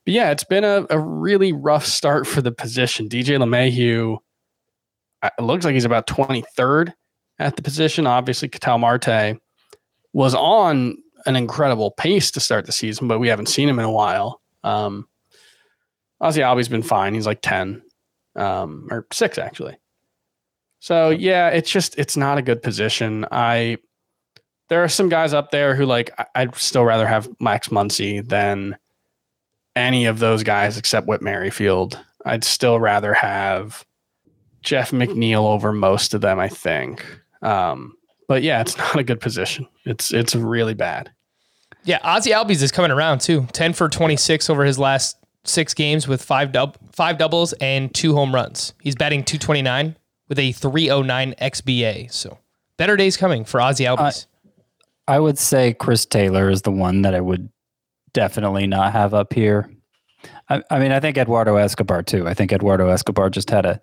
but 0.06 0.14
yeah, 0.14 0.32
it's 0.32 0.44
been 0.44 0.64
a, 0.64 0.86
a 0.90 1.00
really 1.00 1.52
rough 1.52 1.86
start 1.86 2.28
for 2.28 2.42
the 2.42 2.52
position. 2.52 3.10
DJ 3.10 3.38
LeMahieu 3.38 4.20
it 5.38 5.44
looks 5.44 5.66
like 5.66 5.74
he's 5.74 5.86
about 5.86 6.08
23rd 6.08 6.94
at 7.40 7.56
the 7.56 7.62
position. 7.62 8.08
Obviously, 8.08 8.48
Ketel 8.48 8.78
Marte 8.78 9.38
was 10.14 10.36
on 10.36 10.98
an 11.26 11.36
incredible 11.36 11.92
pace 11.92 12.32
to 12.32 12.40
start 12.40 12.66
the 12.66 12.72
season, 12.72 13.08
but 13.08 13.20
we 13.20 13.28
haven't 13.28 13.48
seen 13.48 13.68
him 13.68 13.80
in 13.80 13.86
a 13.86 13.92
while. 13.92 14.42
Um, 14.64 15.08
Ozzie 16.22 16.42
Albies 16.42 16.70
been 16.70 16.84
fine. 16.84 17.14
He's 17.14 17.26
like 17.26 17.42
10 17.42 17.82
um, 18.36 18.88
or 18.92 19.06
six, 19.12 19.38
actually. 19.38 19.78
So, 20.80 21.10
yeah, 21.10 21.50
it's 21.50 21.70
just, 21.70 21.98
it's 21.98 22.16
not 22.16 22.38
a 22.38 22.44
good 22.44 22.62
position. 22.62 23.26
I, 23.32 23.78
there 24.70 24.84
are 24.84 24.90
some 24.90 25.10
guys 25.10 25.34
up 25.34 25.52
there 25.52 25.76
who 25.76 25.86
like, 25.86 26.12
I'd 26.36 26.56
still 26.56 26.86
rather 26.86 27.08
have 27.08 27.28
Max 27.40 27.70
Muncy 27.70 28.28
than 28.28 28.78
any 29.76 30.06
of 30.06 30.20
those 30.20 30.44
guys 30.44 30.78
except 30.78 31.08
Whit 31.08 31.22
Merrifield. 31.22 32.00
I'd 32.26 32.44
still 32.44 32.80
rather 32.80 33.14
have 33.14 33.86
Jeff 34.62 34.92
McNeil 34.92 35.46
over 35.46 35.72
most 35.72 36.14
of 36.14 36.22
them, 36.22 36.40
I 36.40 36.50
think. 36.50 37.06
Um, 37.42 37.96
but 38.28 38.42
yeah, 38.44 38.62
it's 38.62 38.78
not 38.80 38.98
a 38.98 39.04
good 39.04 39.22
position. 39.22 39.68
It's 39.86 40.14
it's 40.14 40.36
really 40.36 40.74
bad. 40.74 41.12
Yeah, 41.84 42.00
Ozzie 42.04 42.32
Albies 42.32 42.64
is 42.64 42.72
coming 42.72 42.92
around 42.92 43.22
too. 43.22 43.48
Ten 43.52 43.74
for 43.74 43.90
twenty 43.90 44.18
six 44.18 44.50
over 44.50 44.66
his 44.66 44.80
last 44.80 45.18
six 45.44 45.74
games 45.74 46.08
with 46.08 46.24
five 46.24 46.52
dub 46.52 46.78
five 46.92 47.18
doubles 47.18 47.54
and 47.54 47.94
two 47.94 48.16
home 48.16 48.34
runs. 48.34 48.74
He's 48.82 48.96
batting 48.96 49.24
two 49.24 49.38
twenty 49.38 49.62
nine 49.62 49.96
with 50.28 50.40
a 50.40 50.52
three 50.52 50.90
oh 50.90 51.04
nine 51.04 51.36
xBA. 51.40 52.12
So 52.12 52.40
better 52.78 52.98
days 52.98 53.18
coming 53.18 53.46
for 53.46 53.62
Ozzie 53.62 53.86
Albies. 53.86 54.26
Uh, 54.26 54.30
I 55.08 55.20
would 55.20 55.38
say 55.38 55.74
Chris 55.74 56.06
Taylor 56.06 56.50
is 56.50 56.64
the 56.64 56.72
one 56.72 57.04
that 57.04 57.14
I 57.14 57.22
would 57.22 57.50
definitely 58.16 58.66
not 58.66 58.94
have 58.94 59.14
up 59.14 59.34
here. 59.34 59.70
I, 60.50 60.64
I 60.72 60.80
mean, 60.80 60.92
I 60.92 61.00
think 61.00 61.18
Eduardo 61.18 61.58
Escobar 61.58 62.02
too. 62.02 62.28
I 62.28 62.34
think 62.34 62.52
Eduardo 62.52 62.90
Escobar 62.90 63.30
just 63.30 63.52
had 63.52 63.68
a 63.68 63.80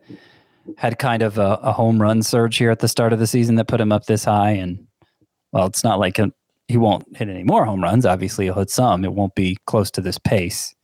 had 0.76 0.98
kind 0.98 1.22
of 1.22 1.38
a, 1.38 1.58
a, 1.62 1.72
home 1.72 2.00
run 2.00 2.22
surge 2.22 2.56
here 2.56 2.70
at 2.70 2.78
the 2.78 2.88
start 2.88 3.12
of 3.12 3.18
the 3.18 3.26
season 3.26 3.56
that 3.56 3.66
put 3.66 3.80
him 3.80 3.90
up 3.90 4.06
this 4.06 4.24
high. 4.24 4.52
And 4.52 4.86
well, 5.52 5.66
it's 5.66 5.82
not 5.82 5.98
like 5.98 6.20
a, 6.20 6.30
he 6.68 6.76
won't 6.76 7.16
hit 7.16 7.28
any 7.28 7.42
more 7.42 7.64
home 7.64 7.82
runs. 7.82 8.06
Obviously, 8.06 8.44
he'll 8.46 8.54
hit 8.54 8.70
some. 8.70 9.04
It 9.04 9.12
won't 9.12 9.34
be 9.34 9.58
close 9.66 9.90
to 9.92 10.00
this 10.00 10.18
pace. 10.18 10.74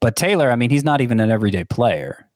But 0.00 0.16
Taylor, 0.16 0.50
I 0.50 0.56
mean, 0.56 0.70
he's 0.70 0.84
not 0.84 1.00
even 1.00 1.20
an 1.20 1.30
everyday 1.30 1.64
player, 1.64 2.28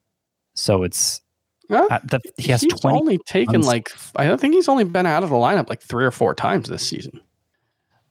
so 0.55 0.85
it's 0.85 1.21
uh, 1.69 1.99
the, 2.05 2.21
he 2.39 2.51
has 2.53 2.63
he's 2.63 2.85
only 2.85 3.19
taken 3.27 3.57
runs. 3.57 3.67
like 3.67 3.91
I 4.17 4.27
don't 4.27 4.41
think 4.41 4.55
he's 4.55 4.69
only 4.69 4.85
been 4.85 5.05
out 5.05 5.23
of 5.23 5.31
the 5.31 5.37
lineup 5.37 5.69
like 5.69 5.83
three 5.83 6.05
or 6.05 6.11
four 6.11 6.35
times 6.35 6.69
this 6.69 6.89
season. 6.89 7.21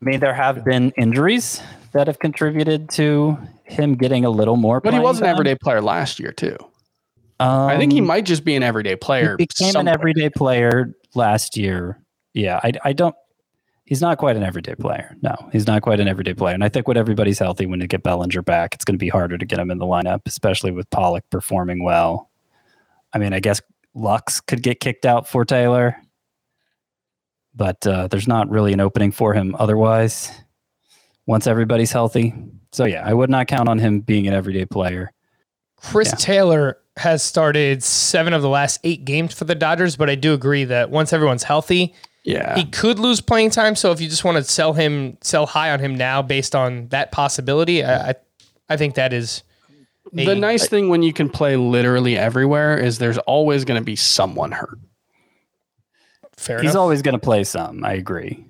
I 0.01 0.05
mean, 0.05 0.19
there 0.19 0.33
have 0.33 0.63
been 0.63 0.91
injuries 0.91 1.61
that 1.97 2.05
have 2.05 2.19
contributed 2.19 2.89
to 2.91 3.35
him 3.63 3.95
getting 3.95 4.23
a 4.23 4.29
little 4.29 4.55
more. 4.55 4.79
But 4.79 4.93
he 4.93 4.99
was 4.99 5.19
an 5.19 5.25
everyday 5.25 5.55
player 5.55 5.81
last 5.81 6.19
year 6.19 6.31
too. 6.31 6.55
Um, 7.39 7.67
I 7.67 7.77
think 7.77 7.91
he 7.91 7.99
um, 7.99 8.05
might 8.05 8.23
just 8.23 8.45
be 8.45 8.55
an 8.55 8.61
everyday 8.61 8.95
player. 8.95 9.31
He 9.31 9.45
became 9.45 9.71
somewhere. 9.71 9.93
an 9.93 9.99
everyday 9.99 10.29
player 10.29 10.93
last 11.15 11.57
year. 11.57 11.99
Yeah, 12.35 12.59
I, 12.63 12.73
I 12.83 12.93
don't. 12.93 13.15
He's 13.85 13.99
not 13.99 14.19
quite 14.19 14.35
an 14.35 14.43
everyday 14.43 14.75
player. 14.75 15.15
No, 15.23 15.35
he's 15.51 15.65
not 15.65 15.81
quite 15.81 15.99
an 15.99 16.07
everyday 16.07 16.35
player. 16.35 16.53
And 16.53 16.63
I 16.63 16.69
think 16.69 16.87
when 16.87 16.97
everybody's 16.97 17.39
healthy, 17.39 17.65
when 17.65 17.81
you 17.81 17.87
get 17.87 18.03
Bellinger 18.03 18.43
back, 18.43 18.75
it's 18.75 18.85
going 18.85 18.95
to 18.95 18.99
be 18.99 19.09
harder 19.09 19.37
to 19.37 19.45
get 19.45 19.57
him 19.57 19.71
in 19.71 19.79
the 19.79 19.85
lineup, 19.85 20.21
especially 20.27 20.71
with 20.71 20.87
Pollock 20.91 21.23
performing 21.31 21.83
well. 21.83 22.29
I 23.13 23.17
mean, 23.17 23.33
I 23.33 23.39
guess 23.39 23.59
Lux 23.95 24.39
could 24.39 24.61
get 24.61 24.81
kicked 24.81 25.05
out 25.05 25.27
for 25.27 25.45
Taylor, 25.45 25.97
but 27.55 27.87
uh, 27.87 28.07
there's 28.07 28.27
not 28.27 28.49
really 28.51 28.73
an 28.73 28.81
opening 28.81 29.11
for 29.11 29.33
him 29.33 29.55
otherwise. 29.57 30.31
Once 31.27 31.45
everybody's 31.45 31.91
healthy, 31.91 32.33
so 32.71 32.85
yeah, 32.85 33.03
I 33.05 33.13
would 33.13 33.29
not 33.29 33.47
count 33.47 33.69
on 33.69 33.77
him 33.77 33.99
being 33.99 34.27
an 34.27 34.33
everyday 34.33 34.65
player. 34.65 35.11
Chris 35.77 36.09
yeah. 36.09 36.15
Taylor 36.15 36.77
has 36.97 37.21
started 37.21 37.83
seven 37.83 38.33
of 38.33 38.41
the 38.41 38.49
last 38.49 38.79
eight 38.83 39.05
games 39.05 39.33
for 39.33 39.45
the 39.45 39.53
Dodgers, 39.53 39.95
but 39.95 40.09
I 40.09 40.15
do 40.15 40.33
agree 40.33 40.63
that 40.63 40.89
once 40.89 41.13
everyone's 41.13 41.43
healthy, 41.43 41.93
yeah, 42.23 42.55
he 42.55 42.65
could 42.65 42.99
lose 42.99 43.21
playing 43.21 43.51
time. 43.51 43.75
So 43.75 43.91
if 43.91 44.01
you 44.01 44.09
just 44.09 44.23
want 44.23 44.37
to 44.37 44.43
sell 44.43 44.73
him, 44.73 45.17
sell 45.21 45.45
high 45.45 45.71
on 45.71 45.79
him 45.79 45.95
now 45.95 46.21
based 46.21 46.55
on 46.55 46.87
that 46.87 47.11
possibility, 47.11 47.83
I, 47.83 48.09
I, 48.09 48.15
I 48.69 48.77
think 48.77 48.95
that 48.95 49.13
is. 49.13 49.43
A, 50.13 50.25
the 50.25 50.35
nice 50.35 50.65
a, 50.65 50.69
thing 50.69 50.89
when 50.89 51.03
you 51.03 51.13
can 51.13 51.29
play 51.29 51.57
literally 51.57 52.17
everywhere 52.17 52.77
is 52.77 52.97
there's 52.97 53.17
always 53.19 53.65
going 53.65 53.79
to 53.79 53.85
be 53.85 53.95
someone 53.95 54.51
hurt. 54.51 54.79
Fair 56.37 56.61
He's 56.61 56.71
enough. 56.71 56.81
always 56.81 57.01
going 57.01 57.13
to 57.13 57.19
play 57.19 57.43
some. 57.43 57.83
I 57.83 57.93
agree, 57.93 58.45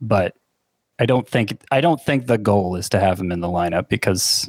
but 0.00 0.36
I 1.02 1.04
don't 1.04 1.28
think 1.28 1.60
I 1.72 1.80
don't 1.80 2.00
think 2.00 2.28
the 2.28 2.38
goal 2.38 2.76
is 2.76 2.88
to 2.90 3.00
have 3.00 3.18
him 3.18 3.32
in 3.32 3.40
the 3.40 3.48
lineup 3.48 3.88
because 3.88 4.48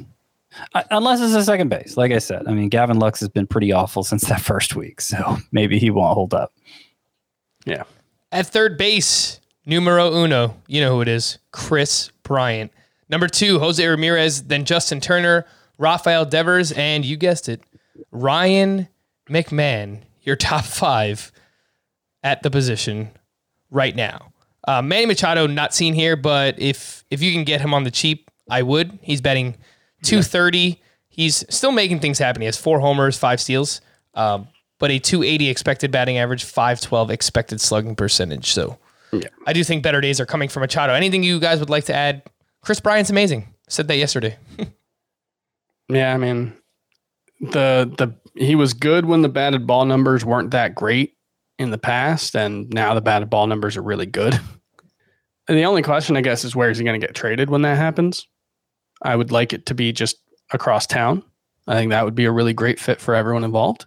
I, 0.72 0.84
unless 0.92 1.20
it's 1.20 1.34
a 1.34 1.42
second 1.42 1.68
base, 1.68 1.96
like 1.96 2.12
I 2.12 2.18
said, 2.18 2.46
I 2.46 2.52
mean 2.52 2.68
Gavin 2.68 3.00
Lux 3.00 3.18
has 3.18 3.28
been 3.28 3.48
pretty 3.48 3.72
awful 3.72 4.04
since 4.10 4.28
that 4.28 4.40
first 4.40 4.76
week, 4.76 5.00
so 5.00 5.38
maybe 5.50 5.80
he 5.80 5.90
won't 5.90 6.14
hold 6.14 6.32
up. 6.32 6.52
Yeah. 7.66 7.82
At 8.30 8.46
third 8.46 8.78
base, 8.78 9.40
numero 9.66 10.14
uno, 10.14 10.54
you 10.68 10.80
know 10.80 10.94
who 10.94 11.00
it 11.00 11.08
is, 11.08 11.38
Kris 11.50 12.12
Bryant. 12.22 12.70
Number 13.08 13.26
two, 13.26 13.58
Jose 13.58 13.84
Ramirez, 13.84 14.44
then 14.44 14.64
Justin 14.64 15.00
Turner, 15.00 15.46
Rafael 15.76 16.24
Devers, 16.24 16.70
and 16.70 17.04
you 17.04 17.16
guessed 17.16 17.48
it, 17.48 17.62
Ryan 18.12 18.86
McMahon, 19.28 20.02
your 20.22 20.36
top 20.36 20.64
five 20.64 21.32
at 22.22 22.44
the 22.44 22.50
position 22.50 23.10
right 23.72 23.96
now. 23.96 24.33
Uh, 24.66 24.80
Manny 24.82 25.06
Machado 25.06 25.46
not 25.46 25.74
seen 25.74 25.94
here, 25.94 26.16
but 26.16 26.58
if 26.58 27.04
if 27.10 27.22
you 27.22 27.32
can 27.32 27.44
get 27.44 27.60
him 27.60 27.74
on 27.74 27.84
the 27.84 27.90
cheap, 27.90 28.30
I 28.50 28.62
would. 28.62 28.98
He's 29.02 29.20
betting 29.20 29.56
two 30.02 30.22
thirty. 30.22 30.80
He's 31.08 31.44
still 31.54 31.70
making 31.72 32.00
things 32.00 32.18
happen. 32.18 32.42
He 32.42 32.46
has 32.46 32.56
four 32.56 32.80
homers, 32.80 33.16
five 33.18 33.40
steals, 33.40 33.80
um, 34.14 34.48
but 34.78 34.90
a 34.90 34.98
two 34.98 35.22
eighty 35.22 35.48
expected 35.48 35.90
batting 35.90 36.18
average, 36.18 36.44
five 36.44 36.80
twelve 36.80 37.10
expected 37.10 37.60
slugging 37.60 37.94
percentage. 37.94 38.52
So 38.52 38.78
Yeah. 39.12 39.28
I 39.46 39.52
do 39.52 39.62
think 39.62 39.82
better 39.82 40.00
days 40.00 40.18
are 40.20 40.26
coming 40.26 40.48
for 40.48 40.60
Machado. 40.60 40.92
Anything 40.94 41.22
you 41.22 41.38
guys 41.38 41.60
would 41.60 41.70
like 41.70 41.84
to 41.84 41.94
add? 41.94 42.22
Kris 42.62 42.80
Bryant's 42.80 43.10
amazing. 43.10 43.46
Said 43.68 43.88
that 43.88 43.96
yesterday. 43.96 44.36
Yeah, 45.88 46.14
I 46.14 46.16
mean, 46.16 46.54
the 47.40 47.92
the 47.98 48.14
he 48.34 48.54
was 48.54 48.72
good 48.72 49.04
when 49.04 49.20
the 49.20 49.28
batted 49.28 49.66
ball 49.66 49.84
numbers 49.84 50.24
weren't 50.24 50.50
that 50.52 50.74
great 50.74 51.13
in 51.58 51.70
the 51.70 51.78
past, 51.78 52.34
and 52.36 52.68
now 52.70 52.94
the 52.94 53.00
batted 53.00 53.30
ball 53.30 53.46
numbers 53.46 53.76
are 53.76 53.82
really 53.82 54.06
good. 54.06 54.38
And 55.46 55.58
the 55.58 55.66
only 55.66 55.82
question, 55.82 56.16
I 56.16 56.22
guess, 56.22 56.42
is 56.42 56.56
where 56.56 56.70
is 56.70 56.78
he 56.78 56.84
going 56.84 56.98
to 56.98 57.06
get 57.06 57.14
traded 57.14 57.50
when 57.50 57.60
that 57.62 57.76
happens? 57.76 58.26
I 59.02 59.14
would 59.14 59.30
like 59.30 59.52
it 59.52 59.66
to 59.66 59.74
be 59.74 59.92
just 59.92 60.16
across 60.54 60.86
town. 60.86 61.22
I 61.68 61.74
think 61.74 61.90
that 61.90 62.02
would 62.06 62.14
be 62.14 62.24
a 62.24 62.32
really 62.32 62.54
great 62.54 62.80
fit 62.80 62.98
for 62.98 63.14
everyone 63.14 63.44
involved. 63.44 63.84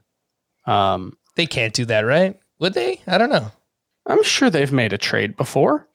Um, 0.67 1.17
They 1.35 1.47
can't 1.47 1.73
do 1.73 1.85
that, 1.85 2.01
right? 2.01 2.39
Would 2.59 2.75
they? 2.75 3.01
I 3.07 3.17
don't 3.17 3.31
know. 3.31 3.51
I'm 4.05 4.21
sure 4.23 4.51
they've 4.51 4.71
made 4.71 4.93
a 4.93 4.99
trade 4.99 5.35
before. 5.35 5.87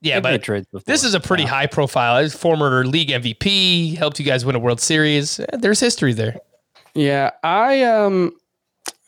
Yeah, 0.00 0.20
They've 0.20 0.40
but 0.40 0.40
before. 0.70 0.82
this 0.86 1.02
is 1.02 1.14
a 1.14 1.20
pretty 1.20 1.44
high 1.44 1.66
profile. 1.66 2.22
He's 2.22 2.32
former 2.36 2.86
league 2.86 3.08
MVP, 3.08 3.96
helped 3.98 4.20
you 4.20 4.24
guys 4.24 4.44
win 4.44 4.54
a 4.54 4.60
World 4.60 4.80
Series. 4.80 5.40
Eh, 5.40 5.46
There's 5.58 5.80
history 5.80 6.12
there. 6.12 6.36
Yeah, 6.94 7.32
I 7.42 7.82
um 7.82 8.30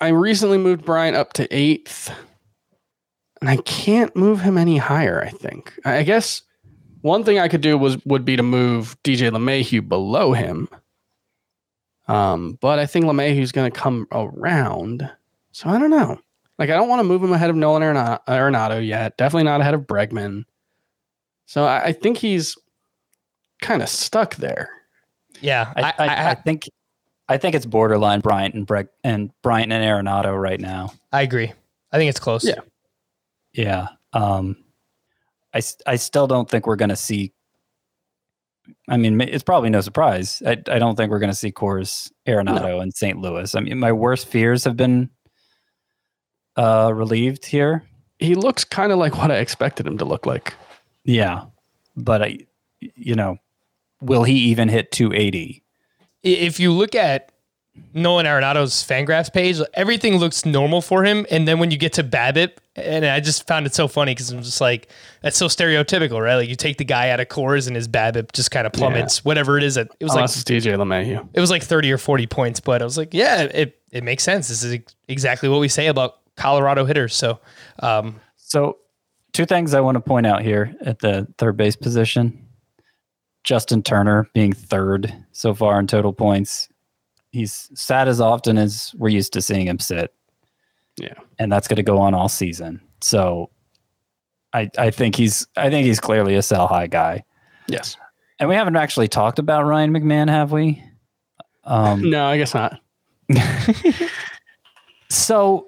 I 0.01 0.09
recently 0.09 0.59
moved 0.59 0.85
Brian 0.85 1.15
up 1.15 1.33
to 1.35 1.55
eighth. 1.55 2.11
And 3.41 3.49
I 3.49 3.57
can't 3.59 4.15
move 4.15 4.41
him 4.41 4.59
any 4.59 4.77
higher, 4.77 5.23
I 5.23 5.31
think. 5.31 5.73
I 5.85 5.99
I 5.99 6.03
guess 6.03 6.43
one 7.01 7.25
thing 7.25 7.39
I 7.39 7.49
could 7.49 7.63
do 7.63 7.79
was 7.79 8.05
would 8.05 8.25
be 8.25 8.37
to 8.37 8.43
move 8.43 8.97
DJ 9.03 9.31
LeMahieu 9.31 9.89
below 9.89 10.33
him. 10.33 10.69
Um, 12.07 12.59
but 12.61 12.79
I 12.79 12.87
think 12.87 13.07
LeMahieu's 13.07 13.53
gonna 13.53 13.71
come 13.71 14.07
around. 14.13 15.11
So 15.53 15.71
I 15.71 15.79
don't 15.79 15.91
know. 15.91 16.21
Like 16.59 16.69
I 16.69 16.75
don't 16.75 16.89
want 16.89 17.01
to 17.01 17.05
move 17.05 17.25
him 17.25 17.33
ahead 17.33 17.49
of 17.49 17.57
Nolan 17.57 17.83
Arena- 17.83 18.21
Arenado 18.29 18.87
yet. 18.87 19.17
Definitely 19.17 19.45
not 19.45 19.63
ahead 19.63 19.75
of 19.75 19.83
Bregman. 19.83 20.45
So 21.47 21.65
I, 21.65 21.85
I 21.87 21.93
think 21.93 22.19
he's 22.19 22.57
kind 23.63 23.83
of 23.83 23.89
stuck 23.89 24.37
there. 24.37 24.71
Yeah, 25.41 25.73
I, 25.75 25.83
I, 25.99 26.31
I, 26.31 26.35
think 26.35 26.69
I 27.31 27.39
think 27.39 27.55
it's 27.55 27.65
borderline 27.65 28.19
Bryant 28.19 28.57
and 28.57 28.67
Breg 28.67 28.89
and 29.05 29.31
Bryant 29.41 29.73
and 29.73 29.85
Arenado 29.85 30.39
right 30.39 30.61
now. 30.61 30.93
I 31.13 31.23
agree. 31.23 31.53
I 31.93 31.97
think 31.97 32.11
it's 32.11 32.19
close. 32.19 32.45
Yeah. 32.45 32.59
Yeah. 33.53 33.89
Um, 34.13 34.57
I 35.55 35.61
still 35.97 36.27
don't 36.27 36.49
think 36.51 36.67
we're 36.67 36.75
going 36.77 36.91
to 36.91 36.97
see. 36.97 37.33
I 38.89 38.97
mean, 38.97 39.21
it's 39.21 39.45
probably 39.45 39.71
no 39.71 39.81
surprise. 39.81 40.43
I, 40.45 40.53
I 40.69 40.79
don't 40.81 40.97
think 40.97 41.13
we're 41.13 41.21
going 41.21 41.31
to 41.31 41.37
see 41.37 41.53
Coors 41.53 42.11
Arenado 42.27 42.83
and 42.83 42.93
St. 42.93 43.19
Louis. 43.19 43.55
I 43.55 43.61
mean, 43.61 43.79
my 43.79 43.93
worst 43.93 44.27
fears 44.27 44.65
have 44.65 44.77
been 44.77 45.11
uh, 46.57 46.93
relieved 46.93 47.47
here. 47.47 47.85
He 48.19 48.35
looks 48.35 48.65
kind 48.65 48.91
of 48.91 48.99
like 48.99 49.17
what 49.17 49.31
I 49.31 49.37
expected 49.37 49.87
him 49.87 49.99
to 49.99 50.05
look 50.05 50.27
like. 50.27 50.55
Yeah. 51.05 51.45
But 51.97 52.23
I, 52.23 52.39
you 52.81 53.15
know, 53.15 53.39
will 54.01 54.25
he 54.25 54.35
even 54.35 54.69
hit 54.69 54.91
280? 54.91 55.63
If 56.23 56.61
you 56.61 56.73
look 56.73 56.95
at 56.95 57.33
Nolan 57.95 58.27
Arenado's 58.27 58.75
Fangraphs 58.85 59.33
page, 59.33 59.59
everything 59.75 60.17
looks 60.17 60.45
normal 60.45 60.83
for 60.83 61.05
him. 61.05 61.25
And 61.31 61.47
then 61.49 61.59
when 61.59 61.71
you 61.71 61.79
get 61.79 61.95
to 61.95 62.05
BABIP, 62.05 62.53
and 62.77 63.07
I 63.07 63.21
just 63.21 63.47
found 63.47 63.65
it 63.67 63.75
so 63.75 63.89
funny 63.89 64.13
because 64.13 64.31
I'm 64.31 64.43
just 64.43 64.61
like, 64.61 64.89
that's 65.23 65.37
so 65.37 65.47
stereotypical, 65.47 66.21
right? 66.23 66.37
Like 66.37 66.49
you 66.49 66.57
take 66.57 66.79
the 66.79 66.85
guy 66.85 67.11
out 67.11 67.21
of 67.21 67.29
Coors 67.29 67.67
and 67.67 67.77
his 67.77 67.89
BABIP 67.89 68.33
just 68.33 68.51
kind 68.51 68.67
of 68.67 68.73
plummets, 68.73 69.25
whatever 69.25 69.57
it 69.57 69.63
is. 69.65 69.77
That 69.77 69.89
it 69.99 70.05
was 70.05 70.15
like 70.15 70.25
it's 70.25 70.43
DJ 70.45 70.75
LeMahieu. 70.77 71.29
it 71.33 71.41
was 71.41 71.51
like 71.51 71.63
30 71.63 71.93
or 71.93 71.99
40 71.99 72.27
points, 72.27 72.61
but 72.61 72.83
I 72.83 72.85
was 72.85 72.99
like, 72.99 73.15
yeah, 73.15 73.43
it, 73.43 73.81
it 73.93 74.05
makes 74.05 74.25
sense. 74.25 74.49
This 74.49 74.63
is 74.63 74.79
exactly 75.09 75.49
what 75.49 75.61
we 75.61 75.69
say 75.69 75.87
about 75.87 76.19
Colorado 76.37 76.85
hitters. 76.85 77.15
So, 77.15 77.41
um, 77.81 78.21
So, 78.37 78.79
two 79.33 79.47
things 79.47 79.75
I 79.75 79.81
want 79.81 79.95
to 79.97 80.01
point 80.01 80.27
out 80.27 80.43
here 80.43 80.75
at 80.83 80.99
the 80.99 81.29
third 81.39 81.57
base 81.57 81.77
position. 81.77 82.47
Justin 83.45 83.83
Turner 83.83 84.29
being 84.35 84.53
third 84.53 85.13
so 85.33 85.55
far 85.55 85.79
in 85.81 85.87
total 85.87 86.13
points. 86.13 86.69
He's 87.33 87.71
sat 87.75 88.09
as 88.09 88.21
often 88.21 88.59
as 88.59 88.95
we're 88.99 89.09
used 89.09 89.33
to 89.35 89.43
seeing 89.43 89.67
him 89.69 89.79
sit, 89.79 90.13
Yeah. 90.97 91.15
and 91.39 91.51
that's 91.51 91.69
going 91.69 91.77
to 91.77 91.83
go 91.83 91.99
on 91.99 92.13
all 92.15 92.29
season. 92.29 92.81
So, 93.01 93.51
I 94.53 94.69
I 94.77 94.91
think 94.91 95.15
he's 95.15 95.47
I 95.57 95.71
think 95.71 95.87
he's 95.87 96.01
clearly 96.01 96.35
a 96.35 96.43
sell 96.43 96.67
high 96.67 96.89
guy. 96.89 97.25
Yes. 97.69 97.97
And 98.41 98.49
we 98.49 98.55
haven't 98.57 98.77
actually 98.77 99.07
talked 99.09 99.39
about 99.39 99.65
Ryan 99.65 99.93
McMahon, 99.93 100.29
have 100.29 100.51
we? 100.51 100.83
Um, 101.65 102.03
No, 102.11 102.27
I 102.27 102.37
guess 102.39 102.53
not. 102.55 102.81
So 105.09 105.67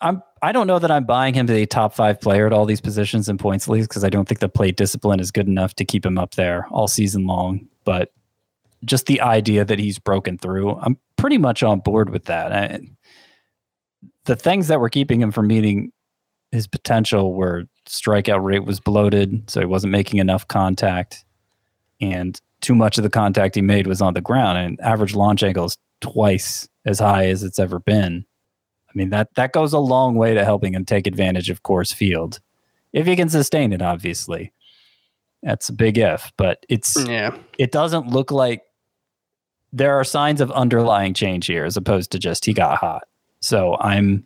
I'm 0.00 0.22
I 0.42 0.52
don't 0.52 0.66
know 0.66 0.78
that 0.78 0.90
I'm 0.90 1.04
buying 1.04 1.34
him 1.34 1.46
to 1.48 1.54
a 1.54 1.66
top 1.66 1.94
five 1.94 2.20
player 2.20 2.46
at 2.46 2.52
all 2.52 2.66
these 2.66 2.80
positions 2.80 3.28
in 3.28 3.38
points 3.38 3.68
leagues 3.68 3.88
because 3.88 4.04
I 4.04 4.08
don't 4.08 4.26
think 4.26 4.40
the 4.40 4.48
plate 4.48 4.76
discipline 4.76 5.20
is 5.20 5.30
good 5.30 5.48
enough 5.48 5.74
to 5.74 5.84
keep 5.84 6.06
him 6.06 6.18
up 6.18 6.34
there 6.34 6.66
all 6.70 6.88
season 6.88 7.26
long. 7.26 7.68
But 7.84 8.12
just 8.84 9.06
the 9.06 9.20
idea 9.20 9.64
that 9.64 9.78
he's 9.78 9.98
broken 9.98 10.38
through, 10.38 10.76
I'm 10.76 10.98
pretty 11.16 11.38
much 11.38 11.62
on 11.62 11.80
board 11.80 12.10
with 12.10 12.26
that. 12.26 12.52
I, 12.52 12.80
the 14.24 14.36
things 14.36 14.68
that 14.68 14.80
were 14.80 14.90
keeping 14.90 15.20
him 15.20 15.32
from 15.32 15.46
meeting 15.46 15.92
his 16.52 16.66
potential 16.66 17.34
were 17.34 17.64
strikeout 17.86 18.42
rate 18.42 18.64
was 18.64 18.80
bloated, 18.80 19.48
so 19.50 19.60
he 19.60 19.66
wasn't 19.66 19.92
making 19.92 20.20
enough 20.20 20.46
contact, 20.48 21.24
and 22.00 22.40
too 22.60 22.74
much 22.74 22.98
of 22.98 23.04
the 23.04 23.10
contact 23.10 23.54
he 23.54 23.62
made 23.62 23.86
was 23.86 24.00
on 24.00 24.14
the 24.14 24.20
ground. 24.20 24.58
And 24.58 24.80
average 24.80 25.14
launch 25.14 25.42
angle 25.42 25.66
is 25.66 25.78
twice 26.00 26.68
as 26.84 26.98
high 26.98 27.26
as 27.26 27.42
it's 27.42 27.58
ever 27.58 27.78
been. 27.78 28.24
I 28.96 28.98
mean 28.98 29.10
that 29.10 29.34
that 29.34 29.52
goes 29.52 29.74
a 29.74 29.78
long 29.78 30.14
way 30.14 30.32
to 30.32 30.42
helping 30.44 30.72
him 30.74 30.86
take 30.86 31.06
advantage 31.06 31.50
of 31.50 31.62
Coors 31.62 31.92
Field, 31.94 32.40
if 32.94 33.06
he 33.06 33.14
can 33.14 33.28
sustain 33.28 33.74
it. 33.74 33.82
Obviously, 33.82 34.52
that's 35.42 35.68
a 35.68 35.74
big 35.74 35.98
if, 35.98 36.32
but 36.38 36.64
it's 36.70 36.96
Yeah. 37.06 37.36
it 37.58 37.72
doesn't 37.72 38.06
look 38.08 38.30
like 38.30 38.62
there 39.70 39.94
are 40.00 40.04
signs 40.04 40.40
of 40.40 40.50
underlying 40.52 41.12
change 41.12 41.44
here 41.46 41.66
as 41.66 41.76
opposed 41.76 42.10
to 42.12 42.18
just 42.18 42.46
he 42.46 42.54
got 42.54 42.78
hot. 42.78 43.02
So 43.40 43.76
I'm 43.78 44.24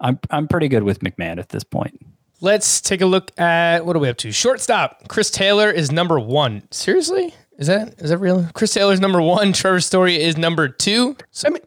I'm 0.00 0.18
I'm 0.30 0.48
pretty 0.48 0.66
good 0.66 0.82
with 0.82 0.98
McMahon 1.00 1.38
at 1.38 1.50
this 1.50 1.62
point. 1.62 2.00
let's 2.40 2.80
take 2.80 3.00
a 3.00 3.06
look 3.06 3.30
at 3.38 3.86
what 3.86 3.94
are 3.94 4.00
we 4.00 4.08
up 4.08 4.16
to? 4.16 4.32
Shortstop. 4.32 5.06
Chris 5.08 5.30
Taylor 5.30 5.70
is 5.70 5.92
number 5.92 6.18
one. 6.18 6.62
Seriously? 6.72 7.32
Is 7.58 7.68
that 7.68 7.94
is 8.00 8.10
that 8.10 8.18
real? 8.18 8.48
Chris 8.54 8.72
Taylor's 8.74 8.98
number 9.00 9.20
one. 9.22 9.52
Trevor 9.52 9.80
Story 9.80 10.20
is 10.20 10.36
number 10.36 10.66
two. 10.68 11.14
So, 11.30 11.46
I 11.48 11.50
mean, 11.52 11.62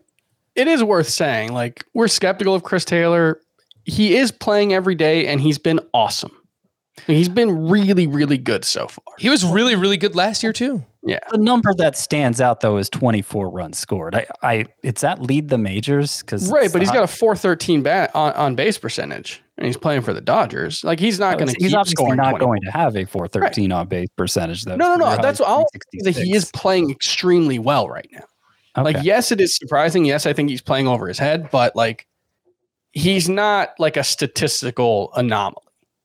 it 0.55 0.67
is 0.67 0.83
worth 0.83 1.09
saying, 1.09 1.53
like, 1.53 1.85
we're 1.93 2.07
skeptical 2.07 2.55
of 2.55 2.63
Chris 2.63 2.85
Taylor. 2.85 3.39
He 3.85 4.15
is 4.15 4.31
playing 4.31 4.73
every 4.73 4.95
day 4.95 5.27
and 5.27 5.41
he's 5.41 5.57
been 5.57 5.79
awesome. 5.93 6.31
He's 7.07 7.29
been 7.29 7.67
really, 7.67 8.07
really 8.07 8.37
good 8.37 8.63
so 8.63 8.87
far. 8.87 9.03
he 9.17 9.29
was 9.29 9.43
really, 9.43 9.75
really 9.75 9.97
good 9.97 10.15
last 10.15 10.43
year 10.43 10.53
too. 10.53 10.85
Yeah. 11.05 11.19
The 11.31 11.37
number 11.37 11.73
that 11.75 11.97
stands 11.97 12.39
out 12.39 12.61
though 12.61 12.77
is 12.77 12.89
24 12.89 13.49
runs 13.49 13.77
scored. 13.77 14.15
I, 14.15 14.27
I 14.41 14.65
it's 14.83 15.01
that 15.01 15.21
lead 15.21 15.49
the 15.49 15.57
majors 15.57 16.21
because 16.21 16.49
Right, 16.49 16.71
but 16.71 16.81
he's 16.81 16.91
got 16.91 17.03
a 17.03 17.07
413 17.07 17.81
bat 17.81 18.11
on, 18.15 18.31
on 18.33 18.55
base 18.55 18.77
percentage 18.77 19.41
and 19.57 19.65
he's 19.65 19.75
playing 19.75 20.01
for 20.03 20.13
the 20.13 20.21
Dodgers. 20.21 20.83
Like 20.83 20.99
he's 20.99 21.19
not 21.19 21.35
oh, 21.35 21.39
going 21.39 21.53
to 21.53 21.55
he's 21.59 21.73
obviously 21.73 21.95
scoring 21.95 22.17
not 22.17 22.31
20. 22.31 22.45
going 22.45 22.61
to 22.61 22.71
have 22.71 22.95
a 22.95 23.05
413 23.05 23.71
on 23.71 23.87
base 23.87 24.09
percentage 24.15 24.63
though. 24.63 24.77
No, 24.77 24.95
no, 24.95 25.09
no. 25.09 25.21
That's 25.21 25.39
high 25.39 25.45
what 25.45 25.49
I'll 25.49 25.67
say 25.73 25.99
that 26.03 26.11
he 26.11 26.33
is 26.33 26.51
playing 26.51 26.89
extremely 26.89 27.59
well 27.59 27.89
right 27.89 28.07
now. 28.13 28.23
Okay. 28.77 28.93
Like, 28.93 29.03
yes, 29.03 29.31
it 29.31 29.39
is 29.39 29.55
surprising. 29.55 30.05
Yes, 30.05 30.25
I 30.25 30.33
think 30.33 30.49
he's 30.49 30.61
playing 30.61 30.87
over 30.87 31.07
his 31.07 31.19
head, 31.19 31.49
but 31.51 31.75
like, 31.75 32.07
he's 32.91 33.29
not 33.29 33.69
like 33.79 33.97
a 33.97 34.03
statistical 34.03 35.11
anomaly. 35.15 35.57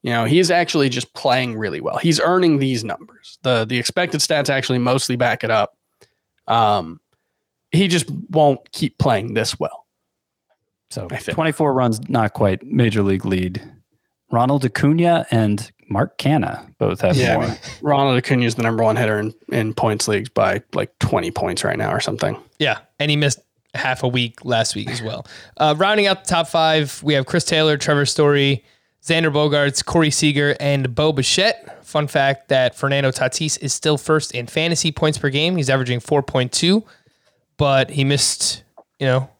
You 0.03 0.11
know, 0.11 0.25
he's 0.25 0.51
actually 0.51 0.89
just 0.89 1.13
playing 1.15 1.59
really 1.59 1.81
well. 1.81 1.99
He's 1.99 2.21
earning 2.21 2.59
these 2.59 2.85
numbers. 2.85 3.39
the 3.43 3.65
The 3.65 3.79
expected 3.79 4.21
stats 4.21 4.49
actually 4.49 4.79
mostly 4.79 5.17
back 5.17 5.43
it 5.43 5.51
up. 5.51 5.77
Um, 6.47 7.01
he 7.73 7.89
just 7.89 8.09
won't 8.31 8.71
keep 8.73 8.99
playing 8.99 9.35
this 9.35 9.59
well. 9.59 9.87
So 10.91 11.09
24 11.09 11.75
runs, 11.75 12.09
not 12.09 12.33
quite 12.33 12.63
major 12.65 13.03
league 13.03 13.27
lead. 13.27 13.63
Ronald 14.31 14.65
Acuna 14.65 15.27
and 15.31 15.71
Mark 15.89 16.19
Canha 16.19 16.67
both 16.79 17.01
have 17.01 17.17
Yeah, 17.17 17.39
I 17.39 17.47
mean, 17.47 17.59
Ronald 17.83 18.19
Acuna 18.19 18.45
is 18.45 18.55
the 18.55 18.63
number 18.63 18.83
one 18.83 18.97
hitter 18.97 19.19
in, 19.19 19.35
in 19.51 19.75
points 19.75 20.09
leagues 20.09 20.29
by 20.29 20.63
like 20.75 20.97
20 20.99 21.31
points 21.31 21.65
right 21.65 21.79
now 21.79 21.93
or 21.93 22.01
something. 22.01 22.37
Yeah, 22.59 22.79
and 22.99 23.11
he 23.11 23.17
missed 23.17 23.41
half 23.75 24.03
a 24.03 24.09
week 24.09 24.45
last 24.45 24.75
week 24.75 24.89
as 24.91 25.03
well. 25.03 25.27
Uh, 25.57 25.75
rounding 25.77 26.07
out 26.07 26.25
the 26.25 26.29
top 26.29 26.49
five, 26.49 27.03
we 27.03 27.15
have 27.15 27.27
Chris 27.27 27.45
Taylor, 27.45 27.77
Trevor 27.77 28.07
Story, 28.07 28.65
Xander 29.03 29.33
Bogaerts, 29.33 29.85
Corey 29.85 30.11
Seager, 30.11 30.57
and 30.61 30.95
Bo 30.95 31.13
Bichette. 31.13 31.85
Fun 31.87 32.07
fact 32.07 32.49
that 32.49 32.75
Fernando 32.75 33.11
Tatis 33.11 33.61
is 33.63 33.73
still 33.73 33.97
first 33.97 34.33
in 34.33 34.47
fantasy 34.47 34.93
points 34.93 35.19
per 35.19 35.31
game. 35.31 35.57
He's 35.57 35.71
averaging 35.71 36.01
4.2, 36.01 36.85
but 37.57 37.91
he 37.91 38.05
missed, 38.05 38.65
you 38.99 39.07
know, 39.07 39.31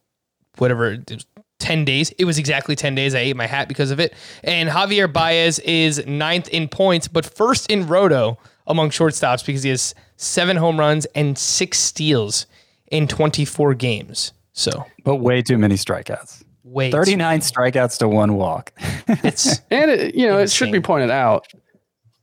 whatever, 0.57 0.93
it 0.93 1.11
was 1.11 1.27
10 1.59 1.85
days. 1.85 2.11
It 2.19 2.25
was 2.25 2.39
exactly 2.39 2.77
10 2.77 2.95
days. 2.95 3.15
I 3.15 3.21
ate 3.21 3.37
my 3.37 3.47
hat 3.47 3.69
because 3.69 3.91
of 3.91 4.01
it. 4.01 4.15
And 4.45 4.69
Javier 4.69 5.13
Baez 5.13 5.59
is 5.61 6.05
ninth 6.07 6.49
in 6.49 6.69
points, 6.69 7.09
but 7.09 7.25
first 7.25 7.71
in 7.71 7.87
roto 7.87 8.39
among 8.67 8.91
shortstops 8.91 9.45
because 9.45 9.63
he 9.63 9.71
has 9.71 9.95
seven 10.17 10.57
home 10.57 10.79
runs 10.79 11.05
and 11.15 11.37
six 11.39 11.79
steals 11.79 12.47
in 12.91 13.09
24 13.09 13.75
games. 13.75 14.33
So 14.53 14.85
But 15.05 15.17
way 15.17 15.43
too 15.43 15.59
many 15.59 15.75
strikeouts. 15.77 16.43
wait, 16.65 16.93
39 16.93 17.41
strikeouts 17.41 17.99
to 17.99 18.09
one 18.09 18.35
walk. 18.35 18.73
It's 19.09 19.59
And 19.71 19.91
it, 19.91 20.15
you 20.15 20.27
know, 20.27 20.39
it 20.39 20.51
should 20.51 20.73
be 20.73 20.81
pointed 20.81 21.11
out. 21.11 21.47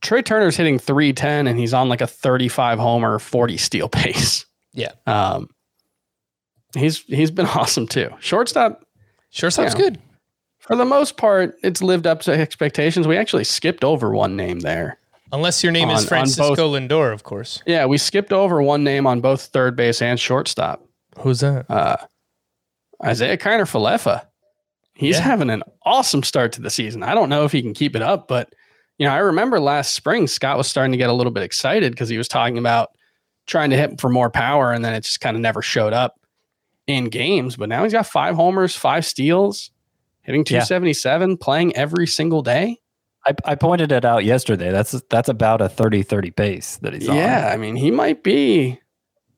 Trea 0.02 0.22
Turner's 0.22 0.56
hitting 0.56 0.78
310 0.78 1.46
and 1.46 1.58
he's 1.58 1.74
on 1.74 1.88
like 1.88 2.00
a 2.00 2.06
35 2.06 2.78
homer, 2.78 3.18
40 3.18 3.56
steal 3.56 3.88
pace. 3.88 4.44
yeah, 4.72 4.92
Um, 5.06 5.48
he's 6.76 6.98
he's 7.04 7.30
been 7.30 7.46
awesome 7.54 7.86
too. 7.88 8.10
Shortstop, 8.20 8.84
shortstop's 9.30 9.74
Yeah. 9.74 9.80
good. 9.80 9.98
for 10.58 10.74
the 10.74 10.84
most 10.84 11.16
part, 11.16 11.54
it's 11.62 11.80
lived 11.80 12.06
up 12.08 12.22
to 12.22 12.32
expectations. 12.32 13.06
We 13.06 13.16
actually 13.16 13.44
skipped 13.44 13.84
over 13.84 14.10
one 14.10 14.34
name 14.36 14.60
there. 14.60 14.98
Unless 15.32 15.62
your 15.62 15.70
name 15.72 15.90
On- 15.90 15.96
is 15.96 16.04
Francisco 16.06 16.56
both- 16.56 16.58
Lindor, 16.80 17.12
of 17.12 17.22
course. 17.22 17.62
Yeah, 17.66 17.86
we 17.86 17.98
skipped 17.98 18.32
over 18.32 18.60
one 18.62 18.82
name 18.82 19.06
on 19.06 19.20
both 19.20 19.42
third 19.46 19.76
base 19.76 20.02
and 20.02 20.18
shortstop. 20.18 20.82
Who's 21.20 21.40
that? 21.40 21.66
Uh, 21.70 21.96
Isiah 23.08 23.36
Kiner-Falefa. 23.36 24.22
He's 24.94 25.16
Yeah. 25.16 25.22
having 25.22 25.50
an 25.50 25.62
awesome 25.84 26.22
start 26.22 26.52
to 26.54 26.62
the 26.62 26.70
season. 26.70 27.02
I 27.02 27.14
don't 27.14 27.28
know 27.28 27.44
if 27.44 27.52
he 27.52 27.60
can 27.62 27.74
keep 27.74 27.94
it 27.94 28.02
up, 28.02 28.26
but 28.28 28.48
you 28.98 29.06
know, 29.06 29.12
I 29.12 29.18
remember 29.18 29.60
last 29.60 29.94
spring 29.94 30.26
Scott 30.26 30.56
was 30.56 30.66
starting 30.68 30.92
to 30.92 30.98
get 30.98 31.10
a 31.10 31.12
little 31.12 31.32
bit 31.32 31.42
excited 31.42 31.92
because 31.92 32.08
he 32.08 32.16
was 32.18 32.28
talking 32.28 32.56
about 32.56 32.88
trying 33.46 33.68
to 33.70 33.76
hit 33.76 34.00
for 34.00 34.08
more 34.08 34.30
power, 34.30 34.72
and 34.72 34.82
then 34.84 34.94
it 34.94 35.02
just 35.04 35.20
kind 35.20 35.36
of 35.36 35.42
never 35.42 35.60
showed 35.60 35.92
up 35.92 36.14
in 36.86 37.06
games. 37.06 37.56
But 37.56 37.68
now 37.68 37.82
he's 37.84 37.92
got 37.92 38.06
five 38.06 38.34
homers, 38.36 38.74
five 38.76 39.04
steals, 39.04 39.70
hitting 40.22 40.44
Yeah. 40.48 40.64
playing 41.40 41.76
every 41.76 42.06
single 42.06 42.42
day. 42.42 42.78
I, 43.26 43.34
I 43.44 43.54
pointed 43.56 43.90
it 43.90 44.04
out 44.04 44.24
yesterday. 44.24 44.70
That's 44.70 44.92
that's 45.10 45.28
about 45.28 45.60
a 45.60 45.68
30-30 45.68 46.36
pace 46.36 46.76
that 46.82 46.92
he's 46.94 47.08
on. 47.08 47.16
Yeah, 47.16 47.50
I 47.52 47.56
mean, 47.56 47.74
he 47.74 47.90
might 47.90 48.22
be 48.22 48.78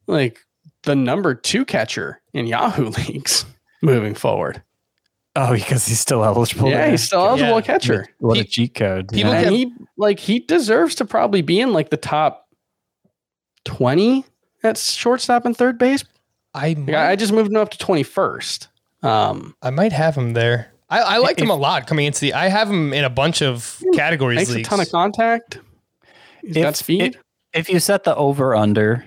like 0.07 0.41
the 0.83 0.95
number 0.95 1.35
two 1.35 1.65
catcher 1.65 2.21
in 2.35 2.47
Yahoo 2.47 2.91
leagues 3.09 3.47
moving 3.83 4.15
forward. 4.15 4.63
Oh, 5.37 5.55
because 5.55 5.87
he's 5.87 6.01
still 6.01 6.25
eligible. 6.25 6.69
yeah, 6.69 6.79
there. 6.83 6.91
he's 6.91 7.03
still 7.05 7.21
eligible 7.27 7.55
Yeah. 7.57 7.61
catcher. 7.63 8.07
What 8.19 8.39
a 8.39 8.45
cheat 8.45 8.75
code. 8.75 9.09
people 9.09 9.33
yeah. 9.33 9.45
get- 9.45 9.53
he 9.53 9.73
like 9.97 10.19
he 10.19 10.41
deserves 10.41 10.95
to 10.97 11.05
probably 11.07 11.41
be 11.43 11.59
in 11.61 11.73
like 11.73 11.89
the 11.91 11.97
top 11.97 12.47
20 13.65 14.25
at 14.63 14.77
shortstop 14.77 15.47
and 15.47 15.57
third 15.57 15.79
base. 15.79 16.05
I 16.59 16.75
might, 16.75 16.95
I 16.95 17.11
I 17.13 17.17
just 17.17 17.33
moved 17.33 17.51
him 17.51 17.57
up 17.57 17.71
to 17.71 17.79
21st. 17.79 18.69
Um, 19.03 19.55
I 19.63 19.71
might 19.71 19.93
have 19.93 20.17
him 20.17 20.33
there. 20.33 20.73
I, 20.91 21.01
I 21.01 21.17
liked 21.19 21.41
him 21.41 21.51
a 21.51 21.55
lot 21.57 21.87
coming 21.87 22.07
into 22.07 22.21
the. 22.21 22.35
I 22.35 22.49
have 22.49 22.69
him 22.71 22.93
in 22.93 23.05
a 23.05 23.11
bunch 23.11 23.43
of 23.43 23.83
categories. 23.95 24.37
makes 24.37 24.51
a 24.53 24.63
ton 24.63 24.81
of 24.81 24.91
contact. 24.91 25.59
He's 26.43 26.55
got 26.57 26.77
speed. 26.77 27.17
If, 27.53 27.69
if 27.69 27.69
you 27.69 27.79
set 27.79 28.05
the 28.05 28.17
over 28.17 28.55
under 28.57 29.05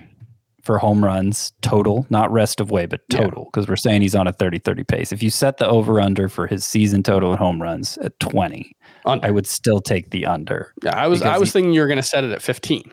for 0.62 0.78
home 0.78 1.04
runs 1.04 1.52
total, 1.60 2.06
not 2.08 2.30
rest 2.30 2.60
of 2.60 2.70
way, 2.70 2.86
but 2.86 3.00
total, 3.10 3.46
because 3.46 3.66
we're 3.68 3.74
saying 3.76 4.02
he's 4.02 4.14
on 4.14 4.28
a 4.28 4.32
30 4.32 4.60
30 4.60 4.84
pace. 4.84 5.12
If 5.12 5.22
you 5.22 5.30
set 5.30 5.56
the 5.56 5.66
over 5.68 6.00
under 6.00 6.28
for 6.28 6.46
his 6.46 6.64
season 6.64 7.02
total 7.02 7.32
in 7.32 7.38
home 7.38 7.60
runs 7.60 7.98
at 7.98 8.18
20, 8.20 8.76
Under. 9.04 9.26
I 9.26 9.30
would 9.30 9.48
still 9.48 9.80
take 9.80 10.10
the 10.10 10.24
under. 10.26 10.72
yeah, 10.84 10.96
I 10.96 11.08
was 11.08 11.20
I 11.22 11.38
was 11.38 11.48
he- 11.48 11.52
thinking 11.54 11.72
you 11.74 11.80
were 11.80 11.88
going 11.88 11.96
to 11.96 12.02
set 12.02 12.22
it 12.22 12.30
at 12.30 12.42
15. 12.42 12.92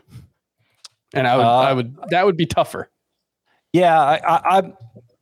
And 1.13 1.27
I 1.27 1.37
would 1.37 1.43
Uh, 1.45 1.59
I 1.59 1.73
would 1.73 1.95
that 2.09 2.25
would 2.25 2.37
be 2.37 2.47
tougher. 2.47 2.89
Yeah, 3.73 3.99
I, 3.99 4.15
I, 4.17 4.57
I'm 4.57 4.73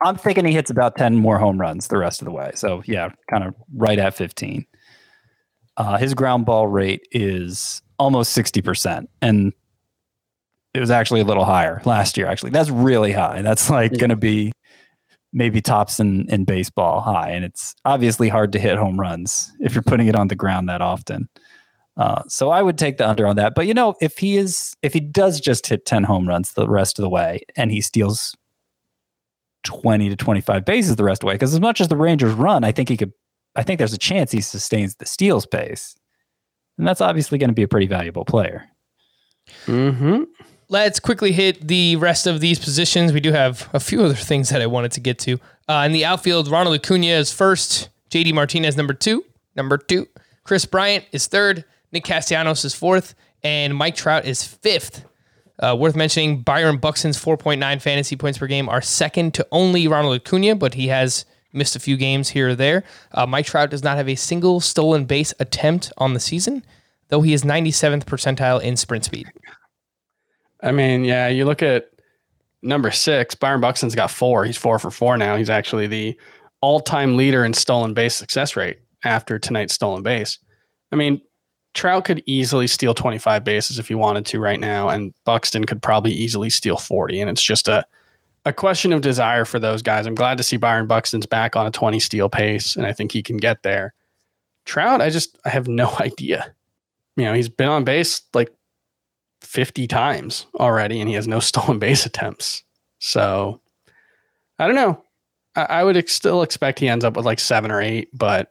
I'm 0.01 0.15
thinking 0.15 0.45
he 0.45 0.53
hits 0.53 0.69
about 0.69 0.95
10 0.95 1.15
more 1.15 1.39
home 1.39 1.59
runs 1.59 1.87
the 1.87 1.97
rest 1.97 2.21
of 2.21 2.25
the 2.25 2.31
way. 2.31 2.51
So 2.53 2.83
yeah, 2.85 3.09
kind 3.29 3.43
of 3.43 3.55
right 3.75 3.97
at 3.97 4.13
15. 4.13 4.65
Uh, 5.75 5.97
his 5.97 6.13
ground 6.13 6.45
ball 6.45 6.67
rate 6.67 7.01
is 7.11 7.81
almost 7.97 8.37
60%. 8.37 9.07
And 9.23 9.53
it 10.75 10.79
was 10.79 10.91
actually 10.91 11.21
a 11.21 11.23
little 11.23 11.45
higher 11.45 11.81
last 11.85 12.15
year, 12.15 12.27
actually. 12.27 12.51
That's 12.51 12.69
really 12.69 13.11
high. 13.11 13.41
That's 13.41 13.69
like 13.71 13.91
Yeah. 13.93 13.97
going 13.97 14.09
to 14.11 14.15
be 14.15 14.51
maybe 15.33 15.61
tops 15.61 15.99
in, 15.99 16.29
in 16.29 16.45
baseball 16.45 17.01
high. 17.01 17.31
And 17.31 17.43
it's 17.43 17.73
obviously 17.83 18.29
hard 18.29 18.51
to 18.53 18.59
hit 18.59 18.77
home 18.77 18.99
runs 18.99 19.51
if 19.59 19.73
you're 19.73 19.81
putting 19.81 20.07
it 20.07 20.15
on 20.15 20.27
the 20.27 20.35
ground 20.35 20.69
that 20.69 20.81
often. 20.81 21.27
Uh, 21.97 22.21
so 22.27 22.51
I 22.51 22.61
would 22.61 22.77
take 22.77 22.97
the 22.97 23.09
under 23.09 23.25
on 23.25 23.35
that. 23.37 23.55
But 23.55 23.65
you 23.65 23.73
know, 23.73 23.95
if 23.99 24.19
he 24.19 24.37
is, 24.37 24.75
if 24.81 24.93
he 24.93 24.99
does 24.99 25.39
just 25.41 25.67
hit 25.67 25.85
10 25.85 26.03
home 26.03 26.27
runs 26.27 26.53
the 26.53 26.69
rest 26.69 26.99
of 26.99 27.03
the 27.03 27.09
way 27.09 27.41
and 27.55 27.71
he 27.71 27.81
steals 27.81 28.35
20 29.63 30.09
to 30.09 30.15
25 30.15 30.63
bases 30.63 30.95
the 30.95 31.03
rest 31.03 31.19
of 31.19 31.21
the 31.21 31.27
way, 31.27 31.33
because 31.33 31.53
as 31.53 31.59
much 31.59 31.81
as 31.81 31.87
the 31.87 31.97
Rangers 31.97 32.33
run, 32.33 32.63
I 32.63 32.71
think 32.71 32.89
he 32.89 32.97
could, 32.97 33.13
I 33.55 33.63
think 33.63 33.79
there's 33.79 33.93
a 33.93 33.97
chance 33.97 34.31
he 34.31 34.41
sustains 34.41 34.95
the 34.95 35.07
steals 35.07 35.47
pace. 35.47 35.95
And 36.77 36.87
that's 36.87 37.01
obviously 37.01 37.39
going 37.39 37.49
to 37.49 37.55
be 37.55 37.63
a 37.63 37.67
pretty 37.67 37.87
valuable 37.87 38.25
player. 38.25 38.65
Mm-hmm. 39.65 40.23
Let's 40.69 40.99
quickly 40.99 41.31
hit 41.31 41.67
the 41.67 41.95
rest 41.95 42.27
of 42.27 42.41
these 42.41 42.59
positions. 42.59 43.13
We 43.13 43.21
do 43.21 43.31
have 43.31 43.69
a 43.73 43.79
few 43.79 44.03
other 44.03 44.13
things 44.13 44.49
that 44.49 44.61
I 44.61 44.67
wanted 44.67 44.91
to 44.91 44.99
get 44.99 45.17
to. 45.19 45.39
Uh, 45.67 45.83
in 45.85 45.93
the 45.93 46.05
outfield, 46.05 46.49
Ronald 46.49 46.75
Acuna 46.75 47.07
is 47.07 47.31
first, 47.31 47.89
JD 48.11 48.33
Martinez 48.33 48.77
number 48.77 48.93
two, 48.93 49.25
number 49.55 49.77
two. 49.77 50.07
Kris 50.43 50.65
Bryant 50.65 51.05
is 51.11 51.27
third, 51.27 51.65
Nick 51.91 52.03
Castellanos 52.03 52.65
is 52.65 52.73
fourth, 52.73 53.15
and 53.43 53.75
Mike 53.75 53.95
Trout 53.95 54.25
is 54.25 54.43
fifth. 54.43 55.05
Uh, 55.59 55.75
worth 55.77 55.95
mentioning, 55.95 56.41
Byron 56.41 56.77
Buxton's 56.77 57.17
4.9 57.17 57.81
fantasy 57.81 58.15
points 58.15 58.37
per 58.37 58.47
game 58.47 58.69
are 58.69 58.81
second 58.81 59.33
to 59.35 59.47
only 59.51 59.87
Ronald 59.87 60.21
Acuna, 60.21 60.55
but 60.55 60.75
he 60.75 60.87
has 60.87 61.25
missed 61.53 61.75
a 61.75 61.79
few 61.79 61.97
games 61.97 62.29
here 62.29 62.49
or 62.49 62.55
there. 62.55 62.83
Uh, 63.11 63.25
Mike 63.25 63.47
Trout 63.47 63.69
does 63.69 63.83
not 63.83 63.97
have 63.97 64.07
a 64.07 64.15
single 64.15 64.59
stolen 64.59 65.05
base 65.05 65.33
attempt 65.39 65.91
on 65.97 66.13
the 66.13 66.19
season, 66.19 66.63
though 67.07 67.21
he 67.21 67.33
is 67.33 67.43
97th 67.43 68.03
percentile 68.03 68.61
in 68.61 68.77
sprint 68.77 69.05
speed. 69.05 69.31
I 70.61 70.71
mean, 70.71 71.03
yeah, 71.03 71.27
you 71.27 71.45
look 71.45 71.63
at 71.63 71.89
number 72.61 72.91
six, 72.91 73.33
Byron 73.35 73.61
Buxton's 73.61 73.95
got 73.95 74.11
four. 74.11 74.45
He's 74.45 74.57
four 74.57 74.77
for 74.79 74.91
four 74.91 75.17
now. 75.17 75.35
He's 75.35 75.49
actually 75.49 75.87
the 75.87 76.17
all-time 76.61 77.17
leader 77.17 77.45
in 77.45 77.53
stolen 77.53 77.93
base 77.93 78.15
success 78.15 78.55
rate 78.55 78.79
after 79.03 79.39
tonight's 79.39 79.73
stolen 79.73 80.03
base. 80.03 80.39
I 80.91 80.95
mean, 80.95 81.21
Trout 81.77 82.05
could 82.05 82.23
easily 82.25 82.65
steal 82.65 82.95
25 82.95 83.43
bases 83.43 83.77
if 83.77 83.87
he 83.87 83.93
wanted 83.93 84.25
to 84.25 84.39
right 84.39 84.59
now, 84.59 84.89
and 84.89 85.13
Buxton 85.25 85.63
could 85.63 85.79
probably 85.79 86.11
easily 86.11 86.49
steal 86.49 86.75
40. 86.75 87.21
And 87.21 87.29
it's 87.29 87.43
just 87.43 87.67
a 87.67 87.85
a 88.45 88.51
question 88.51 88.93
of 88.93 89.01
desire 89.01 89.45
for 89.45 89.59
those 89.59 89.83
guys. 89.83 90.07
I'm 90.07 90.15
glad 90.15 90.37
to 90.37 90.43
see 90.43 90.57
Byron 90.57 90.87
Buxton's 90.87 91.27
back 91.27 91.55
on 91.55 91.67
a 91.67 91.71
20 91.71 91.99
steal 91.99 92.29
pace, 92.29 92.75
and 92.75 92.87
I 92.87 92.93
think 92.93 93.11
he 93.11 93.21
can 93.21 93.37
get 93.37 93.61
there. 93.61 93.93
Trout, 94.65 95.01
I 95.01 95.11
just 95.11 95.37
I 95.45 95.49
have 95.49 95.67
no 95.67 95.95
idea. 95.99 96.51
You 97.15 97.25
know, 97.25 97.33
he's 97.33 97.49
been 97.49 97.69
on 97.69 97.83
base 97.83 98.21
like 98.33 98.51
50 99.41 99.85
times 99.85 100.47
already 100.55 100.99
and 100.99 101.07
he 101.07 101.13
has 101.13 101.27
no 101.27 101.39
stolen 101.41 101.77
base 101.77 102.07
attempts. 102.07 102.63
So 102.97 103.61
I 104.57 104.65
don't 104.65 104.75
know. 104.75 105.03
I, 105.55 105.61
I 105.61 105.83
would 105.83 105.95
ex- 105.97 106.13
still 106.13 106.41
expect 106.41 106.79
he 106.79 106.89
ends 106.89 107.05
up 107.05 107.15
with 107.15 107.25
like 107.25 107.39
seven 107.39 107.69
or 107.69 107.81
eight, 107.81 108.09
but 108.13 108.49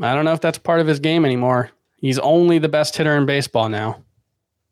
I 0.00 0.14
don't 0.14 0.24
know 0.24 0.32
if 0.32 0.40
that's 0.40 0.58
part 0.58 0.80
of 0.80 0.86
his 0.86 1.00
game 1.00 1.26
anymore. 1.26 1.70
He's 2.04 2.18
only 2.18 2.58
the 2.58 2.68
best 2.68 2.94
hitter 2.94 3.16
in 3.16 3.24
baseball 3.24 3.70
now. 3.70 4.04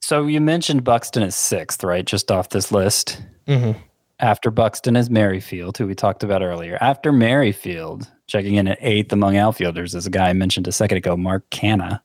So 0.03 0.27
you 0.27 0.39
mentioned 0.39 0.85
Buxton 0.85 1.23
is 1.23 1.35
sixth, 1.35 1.83
right? 1.83 2.05
Just 2.05 2.31
off 2.31 2.51
this 2.51 2.71
list. 2.71 3.23
Mm-hmm. 3.47 3.81
After 4.19 4.51
Buxton 4.51 4.97
is 4.97 5.09
Merrifield, 5.09 5.79
who 5.79 5.87
we 5.87 5.95
talked 5.95 6.23
about 6.23 6.43
earlier. 6.43 6.77
After 6.83 7.11
Merrifield, 7.11 8.07
checking 8.27 8.57
in 8.57 8.69
at 8.69 8.77
eighth 8.83 9.15
among 9.15 9.39
outfielders 9.39 9.95
is 9.95 10.07
a 10.07 10.11
guy 10.11 10.29
I 10.29 10.35
mentioned 10.35 10.69
a 10.69 10.73
second 10.73 10.99
ago, 10.99 11.17
Mark 11.17 11.49
Canha, 11.49 12.03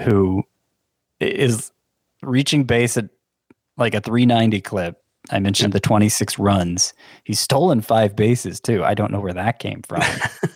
who 0.00 0.42
is 1.20 1.70
reaching 2.20 2.64
base 2.64 2.96
at 2.96 3.08
like 3.76 3.94
a 3.94 4.00
390 4.00 4.62
clip. 4.62 5.00
I 5.30 5.38
mentioned 5.38 5.74
the 5.74 5.78
26 5.78 6.40
runs. 6.40 6.92
He's 7.22 7.38
stolen 7.38 7.82
five 7.82 8.16
bases 8.16 8.58
too. 8.58 8.82
I 8.82 8.94
don't 8.94 9.12
know 9.12 9.20
where 9.20 9.32
that 9.32 9.60
came 9.60 9.82
from. 9.82 10.02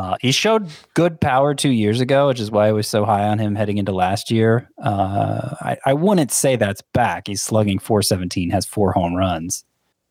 uh, 0.00 0.16
he 0.20 0.32
showed 0.32 0.68
good 0.94 1.20
power 1.20 1.54
two 1.54 1.70
years 1.70 2.00
ago, 2.00 2.28
which 2.28 2.40
is 2.40 2.50
why 2.50 2.68
I 2.68 2.72
was 2.72 2.88
so 2.88 3.04
high 3.04 3.28
on 3.28 3.38
him 3.38 3.54
heading 3.54 3.78
into 3.78 3.92
last 3.92 4.30
year. 4.30 4.68
Uh, 4.82 5.54
I, 5.60 5.76
I 5.86 5.92
wouldn't 5.94 6.32
say 6.32 6.56
that's 6.56 6.82
back. 6.94 7.26
He's 7.26 7.42
slugging 7.42 7.78
417, 7.78 8.50
has 8.50 8.66
four 8.66 8.92
home 8.92 9.14
runs. 9.14 9.64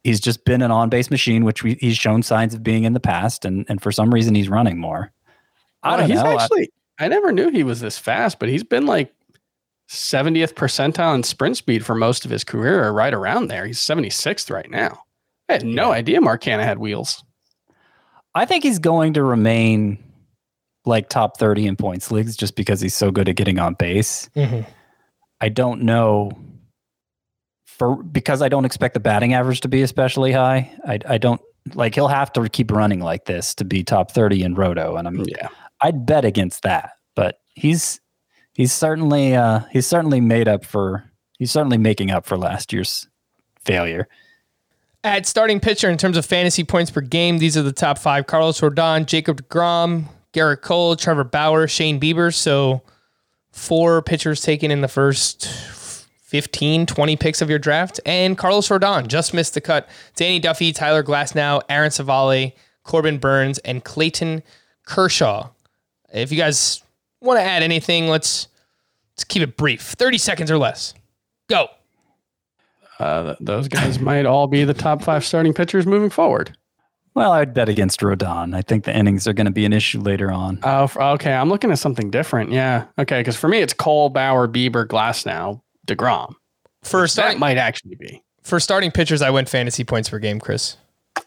He's 0.03 0.19
just 0.19 0.45
been 0.45 0.61
an 0.61 0.71
on 0.71 0.89
base 0.89 1.09
machine, 1.11 1.43
which 1.43 1.63
we, 1.63 1.73
he's 1.81 1.97
shown 1.97 2.23
signs 2.23 2.53
of 2.53 2.63
being 2.63 2.83
in 2.83 2.93
the 2.93 2.99
past, 2.99 3.45
and, 3.45 3.65
and 3.67 3.81
for 3.81 3.91
some 3.91 4.13
reason 4.13 4.35
he's 4.35 4.47
running 4.49 4.77
more. 4.79 5.11
I 5.83 5.93
Uh, 5.93 5.97
don't 5.97 6.09
he's 6.09 6.21
know. 6.23 6.25
I- 6.37 6.43
actually, 6.43 6.71
I 6.99 7.07
never 7.07 7.31
knew 7.31 7.49
he 7.49 7.63
was 7.63 7.79
this 7.81 7.97
fast, 7.97 8.39
but 8.39 8.49
he's 8.49 8.63
been 8.63 8.85
like 8.85 9.13
70th 9.89 10.53
percentile 10.53 11.15
in 11.15 11.23
sprint 11.23 11.57
speed 11.57 11.85
for 11.85 11.95
most 11.95 12.25
of 12.25 12.31
his 12.31 12.43
career, 12.43 12.83
or 12.85 12.93
right 12.93 13.13
around 13.13 13.47
there. 13.47 13.65
He's 13.65 13.79
76th 13.79 14.51
right 14.51 14.69
now. 14.69 15.03
I 15.49 15.53
had 15.53 15.65
no 15.65 15.91
idea 15.91 16.21
Mark 16.21 16.43
Canha 16.43 16.63
had 16.63 16.77
wheels. 16.77 17.23
I 18.35 18.45
think 18.45 18.63
he's 18.63 18.79
going 18.79 19.13
to 19.13 19.23
remain 19.23 19.97
like 20.85 21.09
top 21.09 21.37
30 21.37 21.67
in 21.67 21.75
points 21.75 22.11
leagues 22.11 22.35
just 22.35 22.55
because 22.55 22.81
he's 22.81 22.95
so 22.95 23.11
good 23.11 23.27
at 23.29 23.35
getting 23.35 23.59
on 23.59 23.73
base. 23.73 24.29
I 25.41 25.49
don't 25.49 25.83
know 25.83 26.31
for 27.65 28.01
because 28.03 28.41
I 28.41 28.49
don't 28.49 28.65
expect 28.65 28.93
the 28.93 28.99
batting 28.99 29.33
average 29.33 29.61
to 29.61 29.67
be 29.67 29.81
especially 29.81 30.31
high. 30.31 30.71
I 30.85 30.99
I 31.07 31.17
don't 31.17 31.41
like 31.73 31.95
he'll 31.95 32.07
have 32.07 32.31
to 32.33 32.47
keep 32.49 32.71
running 32.71 32.99
like 32.99 33.25
this 33.25 33.55
to 33.55 33.65
be 33.65 33.83
top 33.83 34.11
30 34.11 34.43
in 34.43 34.55
roto 34.55 34.95
and 34.95 35.07
I'm 35.07 35.23
Yeah. 35.25 35.47
I'd 35.81 36.05
bet 36.05 36.25
against 36.25 36.63
that. 36.63 36.91
But 37.15 37.39
he's 37.55 37.99
he's 38.53 38.73
certainly 38.73 39.35
uh 39.35 39.61
he's 39.71 39.87
certainly 39.87 40.19
made 40.21 40.47
up 40.47 40.65
for 40.65 41.09
he's 41.37 41.51
certainly 41.51 41.77
making 41.77 42.11
up 42.11 42.25
for 42.25 42.37
last 42.37 42.73
year's 42.73 43.07
failure. 43.63 44.07
At 45.03 45.25
starting 45.25 45.59
pitcher 45.59 45.89
in 45.89 45.97
terms 45.97 46.17
of 46.17 46.25
fantasy 46.25 46.63
points 46.63 46.91
per 46.91 47.01
game, 47.01 47.37
these 47.37 47.55
are 47.55 47.61
the 47.61 47.71
top 47.71 47.97
five: 47.97 48.27
Carlos 48.27 48.59
Rodon, 48.59 49.05
Jacob 49.05 49.41
Degrom, 49.41 50.05
Gerrit 50.33 50.61
Cole, 50.61 50.95
Trevor 50.95 51.23
Bauer, 51.23 51.67
Shane 51.67 51.99
Bieber. 51.99 52.33
So 52.33 52.81
four 53.51 54.01
pitchers 54.01 54.41
taken 54.41 54.71
in 54.71 54.81
the 54.81 54.87
first 54.87 55.47
15, 56.29 56.85
20 56.85 57.15
picks 57.15 57.41
of 57.41 57.49
your 57.49 57.59
draft. 57.59 57.99
And 58.05 58.37
Carlos 58.37 58.67
Rodon 58.67 59.07
just 59.07 59.33
missed 59.33 59.55
the 59.55 59.61
cut. 59.61 59.89
Danny 60.15 60.39
Duffy, 60.39 60.71
Tyler 60.71 61.03
Glasnow, 61.03 61.61
Aaron 61.69 61.89
Civale, 61.89 62.53
Corbin 62.83 63.17
Burnes, 63.17 63.57
and 63.59 63.83
Clayton 63.83 64.43
Kershaw. 64.85 65.49
If 66.13 66.31
you 66.31 66.37
guys 66.37 66.83
want 67.21 67.39
to 67.39 67.43
add 67.43 67.63
anything, 67.63 68.07
let's 68.07 68.47
let's 69.13 69.23
keep 69.23 69.41
it 69.43 69.57
brief. 69.57 69.81
30 69.81 70.17
seconds 70.17 70.51
or 70.51 70.57
less. 70.57 70.93
Go. 71.49 71.67
Uh, 72.99 73.35
those 73.39 73.67
guys 73.67 73.99
might 73.99 74.25
all 74.25 74.47
be 74.47 74.63
the 74.63 74.73
top 74.73 75.01
five 75.03 75.23
starting 75.25 75.53
pitchers 75.53 75.85
moving 75.85 76.09
forward. 76.09 76.55
Well, 77.15 77.31
I'd 77.31 77.53
bet 77.53 77.67
against 77.69 78.01
Rodon. 78.01 78.55
I 78.55 78.61
think 78.61 78.83
the 78.83 78.95
innings 78.95 79.27
are 79.27 79.33
going 79.33 79.45
to 79.45 79.51
be 79.51 79.65
an 79.65 79.73
issue 79.73 79.99
later 79.99 80.31
on. 80.31 80.59
Oh, 80.63 80.89
okay. 81.13 81.33
I'm 81.33 81.49
looking 81.49 81.71
at 81.71 81.79
something 81.79 82.09
different. 82.11 82.51
Yeah. 82.51 82.85
Okay. 82.97 83.19
Because 83.19 83.35
for 83.35 83.47
me, 83.47 83.59
it's 83.59 83.73
Cole, 83.73 84.09
Bauer, 84.09 84.47
Bieber, 84.47 84.85
Glasnow, 84.85 85.61
DeGrom. 85.87 86.33
For 86.83 87.07
That 87.07 87.39
might 87.39 87.57
actually 87.57 87.95
be. 87.95 88.21
for 88.43 88.59
starting 88.59 88.91
pitchers, 88.91 89.21
I 89.21 89.31
went 89.31 89.49
fantasy 89.49 89.83
points 89.83 90.09
per 90.09 90.19
game, 90.19 90.39
Chris. 90.39 90.77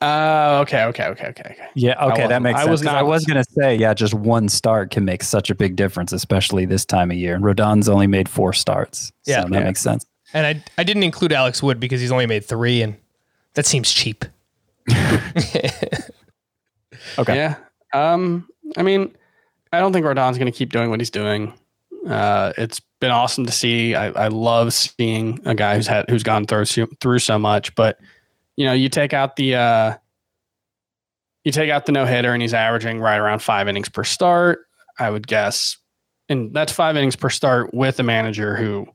Uh, 0.01 0.61
okay. 0.63 0.85
Okay. 0.85 1.07
Okay. 1.09 1.27
Okay. 1.29 1.43
Okay. 1.51 1.67
Yeah, 1.75 2.03
okay, 2.07 2.27
that 2.27 2.41
makes 2.41 2.59
I 2.61 2.63
sense. 2.63 2.71
was 2.71 2.81
'cause 2.83 2.89
I 2.95 3.01
not- 3.01 3.07
was 3.07 3.25
going 3.27 3.43
to 3.43 3.51
say, 3.61 3.75
yeah, 3.77 3.93
just 3.93 4.15
one 4.15 4.49
start 4.49 4.91
can 4.91 5.05
make 5.05 5.23
such 5.23 5.51
a 5.51 5.55
big 5.55 5.77
difference, 5.77 6.13
especially 6.13 6.65
this 6.65 6.87
time 6.87 7.11
of 7.11 7.17
year. 7.19 7.35
And 7.35 7.45
Rodon's 7.45 7.89
only 7.89 8.07
made 8.07 8.29
four 8.29 8.53
starts. 8.53 9.13
Yeah. 9.27 9.43
so 9.43 9.49
that 9.49 9.59
Yeah. 9.59 9.65
makes 9.65 9.81
sense. 9.81 10.07
And 10.35 10.47
I 10.47 10.65
I 10.79 10.85
didn't 10.85 11.03
include 11.03 11.33
Alex 11.33 11.63
Wood 11.63 11.79
because 11.81 12.01
he's 12.01 12.13
only 12.13 12.27
made 12.27 12.45
three, 12.45 12.83
and 12.83 12.97
that 13.55 13.67
seems 13.67 13.93
cheap. 13.93 14.25
Okay. 17.19 17.37
Yeah. 17.37 17.57
Um, 17.93 18.49
I 18.77 18.83
mean, 18.83 19.15
I 19.73 19.81
don't 19.81 19.93
think 19.93 20.07
Rodon's 20.07 20.39
going 20.39 20.51
to 20.51 20.57
keep 20.57 20.73
doing 20.73 20.91
what 20.91 21.01
he's 21.01 21.11
doing. 21.11 21.53
Uh, 22.07 22.53
it's 22.57 22.81
been 23.01 23.11
awesome 23.11 23.47
to 23.47 23.53
see. 23.53 23.95
I, 23.95 24.07
I 24.09 24.29
love 24.29 24.73
seeing 24.73 25.41
a 25.45 25.55
guy 25.55 25.77
who's 25.77 25.87
had 25.87 26.09
who's 26.09 26.23
gone 26.23 26.47
through 26.47 26.65
so- 26.67 26.89
through 27.01 27.19
so 27.21 27.39
much. 27.39 27.75
But 27.75 27.99
you 28.57 28.67
know, 28.67 28.73
you 28.73 28.89
take 28.89 29.13
out 29.13 29.37
the 29.37 29.55
uh, 29.55 29.95
you 31.45 31.53
take 31.53 31.71
out 31.71 31.87
the 31.87 31.93
no 31.93 32.07
hitter, 32.07 32.33
and 32.33 32.43
he's 32.43 32.55
averaging 32.55 33.01
right 33.01 33.19
around 33.19 33.41
five 33.41 33.69
innings 33.69 33.89
per 33.89 34.05
start. 34.05 34.67
I 34.99 35.11
would 35.11 35.27
guess, 35.27 35.79
and 36.29 36.53
that's 36.53 36.73
five 36.73 36.97
innings 36.97 37.17
per 37.17 37.31
start 37.31 37.73
with 37.73 37.99
a 38.01 38.03
manager 38.03 38.57
who 38.57 38.87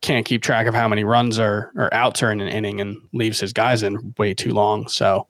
can't 0.00 0.24
keep 0.26 0.42
track 0.42 0.66
of 0.66 0.74
how 0.74 0.86
many 0.88 1.04
runs 1.04 1.38
are 1.38 1.72
or 1.76 1.92
outs 1.92 2.22
are 2.22 2.30
in 2.30 2.40
an 2.40 2.48
inning 2.48 2.80
and 2.80 2.96
leaves 3.12 3.40
his 3.40 3.52
guys 3.52 3.82
in 3.82 4.14
way 4.18 4.32
too 4.34 4.52
long. 4.52 4.86
So, 4.88 5.26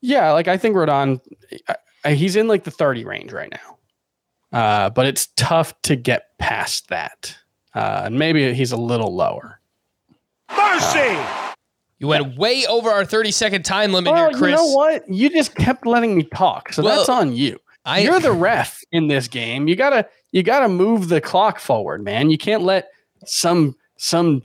yeah, 0.00 0.32
like 0.32 0.48
I 0.48 0.56
think 0.56 0.74
Rodon, 0.76 1.20
I, 1.68 1.76
I- 2.04 2.14
he's 2.14 2.36
in 2.36 2.48
like 2.48 2.64
the 2.64 2.70
30 2.70 3.04
range 3.04 3.32
right 3.32 3.50
now. 3.50 4.58
Uh, 4.58 4.90
but 4.90 5.06
it's 5.06 5.28
tough 5.36 5.80
to 5.82 5.94
get 5.96 6.36
past 6.38 6.88
that. 6.88 7.36
Uh, 7.74 8.02
and 8.06 8.18
maybe 8.18 8.54
he's 8.54 8.72
a 8.72 8.76
little 8.76 9.14
lower. 9.14 9.60
Mercy. 10.56 11.18
You 11.98 12.06
went 12.08 12.38
way 12.38 12.64
over 12.66 12.90
our 12.90 13.04
30 13.04 13.30
second 13.32 13.64
time 13.64 13.92
limit 13.92 14.12
Well, 14.12 14.30
here, 14.30 14.38
Chris. 14.38 14.50
you 14.50 14.56
know 14.56 14.72
what? 14.72 15.02
You 15.08 15.28
just 15.30 15.54
kept 15.54 15.84
letting 15.86 16.16
me 16.16 16.22
talk, 16.22 16.72
so 16.72 16.82
Well, 16.82 16.96
that's 16.96 17.08
on 17.08 17.34
you. 17.34 17.58
I- 17.84 18.00
You're 18.00 18.20
the 18.20 18.32
ref 18.32 18.82
in 18.92 19.08
this 19.08 19.28
game. 19.28 19.66
You 19.68 19.76
gotta 19.76 20.06
you 20.30 20.42
gotta 20.42 20.68
move 20.68 21.08
the 21.08 21.20
clock 21.20 21.58
forward, 21.58 22.02
man. 22.04 22.30
You 22.30 22.36
can't 22.38 22.62
let 22.62 22.88
some 23.24 23.74
some 23.98 24.42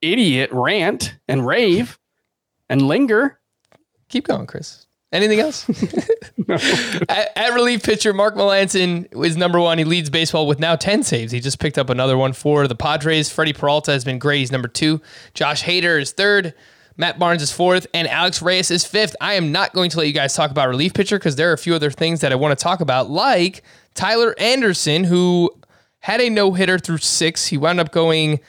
idiot 0.00 0.48
rant 0.52 1.16
and 1.28 1.46
rave 1.46 1.98
and 2.70 2.80
linger. 2.82 3.38
Keep 4.08 4.26
going, 4.28 4.46
Chris. 4.46 4.86
Anything 5.12 5.40
else? 5.40 5.68
at, 6.48 7.32
at 7.36 7.54
relief 7.54 7.82
pitcher, 7.82 8.12
Mark 8.12 8.34
Melancon 8.34 9.24
is 9.24 9.36
number 9.36 9.60
one. 9.60 9.78
He 9.78 9.84
leads 9.84 10.10
baseball 10.10 10.46
with 10.46 10.58
now 10.58 10.74
10 10.74 11.02
saves. 11.02 11.32
He 11.32 11.40
just 11.40 11.60
picked 11.60 11.78
up 11.78 11.90
another 11.90 12.16
one 12.16 12.32
for 12.32 12.66
the 12.66 12.74
Padres. 12.74 13.30
Freddy 13.30 13.52
Peralta 13.52 13.92
has 13.92 14.04
been 14.04 14.18
great. 14.18 14.38
He's 14.40 14.52
number 14.52 14.68
two. 14.68 15.00
Josh 15.34 15.62
Hader 15.62 16.00
is 16.00 16.12
third. 16.12 16.54
Matt 16.96 17.18
Barnes 17.18 17.42
is 17.42 17.52
fourth. 17.52 17.86
And 17.94 18.08
Alex 18.08 18.42
Reyes 18.42 18.70
is 18.70 18.84
fifth. 18.84 19.14
I 19.20 19.34
am 19.34 19.52
not 19.52 19.72
going 19.72 19.90
to 19.90 19.98
let 19.98 20.06
you 20.06 20.12
guys 20.12 20.34
talk 20.34 20.50
about 20.50 20.68
relief 20.68 20.94
pitcher 20.94 21.18
because 21.18 21.36
there 21.36 21.50
are 21.50 21.54
a 21.54 21.58
few 21.58 21.74
other 21.74 21.90
things 21.90 22.20
that 22.20 22.32
I 22.32 22.36
want 22.36 22.56
to 22.56 22.62
talk 22.62 22.80
about, 22.80 23.08
like 23.08 23.62
Tyler 23.94 24.34
Anderson, 24.38 25.04
who 25.04 25.50
had 26.00 26.20
a 26.20 26.28
no 26.28 26.52
hitter 26.52 26.78
through 26.78 26.98
six. 26.98 27.46
He 27.46 27.56
wound 27.56 27.80
up 27.80 27.92
going 27.92 28.40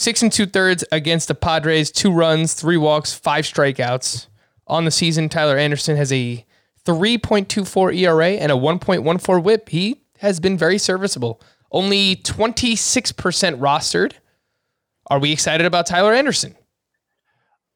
six 0.00 0.22
and 0.22 0.32
two 0.32 0.46
thirds 0.46 0.82
against 0.90 1.28
the 1.28 1.34
Padres, 1.34 1.90
two 1.90 2.10
runs, 2.10 2.54
three 2.54 2.78
walks, 2.78 3.12
five 3.12 3.44
strikeouts. 3.44 4.28
On 4.66 4.86
the 4.86 4.90
season, 4.90 5.28
Tyler 5.28 5.58
Anderson 5.58 5.96
has 5.96 6.10
a 6.10 6.44
3.24 6.86 7.96
ERA 7.96 8.30
and 8.30 8.50
a 8.50 8.54
1.14 8.54 9.42
whip. 9.42 9.68
He 9.68 10.00
has 10.18 10.40
been 10.40 10.56
very 10.56 10.78
serviceable. 10.78 11.42
Only 11.70 12.16
26% 12.16 13.58
rostered. 13.58 14.14
Are 15.08 15.18
we 15.18 15.32
excited 15.32 15.66
about 15.66 15.86
Tyler 15.86 16.14
Anderson? 16.14 16.56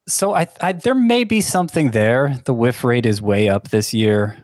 So 0.08 0.34
I, 0.34 0.48
I 0.60 0.72
there 0.72 0.94
may 0.94 1.24
be 1.24 1.40
something 1.40 1.90
there. 1.90 2.40
The 2.44 2.54
whiff 2.54 2.84
rate 2.84 3.06
is 3.06 3.20
way 3.20 3.48
up 3.48 3.68
this 3.68 3.92
year. 3.92 4.38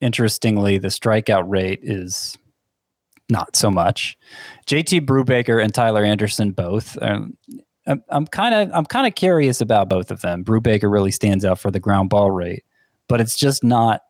Interestingly, 0.00 0.78
the 0.78 0.88
strikeout 0.88 1.44
rate 1.46 1.80
is 1.82 2.38
not 3.28 3.56
so 3.56 3.70
much. 3.70 4.16
JT 4.66 5.06
Brubaker 5.06 5.62
and 5.62 5.74
Tyler 5.74 6.04
Anderson 6.04 6.52
both. 6.52 6.96
Um, 7.02 7.36
I'm- 7.86 8.26
kind 8.26 8.54
of 8.54 8.70
I'm 8.72 8.86
kind 8.86 9.06
of 9.06 9.14
curious 9.14 9.60
about 9.60 9.88
both 9.88 10.10
of 10.10 10.22
them. 10.22 10.44
Brubaker 10.44 10.90
really 10.90 11.10
stands 11.10 11.44
out 11.44 11.58
for 11.58 11.70
the 11.70 11.80
ground 11.80 12.08
ball 12.10 12.30
rate, 12.30 12.64
but 13.08 13.20
it's 13.20 13.36
just 13.36 13.62
not. 13.62 14.00